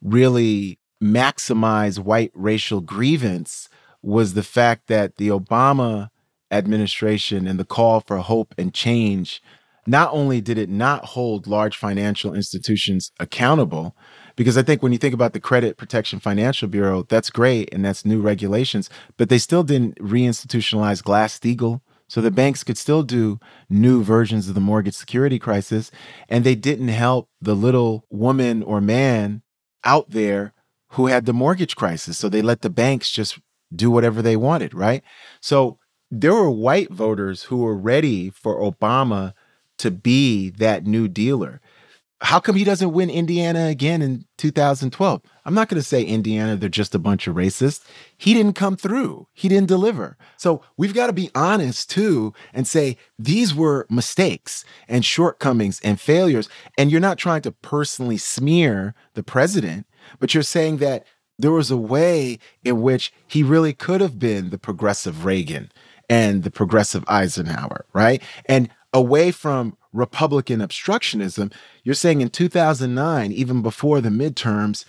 really 0.00 0.78
maximize 1.02 1.98
white 1.98 2.30
racial 2.34 2.80
grievance 2.80 3.68
was 4.04 4.34
the 4.34 4.42
fact 4.42 4.86
that 4.88 5.16
the 5.16 5.28
Obama 5.28 6.08
administration 6.50 7.46
and 7.46 7.58
the 7.58 7.64
call 7.64 8.00
for 8.00 8.18
hope 8.18 8.54
and 8.58 8.72
change 8.72 9.42
not 9.86 10.10
only 10.12 10.40
did 10.40 10.56
it 10.56 10.68
not 10.68 11.04
hold 11.04 11.46
large 11.46 11.76
financial 11.76 12.34
institutions 12.34 13.12
accountable, 13.20 13.94
because 14.36 14.56
I 14.56 14.62
think 14.62 14.82
when 14.82 14.92
you 14.92 14.98
think 14.98 15.14
about 15.14 15.32
the 15.32 15.40
Credit 15.40 15.76
Protection 15.76 16.20
Financial 16.20 16.68
Bureau, 16.68 17.04
that's 17.08 17.30
great 17.30 17.72
and 17.72 17.84
that's 17.84 18.04
new 18.04 18.20
regulations, 18.20 18.88
but 19.16 19.28
they 19.28 19.38
still 19.38 19.62
didn't 19.62 19.96
reinstitutionalize 19.96 21.02
Glass 21.02 21.38
Steagall. 21.38 21.80
So 22.08 22.20
the 22.20 22.30
banks 22.30 22.62
could 22.62 22.78
still 22.78 23.02
do 23.02 23.38
new 23.68 24.02
versions 24.02 24.48
of 24.48 24.54
the 24.54 24.60
mortgage 24.60 24.94
security 24.94 25.38
crisis, 25.38 25.90
and 26.28 26.44
they 26.44 26.54
didn't 26.54 26.88
help 26.88 27.28
the 27.40 27.54
little 27.54 28.04
woman 28.10 28.62
or 28.62 28.80
man 28.80 29.42
out 29.84 30.10
there 30.10 30.52
who 30.90 31.06
had 31.06 31.26
the 31.26 31.32
mortgage 31.32 31.76
crisis. 31.76 32.16
So 32.18 32.28
they 32.28 32.42
let 32.42 32.60
the 32.60 32.70
banks 32.70 33.10
just 33.10 33.38
do 33.76 33.90
whatever 33.90 34.22
they 34.22 34.36
wanted, 34.36 34.74
right? 34.74 35.02
So 35.40 35.78
there 36.10 36.34
were 36.34 36.50
white 36.50 36.90
voters 36.90 37.44
who 37.44 37.58
were 37.58 37.76
ready 37.76 38.30
for 38.30 38.60
Obama 38.60 39.34
to 39.78 39.90
be 39.90 40.50
that 40.50 40.86
new 40.86 41.08
dealer. 41.08 41.60
How 42.20 42.40
come 42.40 42.56
he 42.56 42.64
doesn't 42.64 42.92
win 42.92 43.10
Indiana 43.10 43.66
again 43.66 44.00
in 44.00 44.24
2012? 44.38 45.20
I'm 45.44 45.52
not 45.52 45.68
going 45.68 45.80
to 45.80 45.86
say 45.86 46.02
Indiana, 46.02 46.56
they're 46.56 46.70
just 46.70 46.94
a 46.94 46.98
bunch 46.98 47.26
of 47.26 47.34
racists. 47.34 47.84
He 48.16 48.32
didn't 48.32 48.54
come 48.54 48.76
through, 48.76 49.26
he 49.34 49.48
didn't 49.48 49.68
deliver. 49.68 50.16
So 50.38 50.62
we've 50.76 50.94
got 50.94 51.08
to 51.08 51.12
be 51.12 51.30
honest 51.34 51.90
too 51.90 52.32
and 52.54 52.66
say 52.66 52.96
these 53.18 53.54
were 53.54 53.86
mistakes 53.90 54.64
and 54.88 55.04
shortcomings 55.04 55.80
and 55.82 56.00
failures. 56.00 56.48
And 56.78 56.90
you're 56.90 57.00
not 57.00 57.18
trying 57.18 57.42
to 57.42 57.52
personally 57.52 58.16
smear 58.16 58.94
the 59.14 59.22
president, 59.22 59.86
but 60.18 60.32
you're 60.32 60.42
saying 60.42 60.78
that 60.78 61.04
there 61.38 61.52
was 61.52 61.70
a 61.70 61.76
way 61.76 62.38
in 62.62 62.80
which 62.82 63.12
he 63.26 63.42
really 63.42 63.72
could 63.72 64.00
have 64.00 64.18
been 64.18 64.50
the 64.50 64.58
progressive 64.58 65.24
Reagan 65.24 65.70
and 66.08 66.42
the 66.42 66.50
progressive 66.50 67.04
Eisenhower, 67.08 67.86
right? 67.92 68.22
And 68.46 68.68
away 68.92 69.30
from 69.30 69.76
Republican 69.92 70.60
obstructionism, 70.60 71.52
you're 71.82 71.94
saying 71.94 72.20
in 72.20 72.30
2009, 72.30 73.32
even 73.32 73.62
before 73.62 74.00
the 74.00 74.10
midterms, 74.10 74.84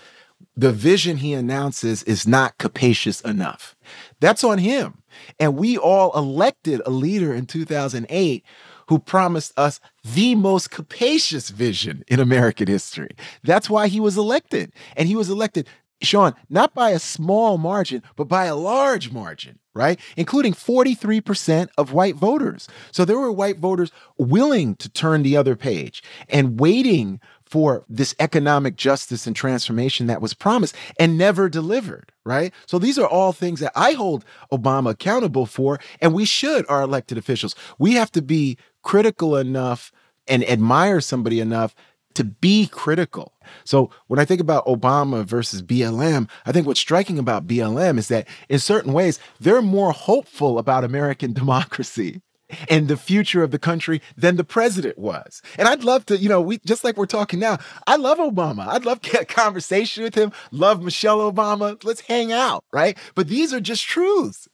the 0.57 0.71
vision 0.71 1.17
he 1.17 1.33
announces 1.33 2.03
is 2.03 2.27
not 2.27 2.57
capacious 2.57 3.21
enough. 3.21 3.75
That's 4.19 4.43
on 4.43 4.57
him. 4.57 5.01
And 5.39 5.55
we 5.55 5.77
all 5.77 6.15
elected 6.17 6.81
a 6.85 6.89
leader 6.89 7.33
in 7.33 7.45
2008 7.45 8.43
who 8.87 8.99
promised 8.99 9.57
us 9.57 9.79
the 10.03 10.35
most 10.35 10.69
capacious 10.71 11.49
vision 11.49 12.03
in 12.07 12.19
American 12.19 12.67
history. 12.67 13.09
That's 13.43 13.69
why 13.69 13.87
he 13.87 13.99
was 13.99 14.17
elected. 14.17 14.71
And 14.95 15.07
he 15.07 15.15
was 15.15 15.29
elected, 15.29 15.67
Sean, 16.05 16.33
not 16.49 16.73
by 16.73 16.91
a 16.91 16.99
small 16.99 17.57
margin, 17.57 18.01
but 18.15 18.25
by 18.27 18.45
a 18.45 18.55
large 18.55 19.11
margin, 19.11 19.59
right? 19.73 19.99
Including 20.15 20.53
43% 20.53 21.69
of 21.77 21.93
white 21.93 22.15
voters. 22.15 22.67
So 22.91 23.05
there 23.05 23.19
were 23.19 23.31
white 23.31 23.59
voters 23.59 23.91
willing 24.17 24.75
to 24.75 24.89
turn 24.89 25.23
the 25.23 25.37
other 25.37 25.55
page 25.55 26.03
and 26.29 26.59
waiting 26.59 27.19
for 27.45 27.85
this 27.87 28.15
economic 28.19 28.75
justice 28.75 29.27
and 29.27 29.35
transformation 29.35 30.07
that 30.07 30.21
was 30.21 30.33
promised 30.33 30.75
and 30.99 31.17
never 31.17 31.47
delivered, 31.47 32.11
right? 32.25 32.51
So 32.65 32.79
these 32.79 32.97
are 32.97 33.07
all 33.07 33.33
things 33.33 33.59
that 33.59 33.71
I 33.75 33.91
hold 33.91 34.25
Obama 34.51 34.91
accountable 34.91 35.45
for, 35.45 35.79
and 36.01 36.13
we 36.13 36.25
should, 36.25 36.65
our 36.67 36.81
elected 36.81 37.17
officials. 37.17 37.55
We 37.77 37.93
have 37.93 38.11
to 38.13 38.21
be 38.21 38.57
critical 38.81 39.37
enough 39.37 39.91
and 40.27 40.47
admire 40.49 41.01
somebody 41.01 41.39
enough 41.39 41.75
to 42.15 42.23
be 42.23 42.67
critical. 42.67 43.33
So 43.63 43.91
when 44.07 44.19
I 44.19 44.25
think 44.25 44.41
about 44.41 44.65
Obama 44.65 45.23
versus 45.23 45.61
BLM, 45.61 46.29
I 46.45 46.51
think 46.51 46.65
what's 46.65 46.79
striking 46.79 47.19
about 47.19 47.47
BLM 47.47 47.97
is 47.97 48.07
that 48.07 48.27
in 48.49 48.59
certain 48.59 48.93
ways, 48.93 49.19
they're 49.39 49.61
more 49.61 49.91
hopeful 49.91 50.57
about 50.57 50.83
American 50.83 51.33
democracy 51.41 52.21
and 52.69 52.87
the 52.87 52.97
future 52.97 53.43
of 53.43 53.51
the 53.51 53.59
country 53.59 54.01
than 54.15 54.35
the 54.35 54.43
president 54.43 54.97
was. 54.97 55.41
And 55.57 55.67
I'd 55.67 55.83
love 55.83 56.05
to, 56.07 56.17
you 56.17 56.29
know, 56.29 56.41
we 56.41 56.59
just 56.59 56.83
like 56.83 56.95
we're 56.97 57.05
talking 57.05 57.39
now, 57.39 57.57
I 57.87 57.95
love 57.95 58.19
Obama. 58.19 58.67
I'd 58.67 58.85
love 58.85 59.01
to 59.01 59.09
get 59.11 59.21
a 59.23 59.25
conversation 59.25 60.03
with 60.03 60.15
him. 60.15 60.31
Love 60.51 60.83
Michelle 60.83 61.31
Obama. 61.31 61.83
Let's 61.83 62.01
hang 62.01 62.31
out, 62.31 62.63
right? 62.71 62.97
But 63.15 63.27
these 63.27 63.53
are 63.53 63.59
just 63.59 63.83
truths. 63.83 64.47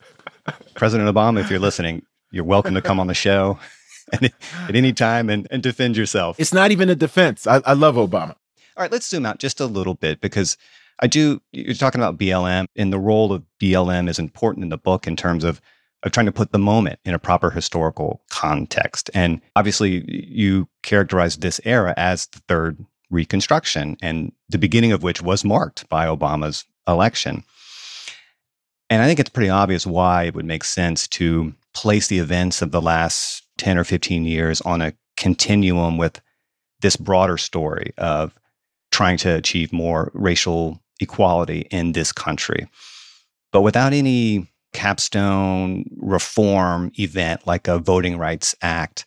President 0.74 1.14
Obama, 1.14 1.41
if 1.41 1.49
you're 1.49 1.59
listening, 1.59 2.03
you're 2.32 2.45
welcome 2.45 2.74
to 2.76 2.82
come 2.82 2.99
on 2.99 3.07
the 3.07 3.14
show 3.14 3.59
at 4.22 4.76
any 4.76 4.93
time 4.93 5.30
and, 5.30 5.47
and 5.51 5.64
defend 5.64 5.97
yourself. 5.97 6.39
It's 6.39 6.53
not 6.53 6.72
even 6.72 6.89
a 6.89 6.95
defense. 6.95 7.47
I, 7.47 7.62
I 7.66 7.74
love 7.74 7.95
Obama. 7.95 8.36
All 8.78 8.84
right, 8.84 8.91
let's 8.91 9.07
zoom 9.07 9.26
out 9.26 9.39
just 9.39 9.59
a 9.59 9.66
little 9.66 9.95
bit 9.95 10.22
because 10.22 10.57
I 10.99 11.07
do, 11.07 11.41
you're 11.51 11.74
talking 11.74 11.99
about 11.99 12.18
BLM, 12.18 12.68
and 12.76 12.93
the 12.93 12.99
role 12.99 13.34
of 13.34 13.43
BLM 13.59 14.07
is 14.09 14.20
important 14.20 14.64
in 14.64 14.70
the 14.70 14.78
book 14.78 15.07
in 15.07 15.16
terms 15.16 15.43
of 15.43 15.62
of 16.03 16.12
trying 16.12 16.26
to 16.26 16.32
put 16.32 16.51
the 16.51 16.57
moment 16.57 16.99
in 17.05 17.14
a 17.14 17.20
proper 17.20 17.51
historical 17.51 18.24
context. 18.30 19.12
And 19.14 19.39
obviously, 19.55 20.03
you 20.07 20.68
characterize 20.82 21.38
this 21.38 21.62
era 21.64 21.93
as 21.95 22.26
the 22.28 22.39
third 22.47 22.84
Reconstruction, 23.12 23.97
and 24.01 24.32
the 24.47 24.57
beginning 24.57 24.93
of 24.93 25.03
which 25.03 25.22
was 25.22 25.43
marked 25.43 25.88
by 25.89 26.05
Obama's 26.05 26.64
election. 26.88 27.43
And 28.89 29.01
I 29.01 29.05
think 29.05 29.20
it's 29.20 29.30
pretty 29.30 29.49
obvious 29.49 29.86
why 29.86 30.24
it 30.24 30.34
would 30.34 30.45
make 30.45 30.64
sense 30.64 31.09
to 31.09 31.53
place 31.74 32.07
the 32.07 32.20
events 32.20 32.62
of 32.62 32.72
the 32.72 32.82
last 32.82 33.43
10 33.62 33.78
or 33.78 33.84
15 33.84 34.26
years 34.26 34.59
on 34.62 34.82
a 34.82 34.93
continuum 35.18 35.97
with 35.97 36.20
this 36.82 36.95
broader 36.95 37.38
story 37.38 37.93
of 37.97 38.34
trying 38.91 39.18
to 39.18 39.30
achieve 39.36 39.72
more 39.72 40.12
racial 40.14 40.82
equality 40.99 41.68
in 41.72 41.91
this 41.91 42.12
country. 42.12 42.68
But 43.51 43.62
without 43.62 43.93
any 43.93 44.51
capstone 44.74 45.86
reform 45.97 46.91
event 46.97 47.45
like 47.45 47.68
a 47.68 47.80
Voting 47.80 48.18
Rights 48.18 48.55
Act. 48.62 49.05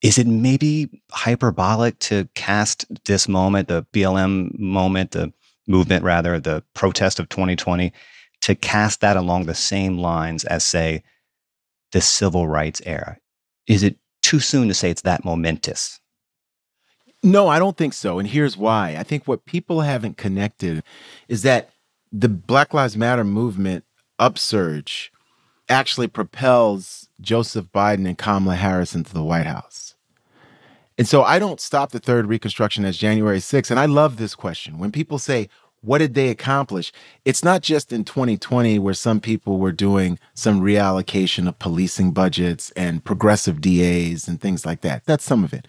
Is 0.00 0.18
it 0.18 0.26
maybe 0.26 1.02
hyperbolic 1.10 1.98
to 2.00 2.28
cast 2.34 2.86
this 3.04 3.28
moment, 3.28 3.68
the 3.68 3.84
BLM 3.92 4.56
moment, 4.58 5.10
the 5.10 5.32
movement 5.66 6.04
rather, 6.04 6.38
the 6.38 6.62
protest 6.74 7.18
of 7.18 7.28
2020, 7.28 7.92
to 8.42 8.54
cast 8.54 9.00
that 9.00 9.16
along 9.16 9.46
the 9.46 9.54
same 9.54 9.98
lines 9.98 10.44
as, 10.44 10.64
say, 10.64 11.02
the 11.92 12.00
civil 12.00 12.46
rights 12.46 12.80
era? 12.86 13.18
Is 13.68 13.84
it 13.84 13.96
too 14.22 14.40
soon 14.40 14.66
to 14.66 14.74
say 14.74 14.90
it's 14.90 15.02
that 15.02 15.24
momentous? 15.24 16.00
No, 17.22 17.48
I 17.48 17.58
don't 17.58 17.76
think 17.76 17.94
so. 17.94 18.18
And 18.18 18.28
here's 18.28 18.56
why. 18.56 18.96
I 18.98 19.02
think 19.02 19.28
what 19.28 19.44
people 19.44 19.82
haven't 19.82 20.16
connected 20.16 20.82
is 21.28 21.42
that 21.42 21.70
the 22.10 22.28
Black 22.28 22.72
Lives 22.74 22.96
Matter 22.96 23.24
movement 23.24 23.84
upsurge 24.18 25.12
actually 25.68 26.08
propels 26.08 27.08
Joseph 27.20 27.66
Biden 27.66 28.06
and 28.06 28.16
Kamala 28.16 28.56
Harris 28.56 28.94
into 28.94 29.12
the 29.12 29.22
White 29.22 29.46
House. 29.46 29.94
And 30.96 31.06
so 31.06 31.22
I 31.22 31.38
don't 31.38 31.60
stop 31.60 31.92
the 31.92 32.00
third 32.00 32.26
reconstruction 32.26 32.84
as 32.84 32.96
January 32.96 33.38
6th. 33.38 33.70
And 33.70 33.78
I 33.78 33.86
love 33.86 34.16
this 34.16 34.34
question. 34.34 34.78
When 34.78 34.90
people 34.90 35.18
say, 35.18 35.48
what 35.80 35.98
did 35.98 36.14
they 36.14 36.28
accomplish? 36.28 36.92
It's 37.24 37.44
not 37.44 37.62
just 37.62 37.92
in 37.92 38.04
2020 38.04 38.78
where 38.78 38.94
some 38.94 39.20
people 39.20 39.58
were 39.58 39.72
doing 39.72 40.18
some 40.34 40.60
reallocation 40.60 41.46
of 41.48 41.58
policing 41.58 42.12
budgets 42.12 42.70
and 42.72 43.04
progressive 43.04 43.60
DAs 43.60 44.26
and 44.28 44.40
things 44.40 44.66
like 44.66 44.80
that. 44.80 45.04
That's 45.04 45.24
some 45.24 45.44
of 45.44 45.52
it. 45.52 45.66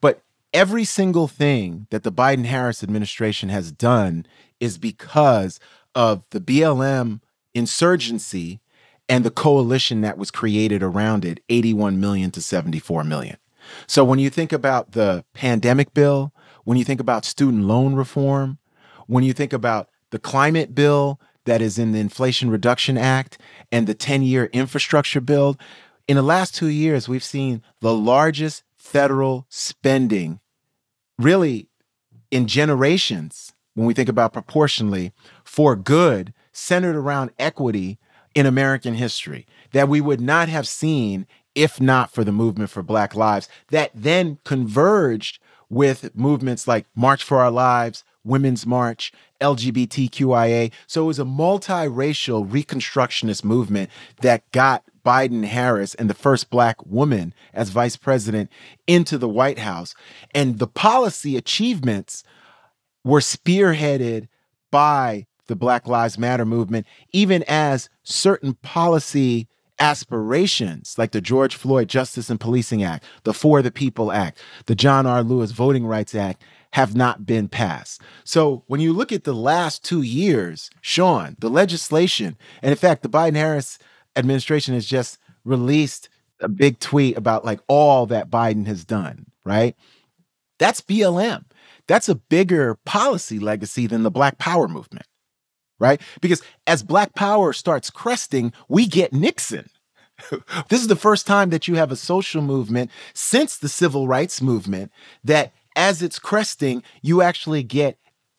But 0.00 0.22
every 0.52 0.84
single 0.84 1.28
thing 1.28 1.86
that 1.90 2.02
the 2.02 2.12
Biden 2.12 2.46
Harris 2.46 2.82
administration 2.82 3.48
has 3.48 3.70
done 3.70 4.26
is 4.60 4.78
because 4.78 5.60
of 5.94 6.24
the 6.30 6.40
BLM 6.40 7.20
insurgency 7.54 8.60
and 9.08 9.24
the 9.24 9.30
coalition 9.30 10.00
that 10.00 10.18
was 10.18 10.30
created 10.30 10.82
around 10.82 11.24
it 11.24 11.40
81 11.48 12.00
million 12.00 12.30
to 12.32 12.40
74 12.40 13.04
million. 13.04 13.36
So 13.86 14.04
when 14.04 14.18
you 14.18 14.30
think 14.30 14.52
about 14.52 14.92
the 14.92 15.24
pandemic 15.32 15.94
bill, 15.94 16.32
when 16.64 16.78
you 16.78 16.84
think 16.84 17.00
about 17.00 17.24
student 17.24 17.64
loan 17.64 17.94
reform, 17.94 18.58
when 19.06 19.24
you 19.24 19.32
think 19.32 19.52
about 19.52 19.88
the 20.10 20.18
climate 20.18 20.74
bill 20.74 21.20
that 21.44 21.60
is 21.60 21.78
in 21.78 21.92
the 21.92 22.00
Inflation 22.00 22.50
Reduction 22.50 22.96
Act 22.96 23.38
and 23.70 23.86
the 23.86 23.94
10 23.94 24.22
year 24.22 24.46
infrastructure 24.52 25.20
bill, 25.20 25.56
in 26.06 26.16
the 26.16 26.22
last 26.22 26.54
two 26.54 26.68
years, 26.68 27.08
we've 27.08 27.24
seen 27.24 27.62
the 27.80 27.94
largest 27.94 28.62
federal 28.76 29.46
spending 29.48 30.40
really 31.18 31.68
in 32.30 32.46
generations 32.46 33.52
when 33.74 33.86
we 33.86 33.94
think 33.94 34.08
about 34.08 34.32
proportionally 34.32 35.12
for 35.44 35.76
good 35.76 36.32
centered 36.52 36.96
around 36.96 37.30
equity 37.38 37.98
in 38.34 38.46
American 38.46 38.94
history 38.94 39.46
that 39.72 39.88
we 39.88 40.00
would 40.00 40.20
not 40.20 40.48
have 40.48 40.66
seen 40.66 41.26
if 41.54 41.80
not 41.80 42.10
for 42.10 42.24
the 42.24 42.32
movement 42.32 42.70
for 42.70 42.82
Black 42.82 43.14
Lives, 43.14 43.48
that 43.68 43.90
then 43.94 44.38
converged 44.44 45.38
with 45.68 46.14
movements 46.14 46.66
like 46.66 46.86
March 46.94 47.22
for 47.22 47.38
Our 47.38 47.50
Lives, 47.50 48.04
Women's 48.24 48.66
March, 48.66 49.12
LGBTQIA. 49.40 50.72
So 50.86 51.02
it 51.02 51.06
was 51.06 51.18
a 51.18 51.24
multiracial 51.24 52.48
Reconstructionist 52.48 53.44
movement 53.44 53.90
that 54.22 54.50
got 54.52 54.84
Biden 55.04 55.44
Harris 55.44 55.94
and 55.94 56.08
the 56.08 56.14
first 56.14 56.50
Black 56.50 56.84
woman 56.86 57.34
as 57.52 57.68
vice 57.68 57.96
president 57.96 58.50
into 58.86 59.18
the 59.18 59.28
White 59.28 59.58
House. 59.58 59.94
And 60.34 60.58
the 60.58 60.66
policy 60.66 61.36
achievements 61.36 62.24
were 63.04 63.20
spearheaded 63.20 64.28
by 64.70 65.26
the 65.46 65.54
Black 65.54 65.86
Lives 65.86 66.18
Matter 66.18 66.46
movement, 66.46 66.86
even 67.12 67.44
as 67.46 67.90
certain 68.02 68.54
policy 68.54 69.46
aspirations 69.78 70.96
like 70.96 71.10
the 71.10 71.20
George 71.20 71.56
Floyd 71.56 71.88
Justice 71.88 72.30
and 72.30 72.40
Policing 72.40 72.82
Act, 72.82 73.04
the 73.24 73.34
For 73.34 73.60
the 73.60 73.70
People 73.70 74.12
Act, 74.12 74.38
the 74.66 74.74
John 74.74 75.06
R. 75.06 75.22
Lewis 75.22 75.50
Voting 75.50 75.84
Rights 75.84 76.14
Act 76.14 76.42
have 76.74 76.96
not 76.96 77.24
been 77.24 77.46
passed. 77.46 78.00
So 78.24 78.64
when 78.66 78.80
you 78.80 78.92
look 78.92 79.12
at 79.12 79.22
the 79.22 79.32
last 79.32 79.84
two 79.84 80.02
years, 80.02 80.70
Sean, 80.80 81.36
the 81.38 81.48
legislation, 81.48 82.36
and 82.62 82.72
in 82.72 82.76
fact, 82.76 83.04
the 83.04 83.08
Biden 83.08 83.36
Harris 83.36 83.78
administration 84.16 84.74
has 84.74 84.84
just 84.84 85.18
released 85.44 86.08
a 86.40 86.48
big 86.48 86.80
tweet 86.80 87.16
about 87.16 87.44
like 87.44 87.60
all 87.68 88.06
that 88.06 88.28
Biden 88.28 88.66
has 88.66 88.84
done, 88.84 89.26
right? 89.44 89.76
That's 90.58 90.80
BLM. 90.80 91.44
That's 91.86 92.08
a 92.08 92.16
bigger 92.16 92.74
policy 92.84 93.38
legacy 93.38 93.86
than 93.86 94.02
the 94.02 94.10
Black 94.10 94.38
Power 94.38 94.66
movement 94.66 95.06
right? 95.80 96.00
Because 96.20 96.40
as 96.68 96.84
Black 96.84 97.14
Power 97.14 97.52
starts 97.52 97.90
cresting, 97.90 98.52
we 98.68 98.86
get 98.86 99.12
Nixon. 99.12 99.68
this 100.68 100.80
is 100.80 100.86
the 100.86 100.96
first 100.96 101.26
time 101.26 101.50
that 101.50 101.66
you 101.66 101.74
have 101.74 101.90
a 101.90 101.96
social 101.96 102.40
movement 102.40 102.90
since 103.12 103.58
the 103.58 103.68
civil 103.68 104.06
rights 104.06 104.40
movement 104.40 104.92
that 105.24 105.52
as 105.76 106.02
it's 106.02 106.18
cresting, 106.18 106.82
you 107.02 107.22
actually 107.22 107.62
get 107.62 107.98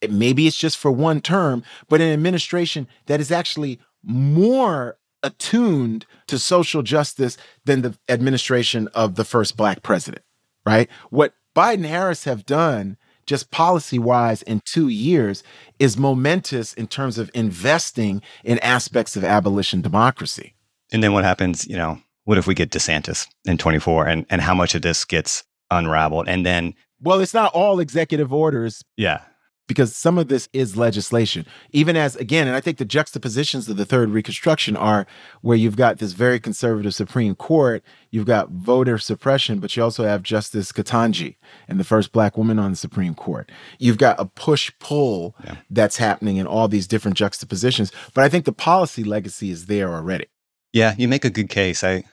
maybe 0.09 0.47
it's 0.47 0.57
just 0.57 0.77
for 0.77 0.91
one 0.91 1.21
term, 1.21 1.63
but 1.89 2.01
an 2.01 2.11
administration 2.11 2.87
that 3.07 3.19
is 3.19 3.31
actually 3.31 3.79
more 4.03 4.97
attuned 5.23 6.05
to 6.27 6.37
social 6.37 6.83
justice 6.83 7.37
than 7.65 7.81
the 7.81 7.97
administration 8.07 8.87
of 8.89 9.15
the 9.15 9.25
first 9.25 9.57
black 9.57 9.81
president, 9.81 10.23
right? 10.65 10.89
What 11.09 11.33
Biden 11.55 11.85
Harris 11.85 12.25
have 12.25 12.45
done 12.45 12.97
just 13.25 13.49
policy 13.49 13.97
wise 13.97 14.43
in 14.43 14.61
two 14.65 14.87
years 14.87 15.43
is 15.79 15.97
momentous 15.97 16.73
in 16.73 16.87
terms 16.87 17.17
of 17.17 17.31
investing 17.33 18.21
in 18.43 18.59
aspects 18.59 19.15
of 19.15 19.23
abolition 19.23 19.81
democracy. 19.81 20.53
And 20.91 21.03
then 21.03 21.13
what 21.13 21.23
happens, 21.23 21.65
you 21.67 21.75
know, 21.75 21.99
what 22.25 22.37
if 22.37 22.45
we 22.45 22.53
get 22.53 22.69
DeSantis 22.69 23.27
in 23.45 23.57
24 23.57 24.07
and, 24.07 24.25
and 24.29 24.41
how 24.41 24.53
much 24.53 24.75
of 24.75 24.83
this 24.83 25.05
gets 25.05 25.43
unraveled? 25.71 26.27
And 26.27 26.45
then. 26.45 26.73
Well, 27.05 27.19
it's 27.19 27.33
not 27.33 27.53
all 27.53 27.79
executive 27.79 28.33
orders. 28.33 28.83
Yeah 28.97 29.21
because 29.67 29.95
some 29.95 30.17
of 30.17 30.27
this 30.27 30.47
is 30.53 30.77
legislation. 30.77 31.45
Even 31.71 31.95
as, 31.95 32.15
again, 32.15 32.47
and 32.47 32.55
I 32.55 32.59
think 32.59 32.77
the 32.77 32.85
juxtapositions 32.85 33.67
of 33.67 33.77
the 33.77 33.85
third 33.85 34.09
Reconstruction 34.09 34.77
are 34.77 35.07
where 35.41 35.57
you've 35.57 35.75
got 35.75 35.97
this 35.97 36.13
very 36.13 36.39
conservative 36.39 36.93
Supreme 36.93 37.35
Court, 37.35 37.83
you've 38.11 38.25
got 38.25 38.49
voter 38.49 38.97
suppression, 38.97 39.59
but 39.59 39.75
you 39.75 39.83
also 39.83 40.05
have 40.05 40.23
Justice 40.23 40.71
Ketanji 40.71 41.37
and 41.67 41.79
the 41.79 41.83
first 41.83 42.11
black 42.11 42.37
woman 42.37 42.59
on 42.59 42.71
the 42.71 42.77
Supreme 42.77 43.15
Court. 43.15 43.51
You've 43.79 43.97
got 43.97 44.19
a 44.19 44.25
push 44.25 44.71
pull 44.79 45.35
yeah. 45.43 45.55
that's 45.69 45.97
happening 45.97 46.37
in 46.37 46.47
all 46.47 46.67
these 46.67 46.87
different 46.87 47.17
juxtapositions. 47.17 47.91
But 48.13 48.23
I 48.23 48.29
think 48.29 48.45
the 48.45 48.53
policy 48.53 49.03
legacy 49.03 49.49
is 49.49 49.65
there 49.65 49.93
already. 49.93 50.27
Yeah, 50.73 50.93
you 50.97 51.07
make 51.07 51.25
a 51.25 51.29
good 51.29 51.49
case. 51.49 51.83
I, 51.83 52.03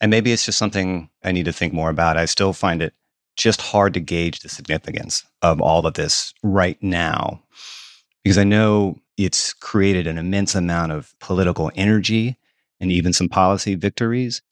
and 0.00 0.10
maybe 0.10 0.32
it's 0.32 0.44
just 0.44 0.58
something 0.58 1.08
I 1.24 1.32
need 1.32 1.44
to 1.44 1.52
think 1.52 1.72
more 1.72 1.90
about. 1.90 2.16
I 2.16 2.26
still 2.26 2.52
find 2.52 2.82
it 2.82 2.94
just 3.38 3.62
hard 3.62 3.94
to 3.94 4.00
gauge 4.00 4.40
the 4.40 4.50
significance 4.50 5.24
of 5.40 5.62
all 5.62 5.86
of 5.86 5.94
this 5.94 6.34
right 6.42 6.76
now 6.82 7.42
because 8.28 8.36
I 8.36 8.44
know 8.44 8.98
it's 9.16 9.54
created 9.54 10.06
an 10.06 10.18
immense 10.18 10.54
amount 10.54 10.92
of 10.92 11.14
political 11.18 11.70
energy 11.74 12.36
and 12.78 12.92
even 12.92 13.14
some 13.14 13.28
policy 13.28 13.74
victories. 13.74 14.42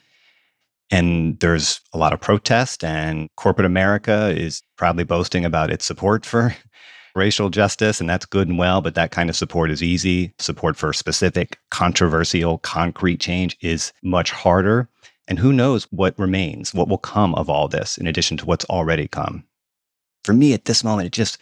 And 0.90 1.38
there's 1.40 1.82
a 1.92 1.98
lot 1.98 2.14
of 2.14 2.20
protest, 2.20 2.82
and 2.82 3.28
corporate 3.36 3.66
America 3.66 4.32
is 4.34 4.62
proudly 4.78 5.04
boasting 5.04 5.44
about 5.44 5.70
its 5.70 5.84
support 5.84 6.24
for 6.24 6.56
racial 7.14 7.50
justice, 7.50 8.00
and 8.00 8.08
that's 8.08 8.24
good 8.24 8.48
and 8.48 8.56
well, 8.56 8.80
but 8.80 8.94
that 8.94 9.10
kind 9.10 9.28
of 9.28 9.36
support 9.36 9.70
is 9.70 9.82
easy. 9.82 10.32
Support 10.38 10.76
for 10.76 10.94
specific, 10.94 11.58
controversial, 11.70 12.58
concrete 12.58 13.20
change 13.20 13.58
is 13.60 13.92
much 14.02 14.30
harder. 14.30 14.88
And 15.28 15.38
who 15.38 15.52
knows 15.52 15.84
what 15.90 16.18
remains, 16.18 16.72
what 16.72 16.88
will 16.88 16.98
come 16.98 17.34
of 17.34 17.50
all 17.50 17.68
this 17.68 17.98
in 17.98 18.06
addition 18.06 18.36
to 18.38 18.46
what's 18.46 18.64
already 18.66 19.08
come. 19.08 19.44
For 20.24 20.32
me 20.32 20.52
at 20.52 20.66
this 20.66 20.84
moment, 20.84 21.06
it 21.06 21.12
just, 21.12 21.38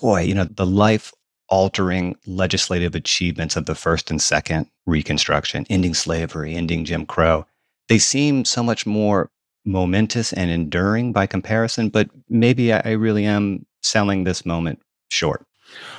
boy, 0.00 0.22
you 0.22 0.34
know, 0.34 0.44
the 0.44 0.66
life 0.66 1.12
altering 1.48 2.16
legislative 2.26 2.94
achievements 2.94 3.56
of 3.56 3.66
the 3.66 3.74
first 3.74 4.10
and 4.10 4.20
second 4.20 4.66
Reconstruction, 4.86 5.66
ending 5.70 5.94
slavery, 5.94 6.54
ending 6.54 6.84
Jim 6.84 7.06
Crow, 7.06 7.46
they 7.88 7.98
seem 7.98 8.44
so 8.44 8.62
much 8.62 8.86
more 8.86 9.30
momentous 9.64 10.32
and 10.32 10.50
enduring 10.50 11.12
by 11.12 11.26
comparison, 11.26 11.88
but 11.88 12.10
maybe 12.28 12.72
I 12.72 12.92
really 12.92 13.24
am 13.24 13.66
selling 13.82 14.24
this 14.24 14.44
moment 14.44 14.80
short. 15.10 15.46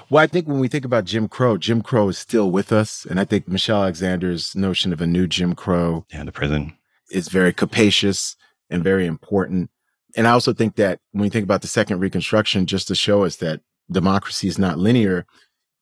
Well, 0.10 0.24
I 0.24 0.28
think 0.28 0.48
when 0.48 0.60
we 0.60 0.68
think 0.68 0.86
about 0.86 1.06
Jim 1.06 1.28
Crow, 1.28 1.58
Jim 1.58 1.82
Crow 1.82 2.10
is 2.10 2.18
still 2.18 2.52
with 2.52 2.72
us. 2.72 3.06
And 3.06 3.20
I 3.20 3.26
think 3.26 3.48
Michelle 3.48 3.84
Alexander's 3.84 4.56
notion 4.56 4.92
of 4.92 5.02
a 5.02 5.08
new 5.08 5.28
Jim 5.28 5.56
Crow. 5.56 6.06
Yeah, 6.12 6.24
the 6.24 6.32
prison 6.32 6.78
is 7.14 7.30
very 7.30 7.54
capacious 7.54 8.36
and 8.70 8.84
very 8.84 9.06
important. 9.06 9.70
And 10.16 10.28
I 10.28 10.32
also 10.32 10.54
think 10.54 10.76
that 10.76 11.00
when 11.12 11.24
we 11.24 11.30
think 11.30 11.44
about 11.44 11.62
the 11.62 11.68
second 11.68 12.00
Reconstruction, 12.00 12.66
just 12.66 12.88
to 12.88 12.96
show 12.96 13.24
us 13.24 13.38
that 13.38 13.62
democracy 13.92 14.48
is 14.48 14.58
not 14.58 14.78
linear, 14.78 15.26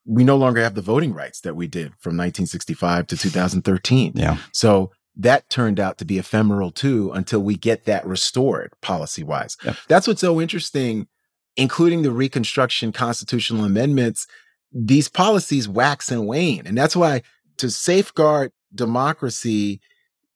we 0.06 0.24
no 0.24 0.38
longer 0.38 0.62
have 0.62 0.76
the 0.76 0.82
voting 0.82 1.14
rights 1.14 1.42
that 1.42 1.56
we 1.56 1.68
did 1.68 1.90
from 2.00 2.18
1965 2.18 3.08
to 3.08 3.18
2013. 3.18 4.14
Yeah. 4.16 4.38
So 4.52 4.92
that 5.16 5.50
turned 5.50 5.80
out 5.80 5.98
to 5.98 6.06
be 6.06 6.18
ephemeral 6.18 6.72
too 6.72 7.12
until 7.14 7.42
we 7.42 7.56
get 7.56 7.86
that 7.86 8.06
restored 8.06 8.74
policy 8.82 9.24
wise. 9.24 9.58
Yep. 9.64 9.76
That's 9.88 10.08
what's 10.08 10.22
so 10.22 10.40
interesting, 10.40 11.08
including 11.58 12.02
the 12.02 12.12
Reconstruction 12.12 12.92
constitutional 12.92 13.66
amendments. 13.66 14.26
These 14.72 15.10
policies 15.10 15.68
wax 15.68 16.10
and 16.10 16.26
wane. 16.26 16.66
And 16.66 16.78
that's 16.78 16.96
why 16.96 17.24
to 17.58 17.70
safeguard 17.70 18.54
democracy 18.74 19.82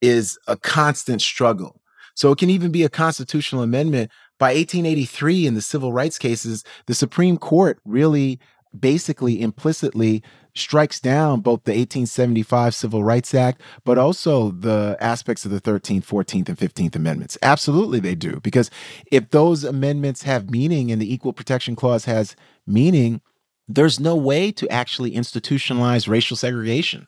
is 0.06 0.38
a 0.46 0.56
constant 0.56 1.20
struggle. 1.20 1.80
So 2.14 2.32
it 2.32 2.38
can 2.38 2.50
even 2.50 2.72
be 2.72 2.84
a 2.84 2.88
constitutional 2.88 3.62
amendment. 3.62 4.10
By 4.38 4.48
1883, 4.48 5.46
in 5.46 5.54
the 5.54 5.62
civil 5.62 5.92
rights 5.92 6.18
cases, 6.18 6.64
the 6.86 6.94
Supreme 6.94 7.36
Court 7.36 7.78
really 7.84 8.38
basically 8.78 9.40
implicitly 9.40 10.22
strikes 10.54 11.00
down 11.00 11.40
both 11.40 11.64
the 11.64 11.72
1875 11.72 12.74
Civil 12.74 13.04
Rights 13.04 13.34
Act, 13.34 13.60
but 13.84 13.98
also 13.98 14.50
the 14.50 14.96
aspects 15.00 15.44
of 15.44 15.50
the 15.50 15.60
13th, 15.60 16.04
14th, 16.04 16.48
and 16.48 16.58
15th 16.58 16.96
Amendments. 16.96 17.36
Absolutely, 17.42 18.00
they 18.00 18.14
do. 18.14 18.40
Because 18.40 18.70
if 19.10 19.30
those 19.30 19.64
amendments 19.64 20.22
have 20.22 20.50
meaning 20.50 20.90
and 20.90 21.00
the 21.00 21.12
Equal 21.12 21.32
Protection 21.32 21.76
Clause 21.76 22.06
has 22.06 22.36
meaning, 22.66 23.20
there's 23.68 24.00
no 24.00 24.16
way 24.16 24.52
to 24.52 24.68
actually 24.70 25.12
institutionalize 25.12 26.08
racial 26.08 26.36
segregation. 26.36 27.06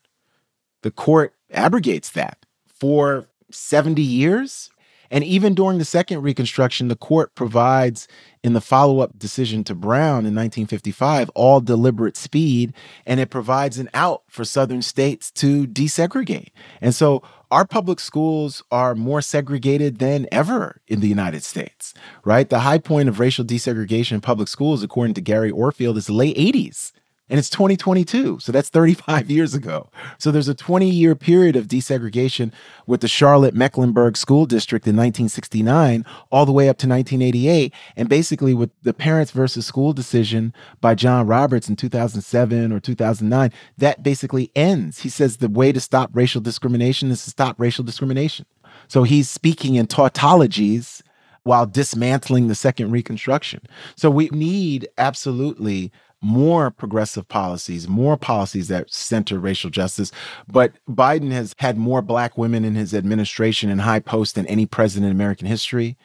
The 0.83 0.91
court 0.91 1.35
abrogates 1.51 2.11
that 2.11 2.45
for 2.81 3.29
70 3.51 4.03
years. 4.03 4.71
And 5.11 5.25
even 5.25 5.55
during 5.55 5.79
the 5.79 5.87
second 5.87 6.21
Reconstruction, 6.21 6.89
the 6.89 6.97
court 6.97 7.35
provides 7.35 8.09
in 8.45 8.53
the 8.53 8.61
follow 8.61 9.01
up 9.01 9.19
decision 9.19 9.65
to 9.65 9.75
Brown 9.75 10.27
in 10.27 10.35
1955 10.35 11.31
all 11.31 11.61
deliberate 11.61 12.17
speed, 12.17 12.75
and 13.07 13.19
it 13.19 13.31
provides 13.31 13.79
an 13.79 13.89
out 13.95 14.23
for 14.29 14.45
Southern 14.45 14.83
states 14.83 15.31
to 15.33 15.67
desegregate. 15.67 16.51
And 16.81 16.95
so 16.95 17.23
our 17.51 17.67
public 17.67 18.01
schools 18.01 18.63
are 18.71 18.95
more 18.95 19.23
segregated 19.23 19.99
than 19.99 20.27
ever 20.31 20.83
in 20.87 21.01
the 21.01 21.09
United 21.09 21.43
States, 21.43 21.95
right? 22.23 22.49
The 22.49 22.61
high 22.61 22.79
point 22.79 23.09
of 23.09 23.19
racial 23.19 23.47
desegregation 23.47 24.13
in 24.13 24.21
public 24.21 24.49
schools, 24.49 24.83
according 24.83 25.15
to 25.15 25.23
Gary 25.23 25.51
Orfield, 25.51 25.97
is 25.97 26.07
the 26.07 26.13
late 26.13 26.37
80s 26.37 26.93
and 27.31 27.39
it's 27.39 27.51
2022. 27.51 28.39
So 28.41 28.53
that's 28.53 28.69
35 28.69 29.31
years 29.31 29.55
ago. 29.55 29.91
So 30.19 30.31
there's 30.31 30.49
a 30.49 30.55
20 30.55 30.89
year 30.89 31.15
period 31.15 31.57
of 31.57 31.69
desegregation 31.69 32.53
with 32.87 33.01
the 33.01 33.09
Charlotte 33.09 33.55
Mecklenburg 33.55 34.17
School 34.17 34.47
District 34.47 34.87
in 34.87 34.97
1969 34.97 36.05
all 36.31 36.47
the 36.47 36.53
way 36.53 36.69
up 36.69 36.79
to 36.79 36.89
1988. 36.89 37.73
And 37.97 38.09
basically, 38.09 38.55
with 38.55 38.71
the 38.83 38.95
Parents 38.95 39.31
versus 39.31 39.67
School 39.67 39.93
decision 39.93 40.53
by 40.81 40.95
John 40.95 41.27
Roberts 41.27 41.69
in 41.69 41.77
2007 41.77 42.73
or 42.73 42.81
2009, 42.81 43.53
that 43.79 44.03
basically 44.03 44.51
ends. 44.55 45.01
He 45.01 45.09
says 45.09 45.37
the 45.37 45.49
way 45.49 45.73
to 45.73 45.81
stop 45.81 46.11
racial 46.13 46.41
discrimination 46.41 47.11
is 47.11 47.25
to 47.25 47.31
stop 47.31 47.61
racial 47.61 47.85
discrimination. 47.85 48.47
So 48.87 49.03
he's 49.03 49.29
speaking 49.29 49.75
in 49.75 49.87
tautologies 49.87 51.03
while 51.49 51.67
dismantling 51.67 52.49
the 52.49 52.55
second 52.55 52.91
Reconstruction. 52.91 53.63
So 53.97 54.11
we 54.11 54.29
need 54.29 54.87
absolutely 54.99 55.91
more 56.21 56.71
progressive 56.71 57.29
policies, 57.29 57.89
more 57.89 58.17
policies 58.17 58.69
that 58.69 58.91
center 58.91 59.39
racial 59.39 59.71
justice. 59.71 60.11
But 60.47 60.73
Biden 60.89 61.31
has 61.31 61.55
had 61.59 61.79
more 61.79 62.03
black 62.03 62.37
women 62.37 62.65
in 62.65 62.75
his 62.75 62.95
administration 62.95 63.71
in 63.71 63.81
high 63.81 64.01
posts 64.01 64.35
than 64.35 64.47
any 64.47 64.67
president 64.67 65.07
in 65.07 65.17
American 65.17 65.47
history. 65.47 65.97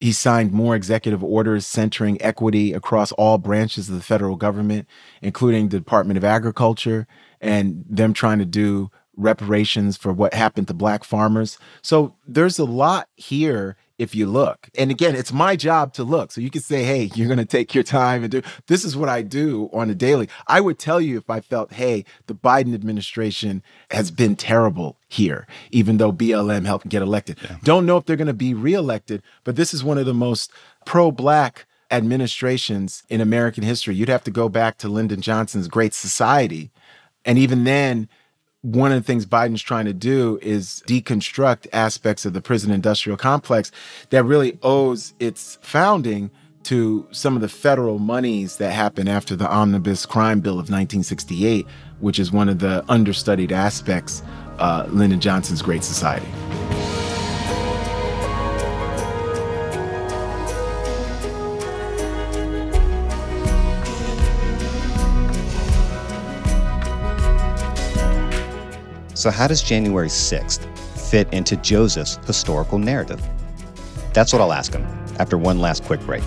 He 0.00 0.12
signed 0.12 0.52
more 0.52 0.74
executive 0.74 1.22
orders 1.22 1.66
centering 1.66 2.20
equity 2.22 2.72
across 2.72 3.12
all 3.12 3.36
branches 3.36 3.90
of 3.90 3.96
the 3.96 4.02
federal 4.02 4.36
government, 4.36 4.88
including 5.20 5.68
the 5.68 5.78
Department 5.78 6.16
of 6.16 6.24
Agriculture 6.24 7.06
and 7.40 7.84
them 7.88 8.14
trying 8.14 8.38
to 8.38 8.46
do 8.46 8.90
reparations 9.16 9.98
for 9.98 10.12
what 10.12 10.32
happened 10.32 10.68
to 10.68 10.74
black 10.74 11.04
farmers. 11.04 11.58
So 11.82 12.16
there's 12.26 12.58
a 12.58 12.64
lot 12.64 13.08
here 13.16 13.76
if 14.00 14.14
you 14.14 14.26
look. 14.26 14.70
And 14.78 14.90
again, 14.90 15.14
it's 15.14 15.30
my 15.30 15.56
job 15.56 15.92
to 15.92 16.04
look. 16.04 16.32
So 16.32 16.40
you 16.40 16.50
can 16.50 16.62
say, 16.62 16.84
hey, 16.84 17.10
you're 17.14 17.28
going 17.28 17.38
to 17.38 17.44
take 17.44 17.74
your 17.74 17.84
time 17.84 18.22
and 18.22 18.30
do 18.30 18.40
this 18.66 18.82
is 18.82 18.96
what 18.96 19.10
I 19.10 19.20
do 19.20 19.68
on 19.74 19.90
a 19.90 19.94
daily. 19.94 20.26
I 20.46 20.62
would 20.62 20.78
tell 20.78 21.02
you 21.02 21.18
if 21.18 21.28
I 21.28 21.40
felt, 21.40 21.74
hey, 21.74 22.06
the 22.26 22.34
Biden 22.34 22.74
administration 22.74 23.62
has 23.90 24.10
been 24.10 24.36
terrible 24.36 24.96
here, 25.06 25.46
even 25.70 25.98
though 25.98 26.12
BLM 26.12 26.64
helped 26.64 26.88
get 26.88 27.02
elected. 27.02 27.36
Yeah. 27.42 27.58
Don't 27.62 27.84
know 27.84 27.98
if 27.98 28.06
they're 28.06 28.16
going 28.16 28.26
to 28.26 28.32
be 28.32 28.54
reelected, 28.54 29.22
but 29.44 29.56
this 29.56 29.74
is 29.74 29.84
one 29.84 29.98
of 29.98 30.06
the 30.06 30.14
most 30.14 30.50
pro 30.86 31.10
black 31.10 31.66
administrations 31.90 33.02
in 33.10 33.20
American 33.20 33.64
history. 33.64 33.94
You'd 33.94 34.08
have 34.08 34.24
to 34.24 34.30
go 34.30 34.48
back 34.48 34.78
to 34.78 34.88
Lyndon 34.88 35.20
Johnson's 35.20 35.68
Great 35.68 35.92
Society. 35.92 36.70
And 37.26 37.36
even 37.36 37.64
then, 37.64 38.08
one 38.62 38.92
of 38.92 38.98
the 38.98 39.06
things 39.06 39.24
Biden's 39.24 39.62
trying 39.62 39.86
to 39.86 39.94
do 39.94 40.38
is 40.42 40.82
deconstruct 40.86 41.66
aspects 41.72 42.26
of 42.26 42.34
the 42.34 42.42
prison 42.42 42.70
industrial 42.70 43.16
complex 43.16 43.72
that 44.10 44.24
really 44.24 44.58
owes 44.62 45.14
its 45.18 45.58
founding 45.62 46.30
to 46.64 47.06
some 47.10 47.36
of 47.36 47.40
the 47.40 47.48
federal 47.48 47.98
monies 47.98 48.56
that 48.56 48.72
happened 48.72 49.08
after 49.08 49.34
the 49.34 49.48
Omnibus 49.48 50.04
Crime 50.04 50.40
Bill 50.40 50.54
of 50.54 50.68
1968, 50.68 51.66
which 52.00 52.18
is 52.18 52.30
one 52.30 52.50
of 52.50 52.58
the 52.58 52.84
understudied 52.88 53.50
aspects 53.50 54.22
uh, 54.58 54.86
Lyndon 54.90 55.20
Johnson's 55.20 55.62
Great 55.62 55.82
Society. 55.82 56.28
So, 69.20 69.30
how 69.30 69.46
does 69.46 69.60
January 69.60 70.08
6th 70.08 70.64
fit 71.10 71.30
into 71.30 71.54
Joseph's 71.56 72.16
historical 72.26 72.78
narrative? 72.78 73.20
That's 74.14 74.32
what 74.32 74.40
I'll 74.40 74.54
ask 74.54 74.72
him 74.72 74.82
after 75.18 75.36
one 75.36 75.60
last 75.60 75.84
quick 75.84 76.00
break. 76.06 76.22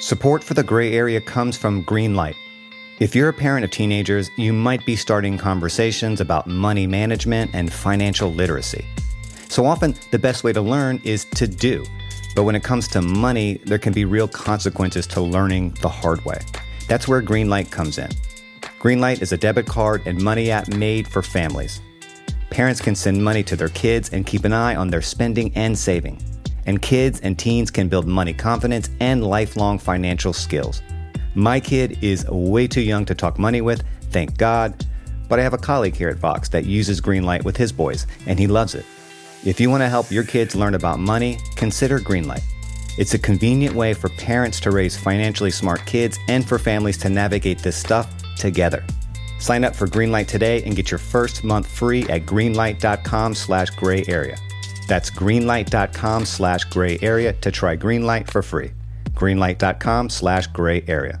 Support 0.00 0.42
for 0.42 0.54
the 0.54 0.62
gray 0.62 0.94
area 0.94 1.20
comes 1.20 1.58
from 1.58 1.84
Greenlight 1.84 2.36
if 2.98 3.14
you're 3.14 3.28
a 3.28 3.34
parent 3.34 3.62
of 3.62 3.70
teenagers, 3.70 4.30
you 4.38 4.54
might 4.54 4.86
be 4.86 4.96
starting 4.96 5.36
conversations 5.36 6.22
about 6.22 6.46
money 6.46 6.86
management 6.86 7.50
and 7.52 7.70
financial 7.70 8.32
literacy. 8.32 8.86
So 9.50 9.66
often, 9.66 9.94
the 10.12 10.18
best 10.18 10.44
way 10.44 10.54
to 10.54 10.62
learn 10.62 11.02
is 11.04 11.26
to 11.34 11.46
do. 11.46 11.84
But 12.34 12.44
when 12.44 12.54
it 12.54 12.64
comes 12.64 12.88
to 12.88 13.02
money, 13.02 13.60
there 13.66 13.78
can 13.78 13.92
be 13.92 14.06
real 14.06 14.26
consequences 14.26 15.06
to 15.08 15.20
learning 15.20 15.76
the 15.82 15.90
hard 15.90 16.24
way. 16.24 16.40
That's 16.88 17.06
where 17.06 17.20
Greenlight 17.20 17.70
comes 17.70 17.98
in. 17.98 18.08
Greenlight 18.80 19.20
is 19.20 19.30
a 19.30 19.36
debit 19.36 19.66
card 19.66 20.00
and 20.06 20.22
money 20.22 20.50
app 20.50 20.68
made 20.68 21.06
for 21.06 21.20
families. 21.20 21.82
Parents 22.48 22.80
can 22.80 22.94
send 22.94 23.22
money 23.22 23.42
to 23.42 23.56
their 23.56 23.68
kids 23.68 24.08
and 24.14 24.24
keep 24.24 24.46
an 24.46 24.54
eye 24.54 24.74
on 24.74 24.88
their 24.88 25.02
spending 25.02 25.52
and 25.54 25.76
saving. 25.76 26.18
And 26.64 26.80
kids 26.80 27.20
and 27.20 27.38
teens 27.38 27.70
can 27.70 27.88
build 27.88 28.06
money 28.06 28.32
confidence 28.32 28.88
and 29.00 29.22
lifelong 29.22 29.78
financial 29.78 30.32
skills. 30.32 30.80
My 31.36 31.60
kid 31.60 31.98
is 32.02 32.26
way 32.30 32.66
too 32.66 32.80
young 32.80 33.04
to 33.04 33.14
talk 33.14 33.38
money 33.38 33.60
with, 33.60 33.84
thank 34.10 34.38
God, 34.38 34.86
but 35.28 35.38
I 35.38 35.42
have 35.42 35.52
a 35.52 35.58
colleague 35.58 35.94
here 35.94 36.08
at 36.08 36.16
Vox 36.16 36.48
that 36.48 36.64
uses 36.64 36.98
Greenlight 36.98 37.44
with 37.44 37.58
his 37.58 37.72
boys, 37.72 38.06
and 38.26 38.38
he 38.38 38.46
loves 38.46 38.74
it. 38.74 38.86
If 39.44 39.60
you 39.60 39.68
want 39.68 39.82
to 39.82 39.88
help 39.90 40.10
your 40.10 40.24
kids 40.24 40.56
learn 40.56 40.74
about 40.74 40.98
money, 40.98 41.38
consider 41.54 42.00
Greenlight. 42.00 42.42
It's 42.96 43.12
a 43.12 43.18
convenient 43.18 43.76
way 43.76 43.92
for 43.92 44.08
parents 44.08 44.60
to 44.60 44.70
raise 44.70 44.96
financially 44.96 45.50
smart 45.50 45.84
kids 45.84 46.18
and 46.28 46.42
for 46.42 46.58
families 46.58 46.96
to 46.98 47.10
navigate 47.10 47.58
this 47.58 47.76
stuff 47.76 48.10
together. 48.38 48.82
Sign 49.38 49.62
up 49.62 49.76
for 49.76 49.86
Greenlight 49.86 50.28
today 50.28 50.62
and 50.62 50.74
get 50.74 50.90
your 50.90 50.96
first 50.96 51.44
month 51.44 51.66
free 51.66 52.04
at 52.04 52.24
greenlight.com 52.24 53.34
slash 53.34 53.68
gray 53.76 54.06
area. 54.08 54.38
That's 54.88 55.10
greenlight.com 55.10 56.24
slash 56.24 56.64
gray 56.64 56.98
area 57.02 57.34
to 57.34 57.50
try 57.50 57.76
Greenlight 57.76 58.30
for 58.30 58.40
free. 58.40 58.70
Greenlight.com 59.10 60.08
slash 60.08 60.46
gray 60.46 60.82
area. 60.88 61.20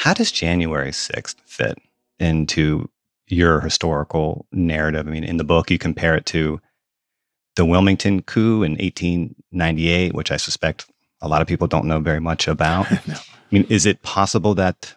how 0.00 0.14
does 0.14 0.32
January 0.32 0.92
6th 0.92 1.36
fit 1.44 1.76
into 2.18 2.88
your 3.28 3.60
historical 3.60 4.46
narrative? 4.50 5.06
I 5.06 5.10
mean, 5.10 5.24
in 5.24 5.36
the 5.36 5.44
book, 5.44 5.70
you 5.70 5.76
compare 5.76 6.16
it 6.16 6.24
to 6.26 6.58
the 7.56 7.66
Wilmington 7.66 8.22
coup 8.22 8.62
in 8.62 8.72
1898, 8.78 10.14
which 10.14 10.32
I 10.32 10.38
suspect 10.38 10.90
a 11.20 11.28
lot 11.28 11.42
of 11.42 11.48
people 11.48 11.66
don't 11.66 11.84
know 11.84 11.98
very 11.98 12.18
much 12.18 12.48
about. 12.48 12.90
no. 13.06 13.14
I 13.14 13.20
mean, 13.50 13.66
is 13.68 13.84
it 13.84 14.00
possible 14.00 14.54
that 14.54 14.94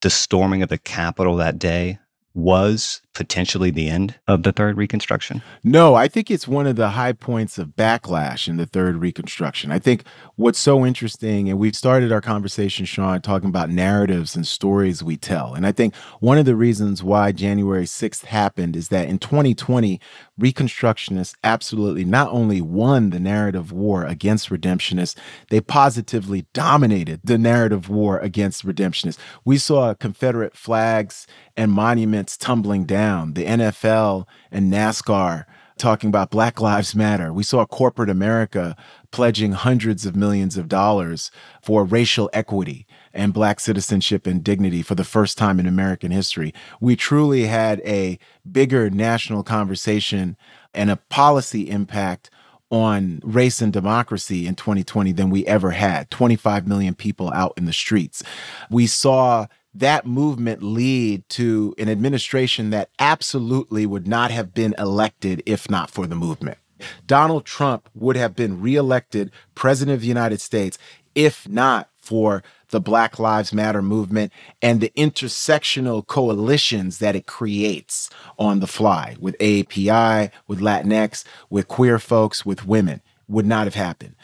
the 0.00 0.08
storming 0.08 0.62
of 0.62 0.70
the 0.70 0.78
Capitol 0.78 1.36
that 1.36 1.58
day 1.58 1.98
was 2.32 3.02
potentially 3.18 3.72
the 3.72 3.88
end 3.88 4.14
of 4.28 4.44
the 4.44 4.52
third 4.52 4.76
reconstruction? 4.76 5.42
No, 5.64 5.96
I 5.96 6.06
think 6.06 6.30
it's 6.30 6.46
one 6.46 6.68
of 6.68 6.76
the 6.76 6.90
high 6.90 7.12
points 7.12 7.58
of 7.58 7.70
backlash 7.70 8.46
in 8.46 8.58
the 8.58 8.64
third 8.64 8.98
reconstruction. 8.98 9.72
I 9.72 9.80
think 9.80 10.04
what's 10.36 10.60
so 10.60 10.86
interesting, 10.86 11.50
and 11.50 11.58
we've 11.58 11.74
started 11.74 12.12
our 12.12 12.20
conversation, 12.20 12.86
Sean, 12.86 13.20
talking 13.20 13.48
about 13.48 13.70
narratives 13.70 14.36
and 14.36 14.46
stories 14.46 15.02
we 15.02 15.16
tell. 15.16 15.54
And 15.54 15.66
I 15.66 15.72
think 15.72 15.96
one 16.20 16.38
of 16.38 16.44
the 16.44 16.54
reasons 16.54 17.02
why 17.02 17.32
January 17.32 17.86
6th 17.86 18.26
happened 18.26 18.76
is 18.76 18.88
that 18.88 19.08
in 19.08 19.18
2020, 19.18 20.00
Reconstructionists 20.38 21.34
absolutely 21.42 22.04
not 22.04 22.30
only 22.30 22.60
won 22.60 23.10
the 23.10 23.18
narrative 23.18 23.72
war 23.72 24.04
against 24.04 24.50
redemptionists, 24.50 25.16
they 25.50 25.60
positively 25.60 26.46
dominated 26.52 27.20
the 27.24 27.36
narrative 27.36 27.88
war 27.88 28.18
against 28.20 28.64
redemptionists. 28.64 29.18
We 29.44 29.58
saw 29.58 29.94
Confederate 29.94 30.56
flags 30.56 31.26
and 31.56 31.72
monuments 31.72 32.36
tumbling 32.36 32.84
down, 32.84 33.07
the 33.08 33.46
NFL 33.46 34.26
and 34.50 34.70
NASCAR 34.70 35.46
talking 35.78 36.08
about 36.08 36.30
Black 36.30 36.60
Lives 36.60 36.94
Matter. 36.94 37.32
We 37.32 37.42
saw 37.42 37.64
corporate 37.64 38.10
America 38.10 38.76
pledging 39.12 39.52
hundreds 39.52 40.04
of 40.04 40.14
millions 40.14 40.58
of 40.58 40.68
dollars 40.68 41.30
for 41.62 41.84
racial 41.84 42.28
equity 42.34 42.86
and 43.14 43.32
black 43.32 43.60
citizenship 43.60 44.26
and 44.26 44.44
dignity 44.44 44.82
for 44.82 44.94
the 44.94 45.04
first 45.04 45.38
time 45.38 45.58
in 45.58 45.66
American 45.66 46.10
history. 46.10 46.52
We 46.80 46.96
truly 46.96 47.46
had 47.46 47.80
a 47.86 48.18
bigger 48.50 48.90
national 48.90 49.42
conversation 49.42 50.36
and 50.74 50.90
a 50.90 50.96
policy 50.96 51.70
impact 51.70 52.30
on 52.70 53.20
race 53.24 53.62
and 53.62 53.72
democracy 53.72 54.46
in 54.46 54.54
2020 54.54 55.12
than 55.12 55.30
we 55.30 55.46
ever 55.46 55.70
had 55.70 56.10
25 56.10 56.66
million 56.66 56.94
people 56.94 57.30
out 57.32 57.54
in 57.56 57.64
the 57.64 57.72
streets. 57.72 58.22
We 58.70 58.86
saw 58.86 59.46
that 59.78 60.06
movement 60.06 60.62
lead 60.62 61.28
to 61.30 61.74
an 61.78 61.88
administration 61.88 62.70
that 62.70 62.90
absolutely 62.98 63.86
would 63.86 64.06
not 64.06 64.30
have 64.30 64.52
been 64.54 64.74
elected 64.78 65.42
if 65.46 65.70
not 65.70 65.90
for 65.90 66.06
the 66.06 66.14
movement. 66.14 66.58
Donald 67.06 67.44
Trump 67.44 67.88
would 67.94 68.16
have 68.16 68.36
been 68.36 68.60
reelected 68.60 69.30
president 69.54 69.94
of 69.94 70.00
the 70.00 70.06
United 70.06 70.40
States 70.40 70.78
if 71.14 71.48
not 71.48 71.90
for 71.96 72.42
the 72.70 72.80
Black 72.80 73.18
Lives 73.18 73.52
Matter 73.52 73.82
movement 73.82 74.32
and 74.62 74.80
the 74.80 74.92
intersectional 74.96 76.06
coalitions 76.06 76.98
that 76.98 77.16
it 77.16 77.26
creates 77.26 78.08
on 78.38 78.60
the 78.60 78.66
fly 78.66 79.16
with 79.20 79.36
AAPI, 79.38 80.30
with 80.46 80.60
Latinx, 80.60 81.24
with 81.50 81.68
queer 81.68 81.98
folks, 81.98 82.46
with 82.46 82.66
women 82.66 83.00
would 83.26 83.46
not 83.46 83.66
have 83.66 83.74
happened. 83.74 84.14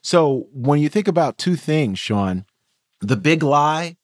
So 0.00 0.48
when 0.52 0.80
you 0.80 0.88
think 0.88 1.08
about 1.08 1.38
two 1.38 1.56
things, 1.56 1.98
Sean, 1.98 2.44
the 3.00 3.16
big 3.16 3.42
lie 3.42 3.96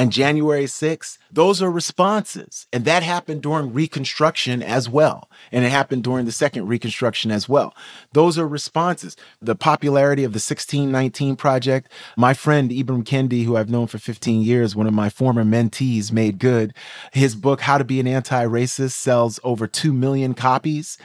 and 0.00 0.10
January 0.10 0.64
6th, 0.64 1.18
those 1.32 1.62
are 1.62 1.70
responses. 1.70 2.66
And 2.72 2.84
that 2.84 3.02
happened 3.02 3.42
during 3.42 3.72
Reconstruction 3.72 4.62
as 4.62 4.88
well. 4.88 5.30
And 5.52 5.64
it 5.64 5.70
happened 5.70 6.04
during 6.04 6.26
the 6.26 6.32
second 6.32 6.66
Reconstruction 6.66 7.30
as 7.30 7.48
well. 7.48 7.74
Those 8.12 8.38
are 8.38 8.48
responses. 8.48 9.16
The 9.40 9.54
popularity 9.54 10.24
of 10.24 10.32
the 10.32 10.36
1619 10.36 11.36
Project, 11.36 11.92
my 12.16 12.34
friend 12.34 12.70
Ibram 12.70 13.04
Kendi, 13.04 13.44
who 13.44 13.56
I've 13.56 13.70
known 13.70 13.86
for 13.86 13.98
15 13.98 14.42
years, 14.42 14.74
one 14.74 14.86
of 14.86 14.94
my 14.94 15.08
former 15.08 15.44
mentees, 15.44 16.12
made 16.12 16.38
good. 16.38 16.74
His 17.12 17.34
book, 17.34 17.60
How 17.60 17.78
to 17.78 17.84
Be 17.84 18.00
an 18.00 18.06
Anti 18.06 18.44
Racist, 18.46 18.92
sells 18.92 19.38
over 19.44 19.66
2 19.66 19.92
million 19.92 20.34
copies. 20.34 20.98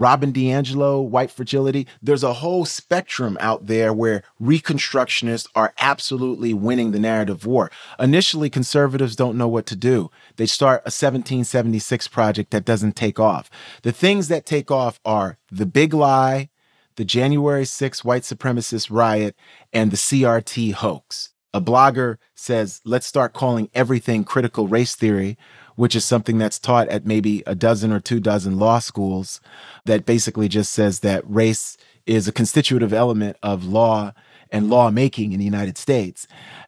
Robin 0.00 0.32
DiAngelo, 0.32 1.04
White 1.04 1.30
Fragility. 1.30 1.86
There's 2.00 2.22
a 2.22 2.34
whole 2.34 2.64
spectrum 2.64 3.36
out 3.40 3.66
there 3.66 3.92
where 3.92 4.22
Reconstructionists 4.40 5.48
are 5.56 5.74
absolutely 5.80 6.54
winning 6.54 6.92
the 6.92 7.00
narrative 7.00 7.46
war. 7.46 7.70
Initially, 7.98 8.48
conservatives 8.48 9.16
don't 9.16 9.36
know 9.36 9.48
what 9.48 9.66
to 9.68 9.76
do. 9.76 10.10
They 10.36 10.46
start 10.46 10.80
a 10.80 10.90
1776 10.90 12.08
project 12.08 12.50
that 12.50 12.64
doesn't 12.64 12.96
take 12.96 13.20
off. 13.20 13.48
The 13.82 13.92
things 13.92 14.28
that 14.28 14.46
take 14.46 14.70
off 14.70 15.00
are 15.04 15.38
the 15.50 15.66
big 15.66 15.94
lie, 15.94 16.50
the 16.96 17.04
January 17.04 17.64
6th 17.64 18.04
white 18.04 18.22
supremacist 18.22 18.88
riot, 18.90 19.36
and 19.72 19.90
the 19.90 19.96
CRT 19.96 20.72
hoax. 20.74 21.30
A 21.54 21.60
blogger 21.60 22.18
says, 22.34 22.80
let's 22.84 23.06
start 23.06 23.32
calling 23.32 23.70
everything 23.72 24.24
critical 24.24 24.68
race 24.68 24.94
theory, 24.94 25.38
which 25.76 25.94
is 25.94 26.04
something 26.04 26.38
that's 26.38 26.58
taught 26.58 26.88
at 26.88 27.06
maybe 27.06 27.42
a 27.46 27.54
dozen 27.54 27.92
or 27.92 28.00
two 28.00 28.20
dozen 28.20 28.58
law 28.58 28.80
schools 28.80 29.40
that 29.86 30.04
basically 30.04 30.48
just 30.48 30.72
says 30.72 31.00
that 31.00 31.22
race 31.24 31.76
is 32.04 32.26
a 32.26 32.32
constitutive 32.32 32.92
element 32.92 33.36
of 33.42 33.64
law 33.64 34.12
and 34.50 34.70
lawmaking 34.70 35.32
in 35.32 35.38
the 35.38 35.44
United 35.44 35.78
States, 35.78 36.26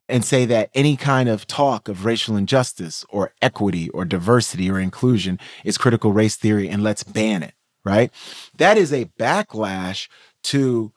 and 0.08 0.24
say 0.24 0.44
that 0.46 0.70
any 0.74 0.96
kind 0.96 1.28
of 1.28 1.46
talk 1.46 1.88
of 1.88 2.04
racial 2.04 2.36
injustice 2.36 3.04
or 3.10 3.32
equity 3.40 3.88
or 3.90 4.04
diversity 4.04 4.70
or 4.70 4.78
inclusion 4.78 5.38
is 5.64 5.78
critical 5.78 6.12
race 6.12 6.36
theory 6.36 6.68
and 6.68 6.82
let's 6.82 7.04
ban 7.04 7.42
it, 7.42 7.54
right? 7.84 8.10
That 8.56 8.76
is 8.76 8.92
a 8.92 9.06
backlash 9.18 10.08
to 10.44 10.92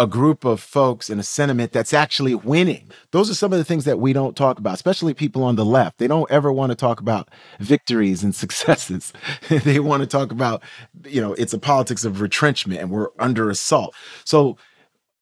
a 0.00 0.06
group 0.06 0.46
of 0.46 0.62
folks 0.62 1.10
and 1.10 1.20
a 1.20 1.22
sentiment 1.22 1.72
that's 1.72 1.92
actually 1.92 2.34
winning. 2.34 2.90
Those 3.10 3.28
are 3.28 3.34
some 3.34 3.52
of 3.52 3.58
the 3.58 3.66
things 3.66 3.84
that 3.84 3.98
we 3.98 4.14
don't 4.14 4.34
talk 4.34 4.58
about, 4.58 4.72
especially 4.72 5.12
people 5.12 5.42
on 5.42 5.56
the 5.56 5.64
left. 5.64 5.98
They 5.98 6.06
don't 6.06 6.30
ever 6.30 6.50
want 6.50 6.70
to 6.70 6.74
talk 6.74 7.00
about 7.00 7.28
victories 7.58 8.24
and 8.24 8.34
successes. 8.44 9.12
they 9.50 9.78
want 9.78 10.00
to 10.00 10.06
talk 10.06 10.32
about, 10.32 10.62
you 11.04 11.20
know, 11.20 11.34
it's 11.34 11.52
a 11.52 11.58
politics 11.58 12.06
of 12.06 12.22
retrenchment 12.22 12.80
and 12.80 12.90
we're 12.90 13.08
under 13.18 13.50
assault. 13.50 13.94
So 14.24 14.56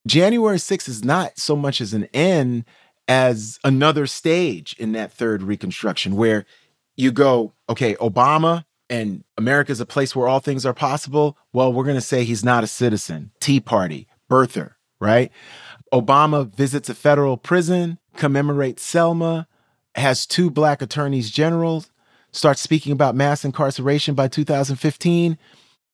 January 0.07 0.59
6th 0.59 0.89
is 0.89 1.05
not 1.05 1.39
so 1.39 1.57
much 1.57 1.81
as 1.81 1.93
an 1.93 2.05
end 2.15 2.65
as 3.07 3.59
another 3.65 4.07
stage 4.07 4.75
in 4.79 4.93
that 4.93 5.13
third 5.13 5.43
reconstruction 5.43 6.17
where 6.17 6.45
you 6.97 7.11
go, 7.11 7.55
okay, 7.69 7.95
Obama 7.97 8.65
and 8.91 9.25
America 9.37 9.73
is 9.73 9.81
a 9.81 9.87
place 9.87 10.15
where 10.15 10.29
all 10.29 10.41
things 10.41 10.67
are 10.67 10.75
possible. 10.75 11.37
Well, 11.53 11.73
we're 11.73 11.85
going 11.85 11.97
to 11.97 12.01
say 12.01 12.25
he's 12.25 12.45
not 12.45 12.65
a 12.65 12.69
citizen. 12.69 13.31
Tea 13.41 13.61
Party, 13.61 14.07
birther, 14.31 14.75
right? 15.01 15.31
Obama 15.93 16.53
visits 16.53 16.89
a 16.89 16.95
federal 16.95 17.37
prison, 17.37 17.99
commemorates 18.17 18.83
Selma, 18.83 19.47
has 19.95 20.27
two 20.27 20.51
black 20.51 20.83
attorneys 20.83 21.31
generals, 21.31 21.91
starts 22.33 22.61
speaking 22.61 22.93
about 22.93 23.15
mass 23.15 23.45
incarceration 23.45 24.15
by 24.15 24.29
2015. 24.29 25.39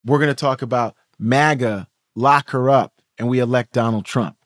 We're 0.05 0.19
going 0.19 0.29
to 0.29 0.35
talk 0.35 0.63
about 0.63 0.95
MAGA, 1.19 1.89
lock 2.15 2.51
her 2.51 2.69
up, 2.69 2.94
and 3.19 3.29
we 3.29 3.39
elect 3.39 3.73
Donald 3.73 4.05
Trump. 4.05 4.37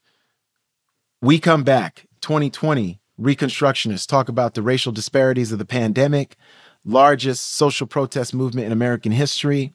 We 1.21 1.39
come 1.39 1.65
back 1.65 2.07
2020, 2.21 3.01
Reconstructionists 3.21 4.07
talk 4.07 4.29
about 4.29 4.55
the 4.55 4.63
racial 4.63 4.93
disparities 4.93 5.51
of 5.51 5.59
the 5.59 5.65
pandemic, 5.65 6.37
largest 6.85 7.55
social 7.55 7.87
protest 7.87 8.33
movement 8.33 8.67
in 8.67 8.73
American 8.73 9.11
history 9.11 9.75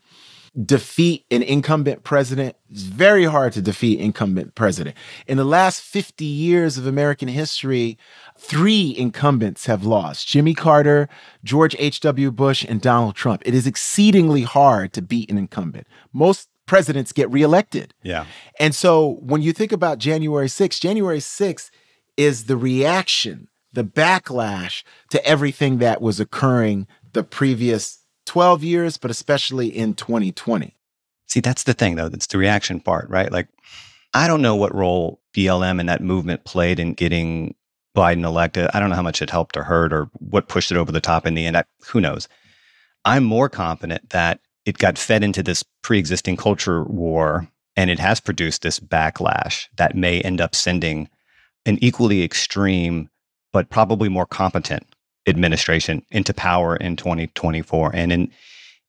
defeat 0.65 1.25
an 1.31 1.41
incumbent 1.41 2.03
president. 2.03 2.55
It's 2.69 2.83
very 2.83 3.25
hard 3.25 3.53
to 3.53 3.61
defeat 3.61 3.99
incumbent 3.99 4.53
president. 4.53 4.95
In 5.25 5.37
the 5.37 5.43
last 5.43 5.81
50 5.81 6.25
years 6.25 6.77
of 6.77 6.85
American 6.85 7.27
history, 7.27 7.97
three 8.37 8.95
incumbents 8.95 9.65
have 9.65 9.83
lost. 9.83 10.27
Jimmy 10.27 10.53
Carter, 10.53 11.09
George 11.43 11.75
H.W. 11.79 12.31
Bush, 12.31 12.63
and 12.67 12.81
Donald 12.81 13.15
Trump. 13.15 13.41
It 13.45 13.55
is 13.55 13.65
exceedingly 13.65 14.43
hard 14.43 14.93
to 14.93 15.01
beat 15.01 15.31
an 15.31 15.39
incumbent. 15.39 15.87
Most 16.13 16.49
presidents 16.65 17.11
get 17.11 17.29
reelected. 17.31 17.93
Yeah. 18.03 18.25
And 18.59 18.73
so 18.73 19.17
when 19.21 19.41
you 19.41 19.53
think 19.53 19.71
about 19.71 19.97
January 19.97 20.47
6th, 20.47 20.79
January 20.79 21.19
6th 21.19 21.69
is 22.17 22.45
the 22.45 22.57
reaction, 22.57 23.49
the 23.71 23.83
backlash 23.83 24.83
to 25.09 25.25
everything 25.25 25.79
that 25.79 26.01
was 26.01 26.19
occurring 26.19 26.87
the 27.13 27.23
previous 27.23 27.99
12 28.25 28.63
years, 28.63 28.97
but 28.97 29.11
especially 29.11 29.67
in 29.67 29.93
2020. 29.93 30.75
See, 31.27 31.39
that's 31.39 31.63
the 31.63 31.73
thing, 31.73 31.95
though. 31.95 32.09
That's 32.09 32.27
the 32.27 32.37
reaction 32.37 32.79
part, 32.79 33.09
right? 33.09 33.31
Like, 33.31 33.47
I 34.13 34.27
don't 34.27 34.41
know 34.41 34.55
what 34.55 34.75
role 34.75 35.21
BLM 35.35 35.79
and 35.79 35.89
that 35.89 36.01
movement 36.01 36.45
played 36.45 36.79
in 36.79 36.93
getting 36.93 37.55
Biden 37.95 38.23
elected. 38.23 38.69
I 38.73 38.79
don't 38.79 38.89
know 38.89 38.95
how 38.95 39.01
much 39.01 39.21
it 39.21 39.29
helped 39.29 39.57
or 39.57 39.63
hurt 39.63 39.91
or 39.91 40.09
what 40.19 40.47
pushed 40.47 40.71
it 40.71 40.77
over 40.77 40.91
the 40.91 41.01
top 41.01 41.25
in 41.25 41.33
the 41.33 41.45
end. 41.45 41.57
I, 41.57 41.63
who 41.87 41.99
knows? 41.99 42.27
I'm 43.05 43.23
more 43.23 43.49
confident 43.49 44.11
that 44.11 44.39
it 44.65 44.77
got 44.77 44.97
fed 44.97 45.23
into 45.23 45.43
this 45.43 45.63
pre 45.81 45.99
existing 45.99 46.37
culture 46.37 46.83
war 46.83 47.47
and 47.75 47.89
it 47.89 47.99
has 47.99 48.19
produced 48.19 48.61
this 48.61 48.79
backlash 48.79 49.67
that 49.77 49.95
may 49.95 50.21
end 50.21 50.39
up 50.39 50.55
sending 50.55 51.09
an 51.65 51.77
equally 51.81 52.23
extreme, 52.23 53.09
but 53.51 53.69
probably 53.69 54.09
more 54.09 54.25
competent 54.25 54.85
administration 55.27 56.05
into 56.11 56.33
power 56.33 56.75
in 56.75 56.95
2024. 56.95 57.91
And 57.93 58.11
in, 58.11 58.31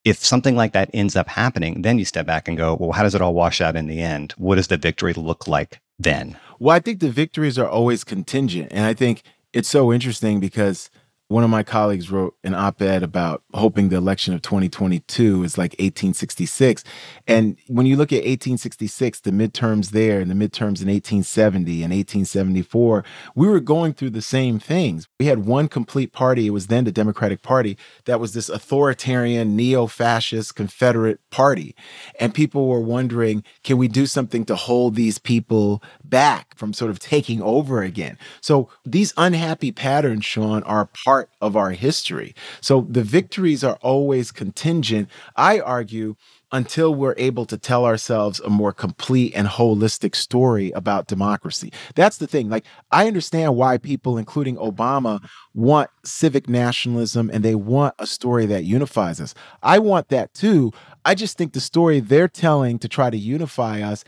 if 0.04 0.22
something 0.22 0.56
like 0.56 0.72
that 0.72 0.90
ends 0.92 1.16
up 1.16 1.28
happening, 1.28 1.82
then 1.82 1.98
you 1.98 2.04
step 2.04 2.26
back 2.26 2.48
and 2.48 2.58
go, 2.58 2.74
well, 2.74 2.92
how 2.92 3.02
does 3.02 3.14
it 3.14 3.22
all 3.22 3.34
wash 3.34 3.60
out 3.60 3.76
in 3.76 3.86
the 3.86 4.00
end? 4.00 4.32
What 4.32 4.56
does 4.56 4.68
the 4.68 4.76
victory 4.76 5.14
look 5.14 5.48
like 5.48 5.80
then? 5.98 6.36
Well, 6.58 6.76
I 6.76 6.80
think 6.80 7.00
the 7.00 7.10
victories 7.10 7.58
are 7.58 7.68
always 7.68 8.04
contingent. 8.04 8.68
And 8.72 8.84
I 8.84 8.92
think 8.92 9.22
it's 9.52 9.68
so 9.68 9.92
interesting 9.92 10.40
because 10.40 10.90
one 11.34 11.42
of 11.42 11.50
my 11.50 11.64
colleagues 11.64 12.12
wrote 12.12 12.36
an 12.44 12.54
op-ed 12.54 13.02
about 13.02 13.42
hoping 13.54 13.88
the 13.88 13.96
election 13.96 14.34
of 14.34 14.42
2022 14.42 15.42
is 15.42 15.58
like 15.58 15.72
1866 15.72 16.84
and 17.26 17.56
when 17.66 17.86
you 17.86 17.96
look 17.96 18.12
at 18.12 18.18
1866 18.18 19.20
the 19.20 19.32
midterms 19.32 19.90
there 19.90 20.20
and 20.20 20.30
the 20.30 20.34
midterms 20.34 20.80
in 20.80 20.88
1870 20.88 21.82
and 21.82 21.92
1874 21.92 23.04
we 23.34 23.48
were 23.48 23.58
going 23.60 23.92
through 23.92 24.10
the 24.10 24.22
same 24.22 24.58
things. 24.58 25.08
We 25.18 25.26
had 25.26 25.46
one 25.46 25.68
complete 25.68 26.12
party. 26.12 26.46
It 26.46 26.50
was 26.50 26.68
then 26.68 26.84
the 26.84 26.92
democratic 26.92 27.42
party 27.42 27.76
that 28.04 28.20
was 28.20 28.32
this 28.32 28.48
authoritarian 28.48 29.56
neo-fascist 29.56 30.54
confederate 30.54 31.18
party. 31.30 31.74
And 32.20 32.34
people 32.34 32.68
were 32.68 32.80
wondering 32.80 33.42
can 33.62 33.78
we 33.78 33.88
do 33.88 34.06
something 34.06 34.44
to 34.46 34.54
hold 34.54 34.94
these 34.94 35.18
people 35.18 35.82
back 36.04 36.56
from 36.56 36.72
sort 36.72 36.90
of 36.90 36.98
taking 36.98 37.42
over 37.42 37.82
again? 37.82 38.18
So 38.40 38.68
these 38.84 39.12
unhappy 39.16 39.72
patterns 39.72 40.24
sean 40.24 40.62
are 40.62 40.86
part 40.86 41.23
part 41.24 41.36
of 41.40 41.56
our 41.56 41.70
history. 41.70 42.34
So 42.60 42.86
the 42.88 43.02
victories 43.02 43.64
are 43.64 43.78
always 43.82 44.32
contingent, 44.32 45.08
I 45.36 45.60
argue, 45.60 46.16
until 46.52 46.94
we're 46.94 47.14
able 47.16 47.46
to 47.46 47.58
tell 47.58 47.84
ourselves 47.84 48.40
a 48.40 48.48
more 48.48 48.72
complete 48.72 49.32
and 49.34 49.48
holistic 49.48 50.14
story 50.14 50.70
about 50.72 51.08
democracy. 51.08 51.72
That's 51.94 52.18
the 52.18 52.26
thing. 52.26 52.48
Like, 52.48 52.64
I 52.92 53.08
understand 53.08 53.56
why 53.56 53.78
people, 53.78 54.18
including 54.18 54.56
Obama, 54.56 55.20
want 55.52 55.90
civic 56.04 56.48
nationalism 56.48 57.30
and 57.32 57.44
they 57.44 57.54
want 57.54 57.94
a 57.98 58.06
story 58.06 58.46
that 58.46 58.64
unifies 58.64 59.20
us. 59.20 59.34
I 59.62 59.78
want 59.78 60.08
that 60.08 60.32
too. 60.34 60.72
I 61.04 61.14
just 61.14 61.36
think 61.36 61.52
the 61.52 61.60
story 61.60 62.00
they're 62.00 62.28
telling 62.28 62.78
to 62.78 62.88
try 62.88 63.10
to 63.10 63.16
unify 63.16 63.82
us 63.82 64.04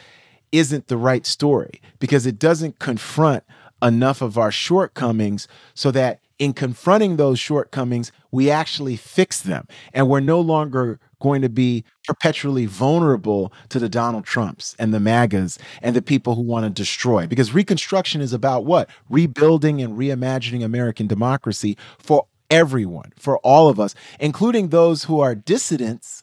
isn't 0.53 0.87
the 0.87 0.97
right 0.97 1.27
story 1.27 1.81
because 1.99 2.27
it 2.27 2.39
doesn't 2.39 2.79
confront 2.79 3.43
enough 3.83 4.23
of 4.23 4.39
our 4.39 4.53
shortcomings 4.53 5.49
so 5.75 5.91
that 5.91 6.21
in 6.39 6.53
confronting 6.53 7.17
those 7.17 7.39
shortcomings, 7.39 8.13
we 8.31 8.51
actually 8.51 8.97
fix 8.97 9.41
them. 9.41 9.67
And 9.93 10.09
we're 10.09 10.21
no 10.21 10.41
longer 10.41 11.01
going 11.21 11.43
to 11.43 11.49
be 11.49 11.85
perpetually 12.07 12.67
vulnerable 12.67 13.53
to 13.71 13.79
the 13.79 13.89
Donald 13.89 14.25
Trumps 14.25 14.77
and 14.79 14.93
the 14.93 15.01
MAGAs 15.01 15.59
and 15.81 15.97
the 15.97 16.03
people 16.03 16.35
who 16.35 16.43
want 16.43 16.65
to 16.65 16.71
destroy. 16.71 17.27
Because 17.27 17.55
Reconstruction 17.55 18.21
is 18.21 18.33
about 18.33 18.65
what? 18.65 18.91
Rebuilding 19.09 19.81
and 19.81 19.97
reimagining 19.97 20.63
American 20.65 21.07
democracy 21.07 21.77
for 21.99 22.27
everyone, 22.51 23.13
for 23.17 23.39
all 23.39 23.69
of 23.69 23.81
us, 23.81 23.95
including 24.21 24.69
those 24.69 25.05
who 25.05 25.21
are 25.21 25.35
dissidents, 25.35 26.23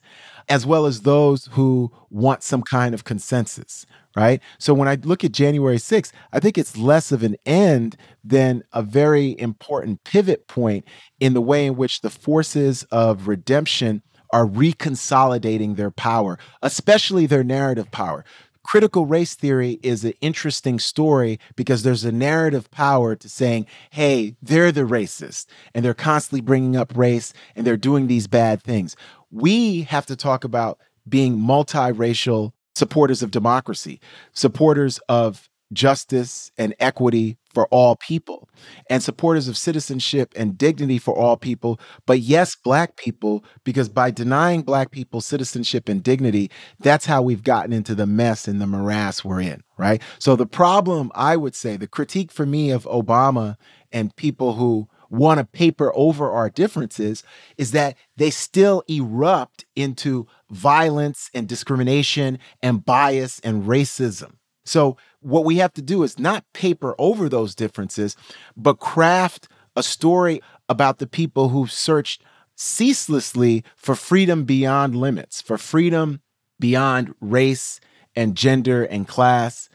as 0.49 0.65
well 0.65 0.85
as 0.85 1.01
those 1.01 1.47
who 1.53 1.91
want 2.09 2.43
some 2.43 2.61
kind 2.61 2.93
of 2.93 3.03
consensus 3.03 3.85
right? 4.15 4.41
So 4.59 4.73
when 4.73 4.87
I 4.87 4.95
look 4.95 5.23
at 5.23 5.31
January 5.31 5.77
6th, 5.77 6.11
I 6.31 6.39
think 6.39 6.57
it's 6.57 6.77
less 6.77 7.11
of 7.11 7.23
an 7.23 7.35
end 7.45 7.97
than 8.23 8.63
a 8.71 8.81
very 8.81 9.37
important 9.39 10.03
pivot 10.03 10.47
point 10.47 10.85
in 11.19 11.33
the 11.33 11.41
way 11.41 11.65
in 11.65 11.75
which 11.75 12.01
the 12.01 12.09
forces 12.09 12.83
of 12.91 13.27
redemption 13.27 14.03
are 14.31 14.47
reconsolidating 14.47 15.75
their 15.75 15.91
power, 15.91 16.37
especially 16.61 17.25
their 17.25 17.43
narrative 17.43 17.91
power. 17.91 18.25
Critical 18.63 19.05
race 19.05 19.35
theory 19.35 19.77
is 19.83 20.05
an 20.05 20.13
interesting 20.21 20.79
story 20.79 21.37
because 21.55 21.83
there's 21.83 22.05
a 22.05 22.13
narrative 22.13 22.71
power 22.71 23.13
to 23.13 23.27
saying, 23.27 23.67
hey, 23.91 24.35
they're 24.41 24.71
the 24.71 24.81
racists 24.81 25.45
and 25.73 25.83
they're 25.83 25.93
constantly 25.93 26.39
bringing 26.39 26.77
up 26.77 26.95
race 26.95 27.33
and 27.55 27.67
they're 27.67 27.75
doing 27.75 28.07
these 28.07 28.25
bad 28.25 28.63
things. 28.63 28.95
We 29.33 29.81
have 29.83 30.05
to 30.05 30.15
talk 30.15 30.43
about 30.43 30.77
being 31.09 31.37
multiracial 31.37 32.51
supporters 32.75 33.23
of 33.23 33.31
democracy, 33.31 33.99
supporters 34.33 34.99
of 35.09 35.49
justice 35.73 36.51
and 36.55 36.75
equity 36.79 37.37
for 37.51 37.65
all 37.67 37.95
people, 37.95 38.47
and 38.91 39.01
supporters 39.01 39.47
of 39.47 39.57
citizenship 39.57 40.31
and 40.35 40.55
dignity 40.55 40.99
for 40.99 41.17
all 41.17 41.35
people. 41.35 41.79
But 42.05 42.19
yes, 42.19 42.55
Black 42.55 42.95
people, 42.95 43.43
because 43.63 43.89
by 43.89 44.11
denying 44.11 44.61
Black 44.61 44.91
people 44.91 45.19
citizenship 45.19 45.89
and 45.89 46.03
dignity, 46.03 46.51
that's 46.79 47.07
how 47.07 47.23
we've 47.23 47.43
gotten 47.43 47.73
into 47.73 47.95
the 47.95 48.05
mess 48.05 48.47
and 48.47 48.61
the 48.61 48.67
morass 48.67 49.25
we're 49.25 49.41
in, 49.41 49.63
right? 49.77 49.99
So 50.19 50.35
the 50.35 50.45
problem, 50.45 51.11
I 51.15 51.37
would 51.37 51.55
say, 51.55 51.75
the 51.75 51.87
critique 51.87 52.31
for 52.31 52.45
me 52.45 52.69
of 52.69 52.85
Obama 52.85 53.55
and 53.91 54.15
people 54.15 54.53
who 54.53 54.87
want 55.13 55.37
to 55.37 55.45
paper 55.45 55.91
over 55.95 56.31
our 56.31 56.49
differences 56.49 57.23
is 57.55 57.71
that 57.71 57.95
they 58.17 58.31
still 58.31 58.83
erupt 58.87 59.63
into 59.75 60.27
violence 60.49 61.29
and 61.33 61.47
discrimination 61.47 62.39
and 62.63 62.83
bias 62.83 63.39
and 63.41 63.63
racism. 63.65 64.33
So, 64.65 64.97
what 65.19 65.45
we 65.45 65.57
have 65.57 65.73
to 65.73 65.81
do 65.81 66.03
is 66.03 66.17
not 66.17 66.51
paper 66.53 66.95
over 66.97 67.29
those 67.29 67.53
differences, 67.53 68.17
but 68.57 68.79
craft 68.79 69.47
a 69.75 69.83
story 69.83 70.41
about 70.67 70.97
the 70.97 71.07
people 71.07 71.49
who've 71.49 71.71
searched 71.71 72.23
ceaselessly 72.55 73.63
for 73.75 73.95
freedom 73.95 74.45
beyond 74.45 74.95
limits, 74.95 75.41
for 75.41 75.57
freedom 75.57 76.21
beyond 76.59 77.13
race 77.19 77.79
and 78.15 78.35
gender 78.35 78.83
and 78.83 79.07
class, 79.07 79.69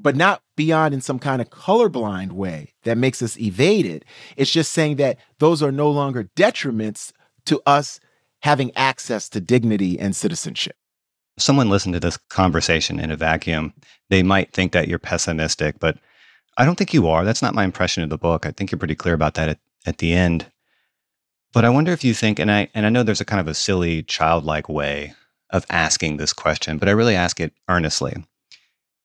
but 0.00 0.16
not 0.16 0.42
beyond 0.56 0.94
in 0.94 1.00
some 1.00 1.18
kind 1.18 1.42
of 1.42 1.50
colorblind 1.50 2.32
way 2.32 2.72
that 2.84 2.98
makes 2.98 3.22
us 3.22 3.38
evade 3.38 3.86
it. 3.86 4.04
It's 4.36 4.50
just 4.50 4.72
saying 4.72 4.96
that 4.96 5.18
those 5.38 5.62
are 5.62 5.72
no 5.72 5.90
longer 5.90 6.30
detriments 6.36 7.12
to 7.46 7.60
us 7.66 8.00
having 8.42 8.74
access 8.76 9.28
to 9.30 9.40
dignity 9.40 9.98
and 9.98 10.16
citizenship. 10.16 10.76
Someone 11.38 11.70
listened 11.70 11.94
to 11.94 12.00
this 12.00 12.16
conversation 12.16 13.00
in 13.00 13.10
a 13.10 13.16
vacuum. 13.16 13.72
They 14.08 14.22
might 14.22 14.52
think 14.52 14.72
that 14.72 14.88
you're 14.88 14.98
pessimistic, 14.98 15.78
but 15.78 15.98
I 16.56 16.64
don't 16.64 16.76
think 16.76 16.92
you 16.92 17.08
are. 17.08 17.24
That's 17.24 17.42
not 17.42 17.54
my 17.54 17.64
impression 17.64 18.02
of 18.02 18.10
the 18.10 18.18
book. 18.18 18.44
I 18.44 18.50
think 18.50 18.70
you're 18.70 18.78
pretty 18.78 18.94
clear 18.94 19.14
about 19.14 19.34
that 19.34 19.48
at, 19.48 19.58
at 19.86 19.98
the 19.98 20.12
end. 20.12 20.50
But 21.52 21.64
I 21.64 21.70
wonder 21.70 21.92
if 21.92 22.04
you 22.04 22.14
think, 22.14 22.38
and 22.38 22.50
I 22.50 22.68
and 22.74 22.86
I 22.86 22.90
know 22.90 23.02
there's 23.02 23.20
a 23.20 23.24
kind 23.24 23.40
of 23.40 23.48
a 23.48 23.54
silly, 23.54 24.02
childlike 24.02 24.68
way 24.68 25.14
of 25.50 25.66
asking 25.68 26.16
this 26.16 26.32
question, 26.32 26.78
but 26.78 26.88
I 26.88 26.92
really 26.92 27.16
ask 27.16 27.40
it 27.40 27.52
earnestly. 27.68 28.24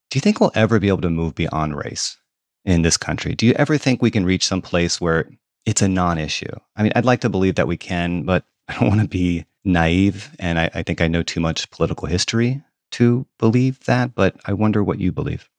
Do 0.09 0.17
you 0.17 0.21
think 0.21 0.39
we'll 0.39 0.51
ever 0.55 0.79
be 0.79 0.87
able 0.87 1.01
to 1.01 1.09
move 1.09 1.35
beyond 1.35 1.75
race 1.75 2.17
in 2.63 2.81
this 2.81 2.97
country? 2.97 3.35
Do 3.35 3.45
you 3.45 3.53
ever 3.53 3.77
think 3.77 4.01
we 4.01 4.11
can 4.11 4.25
reach 4.25 4.45
some 4.45 4.61
place 4.61 5.01
where 5.01 5.29
it's 5.65 5.81
a 5.81 5.87
non-issue? 5.87 6.53
I 6.75 6.83
mean, 6.83 6.91
I'd 6.95 7.05
like 7.05 7.21
to 7.21 7.29
believe 7.29 7.55
that 7.55 7.67
we 7.67 7.77
can, 7.77 8.23
but 8.23 8.45
I 8.67 8.73
don't 8.75 8.89
want 8.89 9.01
to 9.01 9.07
be 9.07 9.45
naive, 9.63 10.31
and 10.39 10.59
I, 10.59 10.69
I 10.73 10.83
think 10.83 11.01
I 11.01 11.07
know 11.07 11.23
too 11.23 11.39
much 11.39 11.69
political 11.71 12.07
history 12.07 12.63
to 12.91 13.25
believe 13.39 13.83
that. 13.85 14.15
But 14.15 14.37
I 14.45 14.53
wonder 14.53 14.83
what 14.83 14.99
you 14.99 15.11
believe. 15.11 15.49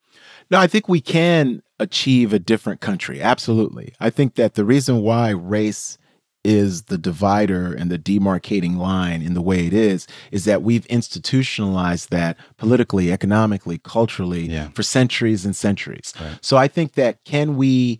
No, 0.51 0.59
I 0.59 0.67
think 0.67 0.89
we 0.89 1.01
can 1.01 1.63
achieve 1.79 2.33
a 2.33 2.39
different 2.39 2.81
country. 2.81 3.21
Absolutely. 3.21 3.95
I 4.01 4.11
think 4.11 4.37
that 4.37 4.55
the 4.55 4.65
reason 4.65 5.03
why 5.03 5.31
race 5.31 5.99
is 6.47 6.85
the 6.85 6.97
divider 6.97 7.75
and 7.75 7.91
the 7.91 7.99
demarcating 7.99 8.77
line 8.77 9.21
in 9.21 9.35
the 9.35 9.43
way 9.43 9.67
it 9.67 9.73
is 9.73 10.07
is 10.31 10.45
that 10.45 10.63
we've 10.63 10.87
institutionalized 10.87 12.11
that 12.11 12.37
politically 12.57 13.13
economically 13.13 13.79
culturally 13.79 14.47
yeah. 14.47 14.69
for 14.71 14.85
centuries 14.85 15.45
and 15.45 15.57
centuries 15.57 16.15
right. 16.21 16.39
so 16.41 16.57
i 16.57 16.69
think 16.69 16.93
that 16.93 17.23
can 17.25 17.57
we 17.57 17.99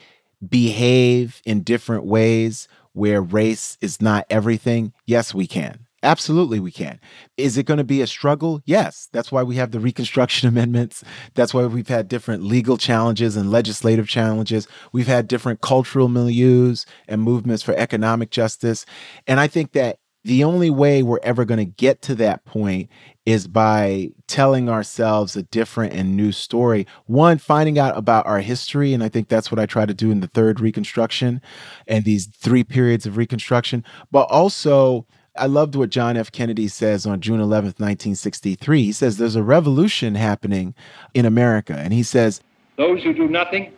behave 0.49 1.43
in 1.45 1.63
different 1.63 2.05
ways 2.05 2.69
where 2.93 3.21
race 3.21 3.77
is 3.81 4.01
not 4.01 4.25
everything 4.31 4.93
yes 5.07 5.35
we 5.35 5.47
can 5.47 5.86
Absolutely, 6.07 6.61
we 6.61 6.71
can. 6.71 7.01
Is 7.37 7.59
it 7.59 7.67
going 7.67 7.79
to 7.79 7.85
be 7.85 8.01
a 8.01 8.07
struggle? 8.07 8.63
Yes. 8.65 9.09
That's 9.13 9.33
why 9.33 9.43
we 9.43 9.57
have 9.57 9.73
the 9.73 9.81
Reconstruction 9.81 10.49
Amendments. 10.57 11.03
That's 11.35 11.53
why 11.53 11.67
we've 11.67 11.89
had 11.89 12.07
different 12.07 12.45
legal 12.45 12.79
challenges 12.79 13.37
and 13.37 13.51
legislative 13.51 14.09
challenges. 14.09 14.69
We've 14.93 15.09
had 15.09 15.27
different 15.27 15.63
cultural 15.63 16.09
milieus 16.09 16.87
and 17.09 17.21
movements 17.21 17.65
for 17.65 17.75
economic 17.75 18.31
justice. 18.31 18.87
And 19.27 19.41
I 19.41 19.49
think 19.49 19.73
that 19.73 19.99
the 20.23 20.45
only 20.45 20.71
way 20.71 21.03
we're 21.03 21.19
ever 21.25 21.45
going 21.45 21.59
to 21.59 21.65
get 21.65 22.03
to 22.03 22.15
that 22.17 22.45
point 22.45 22.89
is 23.25 23.49
by 23.49 24.11
telling 24.29 24.69
ourselves 24.69 25.35
a 25.35 25.43
different 25.43 25.93
and 25.93 26.17
new 26.17 26.31
story. 26.31 26.87
One, 27.07 27.39
finding 27.39 27.81
out 27.81 27.99
about 27.99 28.27
our 28.27 28.41
history. 28.41 28.95
And 28.95 29.03
I 29.03 29.09
think 29.09 29.29
that's 29.29 29.51
what 29.51 29.59
I 29.59 29.67
try 29.67 29.87
to 29.87 29.95
do 29.95 30.13
in 30.13 30.21
the 30.21 30.29
third 30.29 30.61
Reconstruction 30.61 31.41
and 31.89 32.05
these 32.05 32.27
three 32.27 32.63
periods 32.63 33.07
of 33.07 33.17
Reconstruction, 33.17 33.83
but 34.13 34.29
also 34.31 35.07
I 35.39 35.47
loved 35.47 35.75
what 35.75 35.91
John 35.91 36.17
F. 36.17 36.33
Kennedy 36.33 36.69
says 36.69 37.07
on 37.07 37.21
June 37.21 37.41
11th, 37.41 37.79
1963. 37.79 38.83
He 38.83 38.93
says 38.93 39.19
there's 39.19 39.37
a 39.37 39.43
revolution 39.43 40.15
happening 40.15 40.75
in 41.15 41.25
America. 41.25 41.75
And 41.75 41.93
he 41.93 42.03
says, 42.03 42.41
Those 42.77 43.03
who 43.03 43.13
do 43.13 43.29
nothing 43.29 43.73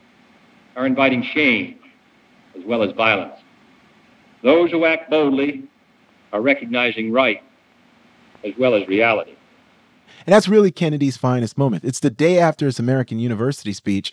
are 0.77 0.87
inviting 0.87 1.23
shame 1.23 1.79
as 2.57 2.65
well 2.65 2.83
as 2.83 2.93
violence. 2.93 3.35
Those 4.43 4.71
who 4.71 4.85
act 4.85 5.11
boldly 5.11 5.65
are 6.33 6.41
recognizing 6.41 7.13
right 7.13 7.43
as 8.45 8.53
well 8.59 8.75
as 8.75 8.87
reality. 8.87 9.35
And 10.27 10.35
that's 10.35 10.49
really 10.49 10.71
Kennedy's 10.71 11.17
finest 11.17 11.57
moment. 11.57 11.85
It's 11.85 12.01
the 12.01 12.11
day 12.11 12.39
after 12.39 12.67
his 12.67 12.79
American 12.79 13.19
University 13.19 13.73
speech. 13.73 14.13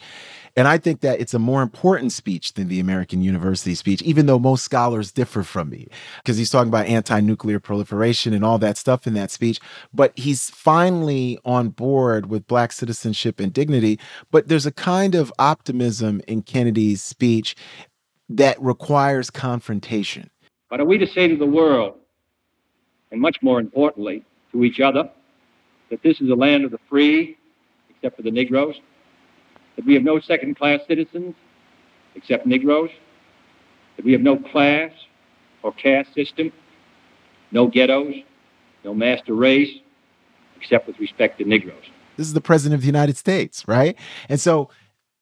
And 0.57 0.69
I 0.69 0.77
think 0.77 1.01
that 1.01 1.19
it's 1.19 1.33
a 1.33 1.39
more 1.39 1.61
important 1.61 2.13
speech 2.13 2.53
than 2.53 2.69
the 2.69 2.79
American 2.79 3.21
University 3.21 3.75
speech, 3.75 4.01
even 4.03 4.25
though 4.25 4.39
most 4.39 4.63
scholars 4.63 5.11
differ 5.11 5.43
from 5.43 5.69
me, 5.69 5.87
because 6.23 6.37
he's 6.37 6.49
talking 6.49 6.69
about 6.69 6.85
anti 6.85 7.19
nuclear 7.19 7.59
proliferation 7.59 8.33
and 8.33 8.45
all 8.45 8.57
that 8.59 8.77
stuff 8.77 9.05
in 9.05 9.13
that 9.15 9.31
speech. 9.31 9.59
But 9.93 10.17
he's 10.17 10.49
finally 10.49 11.37
on 11.43 11.69
board 11.69 12.27
with 12.29 12.47
Black 12.47 12.71
citizenship 12.71 13.39
and 13.39 13.51
dignity. 13.51 13.99
But 14.31 14.47
there's 14.47 14.65
a 14.65 14.71
kind 14.71 15.13
of 15.13 15.31
optimism 15.39 16.21
in 16.27 16.41
Kennedy's 16.41 17.03
speech 17.03 17.55
that 18.29 18.61
requires 18.61 19.29
confrontation. 19.29 20.29
What 20.69 20.79
are 20.79 20.85
we 20.85 20.97
to 20.97 21.07
say 21.07 21.27
to 21.27 21.35
the 21.35 21.45
world, 21.45 21.95
and 23.11 23.19
much 23.19 23.37
more 23.41 23.59
importantly, 23.59 24.23
to 24.53 24.63
each 24.63 24.79
other, 24.79 25.09
that 25.89 26.01
this 26.01 26.21
is 26.21 26.29
a 26.29 26.35
land 26.35 26.63
of 26.63 26.71
the 26.71 26.79
free, 26.89 27.37
except 27.89 28.15
for 28.15 28.23
the 28.23 28.31
Negroes? 28.31 28.79
That 29.75 29.85
we 29.85 29.93
have 29.93 30.03
no 30.03 30.19
second 30.19 30.57
class 30.57 30.79
citizens 30.87 31.35
except 32.15 32.45
Negroes, 32.45 32.89
that 33.97 34.05
we 34.05 34.11
have 34.13 34.21
no 34.21 34.37
class 34.37 34.91
or 35.63 35.73
caste 35.73 36.13
system, 36.13 36.51
no 37.51 37.67
ghettos, 37.67 38.15
no 38.83 38.93
master 38.93 39.33
race, 39.33 39.71
except 40.55 40.87
with 40.87 40.99
respect 40.99 41.39
to 41.39 41.45
Negroes. 41.45 41.83
This 42.17 42.27
is 42.27 42.33
the 42.33 42.41
President 42.41 42.75
of 42.75 42.81
the 42.81 42.87
United 42.87 43.17
States, 43.17 43.67
right? 43.67 43.97
And 44.29 44.39
so 44.39 44.69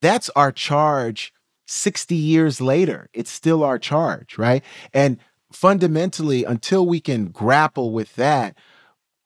that's 0.01 0.29
our 0.35 0.51
charge 0.51 1.33
60 1.65 2.15
years 2.15 2.61
later. 2.61 3.09
It's 3.13 3.31
still 3.31 3.63
our 3.63 3.79
charge, 3.79 4.37
right? 4.37 4.63
And 4.93 5.17
fundamentally, 5.51 6.43
until 6.43 6.85
we 6.85 6.99
can 6.99 7.27
grapple 7.27 7.91
with 7.91 8.15
that, 8.15 8.55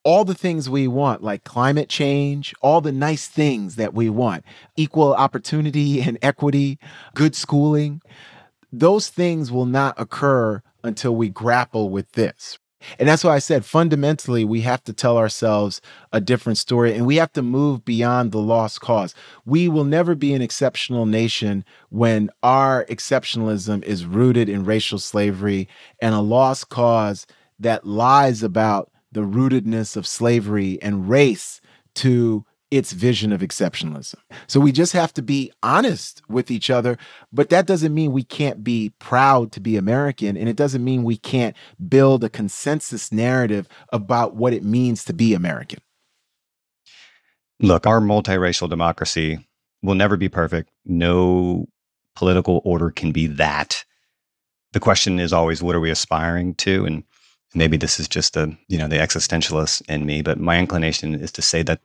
all 0.08 0.24
the 0.24 0.34
things 0.34 0.70
we 0.70 0.88
want, 0.88 1.22
like 1.22 1.44
climate 1.44 1.90
change, 1.90 2.56
all 2.62 2.80
the 2.80 2.94
nice 2.94 3.28
things 3.28 3.76
that 3.76 3.94
we 3.94 4.10
want, 4.10 4.42
equal 4.78 5.14
opportunity 5.14 6.02
and 6.02 6.18
equity, 6.22 6.80
good 7.14 7.36
schooling, 7.36 8.02
those 8.72 9.10
things 9.10 9.52
will 9.52 9.66
not 9.66 10.00
occur 10.00 10.64
until 10.82 11.14
we 11.14 11.28
grapple 11.28 11.90
with 11.90 12.10
this. 12.14 12.58
And 12.98 13.10
that's 13.10 13.26
why 13.26 13.36
I 13.36 13.40
said 13.40 13.66
fundamentally, 13.66 14.46
we 14.46 14.62
have 14.62 14.82
to 14.86 14.94
tell 14.94 15.18
ourselves 15.18 15.82
a 16.14 16.22
different 16.22 16.58
story 16.58 16.94
and 16.94 17.06
we 17.06 17.18
have 17.18 17.34
to 17.34 17.42
move 17.42 17.84
beyond 17.84 18.32
the 18.32 18.38
lost 18.38 18.80
cause. 18.80 19.14
We 19.44 19.68
will 19.68 19.84
never 19.84 20.16
be 20.16 20.34
an 20.34 20.42
exceptional 20.42 21.06
nation 21.06 21.66
when 21.90 22.30
our 22.44 22.86
exceptionalism 22.86 23.84
is 23.84 24.06
rooted 24.06 24.48
in 24.48 24.64
racial 24.64 25.00
slavery 25.00 25.68
and 26.02 26.16
a 26.16 26.22
lost 26.22 26.70
cause 26.70 27.28
that 27.60 27.86
lies 27.86 28.42
about 28.42 28.90
the 29.12 29.22
rootedness 29.22 29.96
of 29.96 30.08
slavery 30.08 30.80
and 30.82 31.10
race 31.10 31.62
to 31.96 32.46
its 32.70 32.92
vision 32.92 33.32
of 33.32 33.42
exceptionalism. 33.42 34.16
So 34.48 34.60
we 34.60 34.72
just 34.72 34.92
have 34.94 35.14
to 35.14 35.22
be 35.22 35.52
honest 35.64 36.22
with 36.28 36.52
each 36.52 36.70
other, 36.70 36.98
but 37.32 37.50
that 37.50 37.66
doesn't 37.66 37.94
mean 37.94 38.12
we 38.12 38.24
can't 38.24 38.64
be 38.64 38.92
proud 39.00 39.52
to 39.54 39.62
be 39.62 39.78
American 39.78 40.36
and 40.36 40.50
it 40.50 40.58
doesn't 40.58 40.84
mean 40.84 41.04
we 41.04 41.18
can't 41.18 41.56
build 41.88 42.24
a 42.24 42.30
consensus 42.30 43.12
narrative 43.12 43.70
about 43.94 44.36
what 44.36 44.54
it 44.54 44.64
means 44.64 45.06
to 45.06 45.14
be 45.14 45.34
American. 45.34 45.80
Look, 47.60 47.88
our 47.88 48.02
multiracial 48.02 48.70
democracy 48.70 49.48
will 49.82 49.96
never 49.96 50.18
be 50.18 50.30
perfect. 50.30 50.70
No 50.86 51.68
political 52.16 52.62
order 52.66 52.92
can 52.92 53.12
be 53.12 53.28
that. 53.28 53.86
The 54.74 54.80
question 54.80 55.20
is 55.20 55.32
always 55.32 55.64
what 55.64 55.76
are 55.76 55.80
we 55.80 55.90
aspiring 55.90 56.54
to 56.56 56.86
and 56.86 57.04
maybe 57.56 57.78
this 57.78 58.00
is 58.00 58.08
just 58.08 58.34
the 58.34 58.56
you 58.68 58.78
know 58.78 58.88
the 58.88 58.98
existentialist 58.98 59.82
in 59.90 60.06
me 60.06 60.22
but 60.22 60.40
my 60.40 60.60
inclination 60.60 61.16
is 61.16 61.32
to 61.32 61.42
say 61.42 61.62
that 61.62 61.80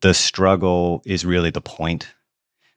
the 0.00 0.14
struggle 0.14 1.02
is 1.06 1.24
really 1.24 1.50
the 1.50 1.60
point 1.60 2.08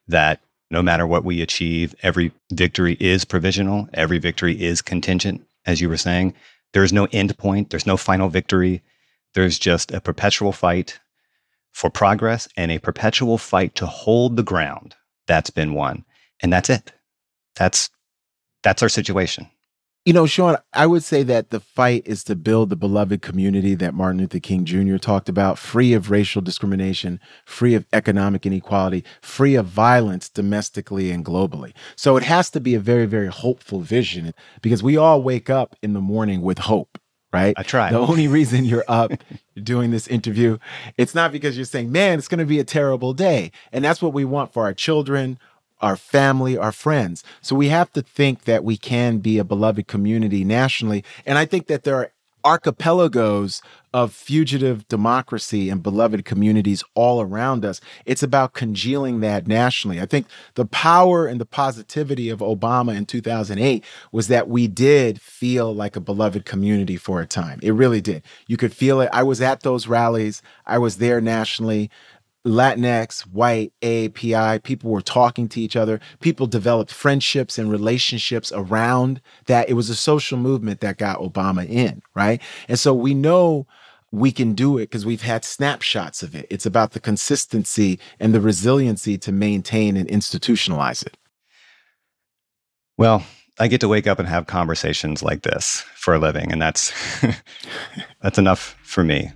that 0.08 0.40
no 0.72 0.82
matter 0.82 1.06
what 1.06 1.26
we 1.26 1.42
achieve 1.42 1.96
every 2.04 2.32
victory 2.52 2.96
is 3.00 3.26
provisional 3.26 3.88
every 3.94 4.20
victory 4.20 4.62
is 4.62 4.82
contingent 4.82 5.46
as 5.66 5.82
you 5.82 5.90
were 5.90 5.98
saying. 5.98 6.34
There's 6.74 6.94
no 6.94 7.08
end 7.12 7.38
point 7.38 7.70
there's 7.70 7.88
no 7.88 7.98
final 7.98 8.30
victory. 8.30 8.82
There's 9.34 9.60
just 9.60 9.92
a 9.92 10.02
perpetual 10.02 10.52
fight 10.52 11.00
for 11.72 11.90
progress 11.90 12.48
and 12.58 12.72
a 12.72 12.80
perpetual 12.80 13.38
fight 13.38 13.76
to 13.76 13.86
hold 13.86 14.36
the 14.36 14.44
ground 14.44 14.96
that's 15.28 15.52
been 15.52 15.74
won. 15.74 16.04
And 16.42 16.52
that's 16.52 16.70
it. 16.70 16.92
That's 17.56 17.90
that's 18.64 18.84
our 18.84 18.90
situation 18.90 19.48
you 20.06 20.14
know, 20.14 20.26
Sean, 20.26 20.58
I 20.74 20.88
would 20.88 21.04
say 21.04 21.24
that 21.24 21.50
the 21.50 21.60
fight 21.60 22.04
is 22.06 22.24
to 22.26 22.36
build 22.36 22.70
the 22.70 22.76
beloved 22.76 23.22
community 23.22 23.76
that 23.76 23.94
Martin 23.94 24.22
Luther 24.22 24.40
King 24.40 24.66
Jr. 24.66 24.98
talked 24.98 25.30
about, 25.30 25.60
free 25.60 25.94
of 25.94 26.10
racial 26.10 26.42
discrimination, 26.42 27.20
free 27.46 27.76
of 27.76 27.86
economic 27.94 28.46
inequality, 28.46 29.04
free 29.22 29.56
of 29.56 29.66
violence 29.68 30.30
domestically 30.30 31.12
and 31.12 31.26
globally. 31.26 31.74
So 31.96 32.18
it 32.18 32.24
has 32.24 32.50
to 32.52 32.60
be 32.60 32.76
a 32.76 32.80
very, 32.80 33.06
very 33.06 33.28
hopeful 33.28 33.82
vision 33.82 34.34
because 34.62 34.82
we 34.82 34.98
all 34.98 35.22
wake 35.22 35.50
up 35.50 35.76
in 35.84 35.94
the 35.94 36.02
morning 36.02 36.42
with 36.42 36.60
hope. 36.60 36.98
right? 37.32 37.54
I 37.58 37.64
try. 37.64 37.92
The 37.92 38.00
only 38.00 38.28
reason 38.28 38.66
you're 38.66 38.86
up 38.88 39.12
doing 39.64 39.92
this 39.92 40.08
interview, 40.08 40.58
it's 40.98 41.14
not 41.14 41.32
because 41.32 41.56
you're 41.58 41.66
saying, 41.66 41.92
man, 41.92 42.18
it's 42.18 42.28
going 42.28 42.40
to 42.40 42.46
be 42.46 42.60
a 42.60 42.64
terrible 42.64 43.14
day. 43.14 43.52
And 43.72 43.84
that's 43.84 44.02
what 44.02 44.14
we 44.14 44.26
want 44.26 44.54
for 44.54 44.64
our 44.64 44.74
children, 44.74 45.38
our 45.82 45.96
family, 45.96 46.58
our 46.58 46.72
friends. 46.72 47.24
So 47.42 47.56
we 47.56 47.70
have 47.70 47.92
to 47.94 48.02
think 48.02 48.44
that 48.46 48.64
we 48.64 48.78
can 48.78 49.20
be 49.20 49.38
a 49.38 49.44
beloved 49.44 49.88
community 49.88 50.44
nationally. 50.44 51.04
And 51.26 51.38
I 51.38 51.46
think 51.46 51.68
that 51.68 51.84
there 51.84 51.96
are 51.96 52.12
archipelagos 52.44 53.62
of 53.94 54.14
fugitive 54.14 54.88
democracy 54.88 55.70
and 55.70 55.82
beloved 55.82 56.24
communities 56.26 56.84
all 56.94 57.22
around 57.22 57.66
us. 57.66 57.82
It's 58.06 58.22
about 58.22 58.54
congealing 58.54 59.20
that 59.22 59.48
nationally. 59.48 60.00
I 60.00 60.06
think 60.06 60.28
the 60.54 60.66
power 60.66 61.26
and 61.26 61.42
the 61.42 61.46
positivity 61.46 62.30
of 62.30 62.40
Obama 62.40 62.96
in 62.96 63.06
2008 63.06 63.84
was 64.12 64.28
that 64.28 64.48
we 64.48 64.68
did 64.68 65.20
feel 65.20 65.74
like 65.74 65.96
a 65.96 66.02
beloved 66.02 66.46
community 66.46 66.98
for 66.98 67.20
a 67.20 67.26
time. 67.26 67.60
It 67.64 67.72
really 67.72 68.02
did. 68.02 68.24
You 68.48 68.58
could 68.58 68.74
feel 68.74 69.02
it. 69.02 69.10
I 69.12 69.24
was 69.24 69.42
at 69.42 69.62
those 69.62 69.88
rallies, 69.88 70.42
I 70.66 70.78
was 70.78 70.98
there 70.98 71.20
nationally. 71.20 71.90
Latinx, 72.50 73.22
white, 73.22 73.72
AAPI, 73.82 74.64
people 74.64 74.90
were 74.90 75.02
talking 75.02 75.48
to 75.50 75.62
each 75.62 75.76
other. 75.76 76.00
People 76.20 76.48
developed 76.48 76.92
friendships 76.92 77.58
and 77.58 77.72
relationships 77.72 78.52
around 78.54 79.22
that. 79.46 79.70
It 79.70 79.74
was 79.74 79.90
a 79.90 79.96
social 79.96 80.38
movement 80.38 80.82
that 80.82 80.98
got 80.98 81.20
Obama 81.20 81.68
in, 81.68 82.02
right? 82.16 82.42
And 82.68 82.80
so 82.80 82.94
we 82.94 83.14
know 83.14 83.68
we 84.12 84.32
can 84.32 84.54
do 84.54 84.78
it 84.78 84.90
because 84.90 85.06
we've 85.06 85.22
had 85.22 85.46
snapshots 85.46 86.24
of 86.24 86.34
it. 86.34 86.48
It's 86.50 86.66
about 86.66 86.92
the 86.92 87.00
consistency 87.00 88.00
and 88.20 88.34
the 88.34 88.42
resiliency 88.42 89.18
to 89.20 89.32
maintain 89.32 89.96
and 89.96 90.10
institutionalize 90.10 91.06
it. 91.06 91.16
Well, 92.98 93.24
I 93.60 93.68
get 93.68 93.82
to 93.82 93.88
wake 93.88 94.08
up 94.08 94.20
and 94.20 94.28
have 94.28 94.48
conversations 94.48 95.22
like 95.22 95.44
this 95.44 95.82
for 95.96 96.16
a 96.16 96.20
living, 96.20 96.52
and 96.52 96.62
that's 96.62 96.92
that's 98.22 98.38
enough 98.38 98.76
for 98.84 99.04
me. 99.04 99.32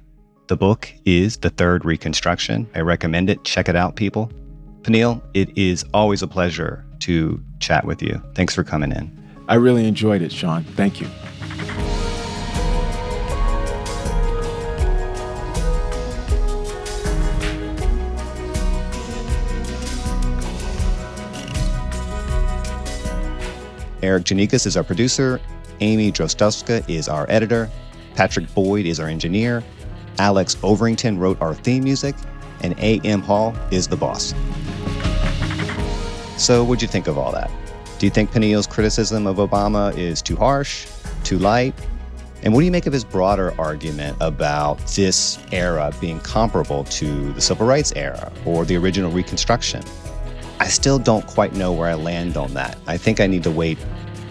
The 0.54 0.58
book 0.58 0.93
is 1.04 1.38
The 1.38 1.49
Third 1.49 1.84
Reconstruction. 1.84 2.70
I 2.76 2.82
recommend 2.82 3.28
it. 3.28 3.43
Check 3.43 3.68
it 3.68 3.76
out, 3.76 3.95
people. 3.95 4.32
Peniel, 4.84 5.20
it 5.34 5.49
is 5.58 5.84
always 5.95 6.22
a 6.22 6.28
pleasure 6.28 6.86
to 6.99 7.43
chat 7.60 7.86
with 7.86 8.04
you. 8.04 8.22
Thanks 8.36 8.54
for 8.54 8.64
coming 8.64 8.91
in. 8.91 9.12
I 9.47 9.56
really 9.56 9.88
enjoyed 9.88 10.22
it, 10.22 10.32
Sean. 10.32 10.64
Thank 10.64 11.01
you. 11.01 11.08
Erikk 24.04 24.26
Geannikis 24.26 24.68
is 24.68 24.78
our 24.78 24.84
producer. 24.84 25.41
Amy 25.80 26.12
Drozdowska 26.12 26.88
is 26.88 27.10
our 27.10 27.26
editor. 27.28 27.72
Patrick 28.14 28.54
Boyd 28.54 28.86
is 28.86 28.99
our 28.99 29.08
engineer. 29.08 29.64
Alex 30.20 30.55
Overington 30.55 31.20
wrote 31.20 31.41
our 31.41 31.53
theme 31.53 31.84
music. 31.84 32.16
And 32.61 32.76
A.M. 32.80 33.22
Hall 33.22 33.53
is 33.72 33.89
the 33.89 33.97
boss. 33.97 34.34
So, 36.38 36.64
what'd 36.64 36.82
you 36.82 36.88
think 36.88 37.07
of 37.07 37.18
all 37.18 37.32
that? 37.34 37.51
Do 37.99 38.05
you 38.05 38.09
think 38.09 38.32
Peniel's 38.32 38.68
criticism 38.68 39.28
of 39.28 39.38
Obama 39.38 39.95
is 39.97 40.22
too 40.22 40.36
harsh, 40.36 40.88
too 41.24 41.39
light? 41.39 41.74
And 42.41 42.53
what 42.53 42.59
do 42.59 42.66
you 42.66 42.72
make 42.72 42.86
of 42.86 42.93
his 42.93 43.05
broader 43.05 43.53
argument 43.59 44.18
about 44.20 44.78
this 44.88 45.39
era 45.51 45.93
being 46.01 46.20
comparable 46.20 46.84
to 46.86 47.32
the 47.34 47.41
civil 47.41 47.66
rights 47.66 47.93
era 47.95 48.32
or 48.45 48.66
the 48.66 48.76
original 48.76 49.11
Reconstruction? 49.11 49.84
I 50.59 50.68
still 50.68 50.99
don't 50.99 51.26
quite 51.26 51.53
know 51.53 51.72
where 51.72 51.89
I 51.89 51.93
land 51.93 52.36
on 52.36 52.53
that. 52.53 52.78
I 52.88 52.97
think 52.97 53.20
I 53.20 53.28
need 53.28 53.43
to 53.43 53.51
wait 53.51 53.78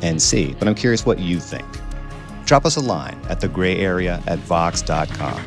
and 0.03 0.21
see, 0.21 0.55
but 0.59 0.69
I'm 0.69 0.75
curious 0.75 1.07
what 1.07 1.19
you 1.19 1.41
think. 1.41 1.67
Drop 2.45 2.65
us 2.65 2.77
a 2.77 2.81
line 2.81 3.21
at 3.29 3.41
the 3.41 3.49
gray 3.49 3.79
area 3.79 4.23
at 4.27 4.39
vox.com. 4.41 5.45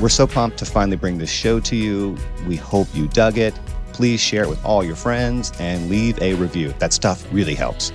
We're 0.00 0.08
so 0.08 0.26
pumped 0.26 0.58
to 0.58 0.64
finally 0.64 0.96
bring 0.96 1.18
this 1.18 1.30
show 1.30 1.60
to 1.60 1.76
you. 1.76 2.16
We 2.46 2.56
hope 2.56 2.88
you 2.92 3.06
dug 3.08 3.38
it. 3.38 3.54
Please 3.92 4.20
share 4.20 4.42
it 4.42 4.48
with 4.48 4.64
all 4.64 4.82
your 4.82 4.96
friends 4.96 5.52
and 5.60 5.88
leave 5.88 6.20
a 6.20 6.34
review. 6.34 6.74
That 6.78 6.92
stuff 6.92 7.24
really 7.32 7.54
helps. 7.54 7.92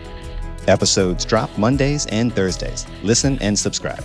Episodes 0.67 1.25
drop 1.25 1.55
Mondays 1.57 2.05
and 2.07 2.33
Thursdays. 2.33 2.85
Listen 3.03 3.37
and 3.41 3.57
subscribe. 3.57 4.03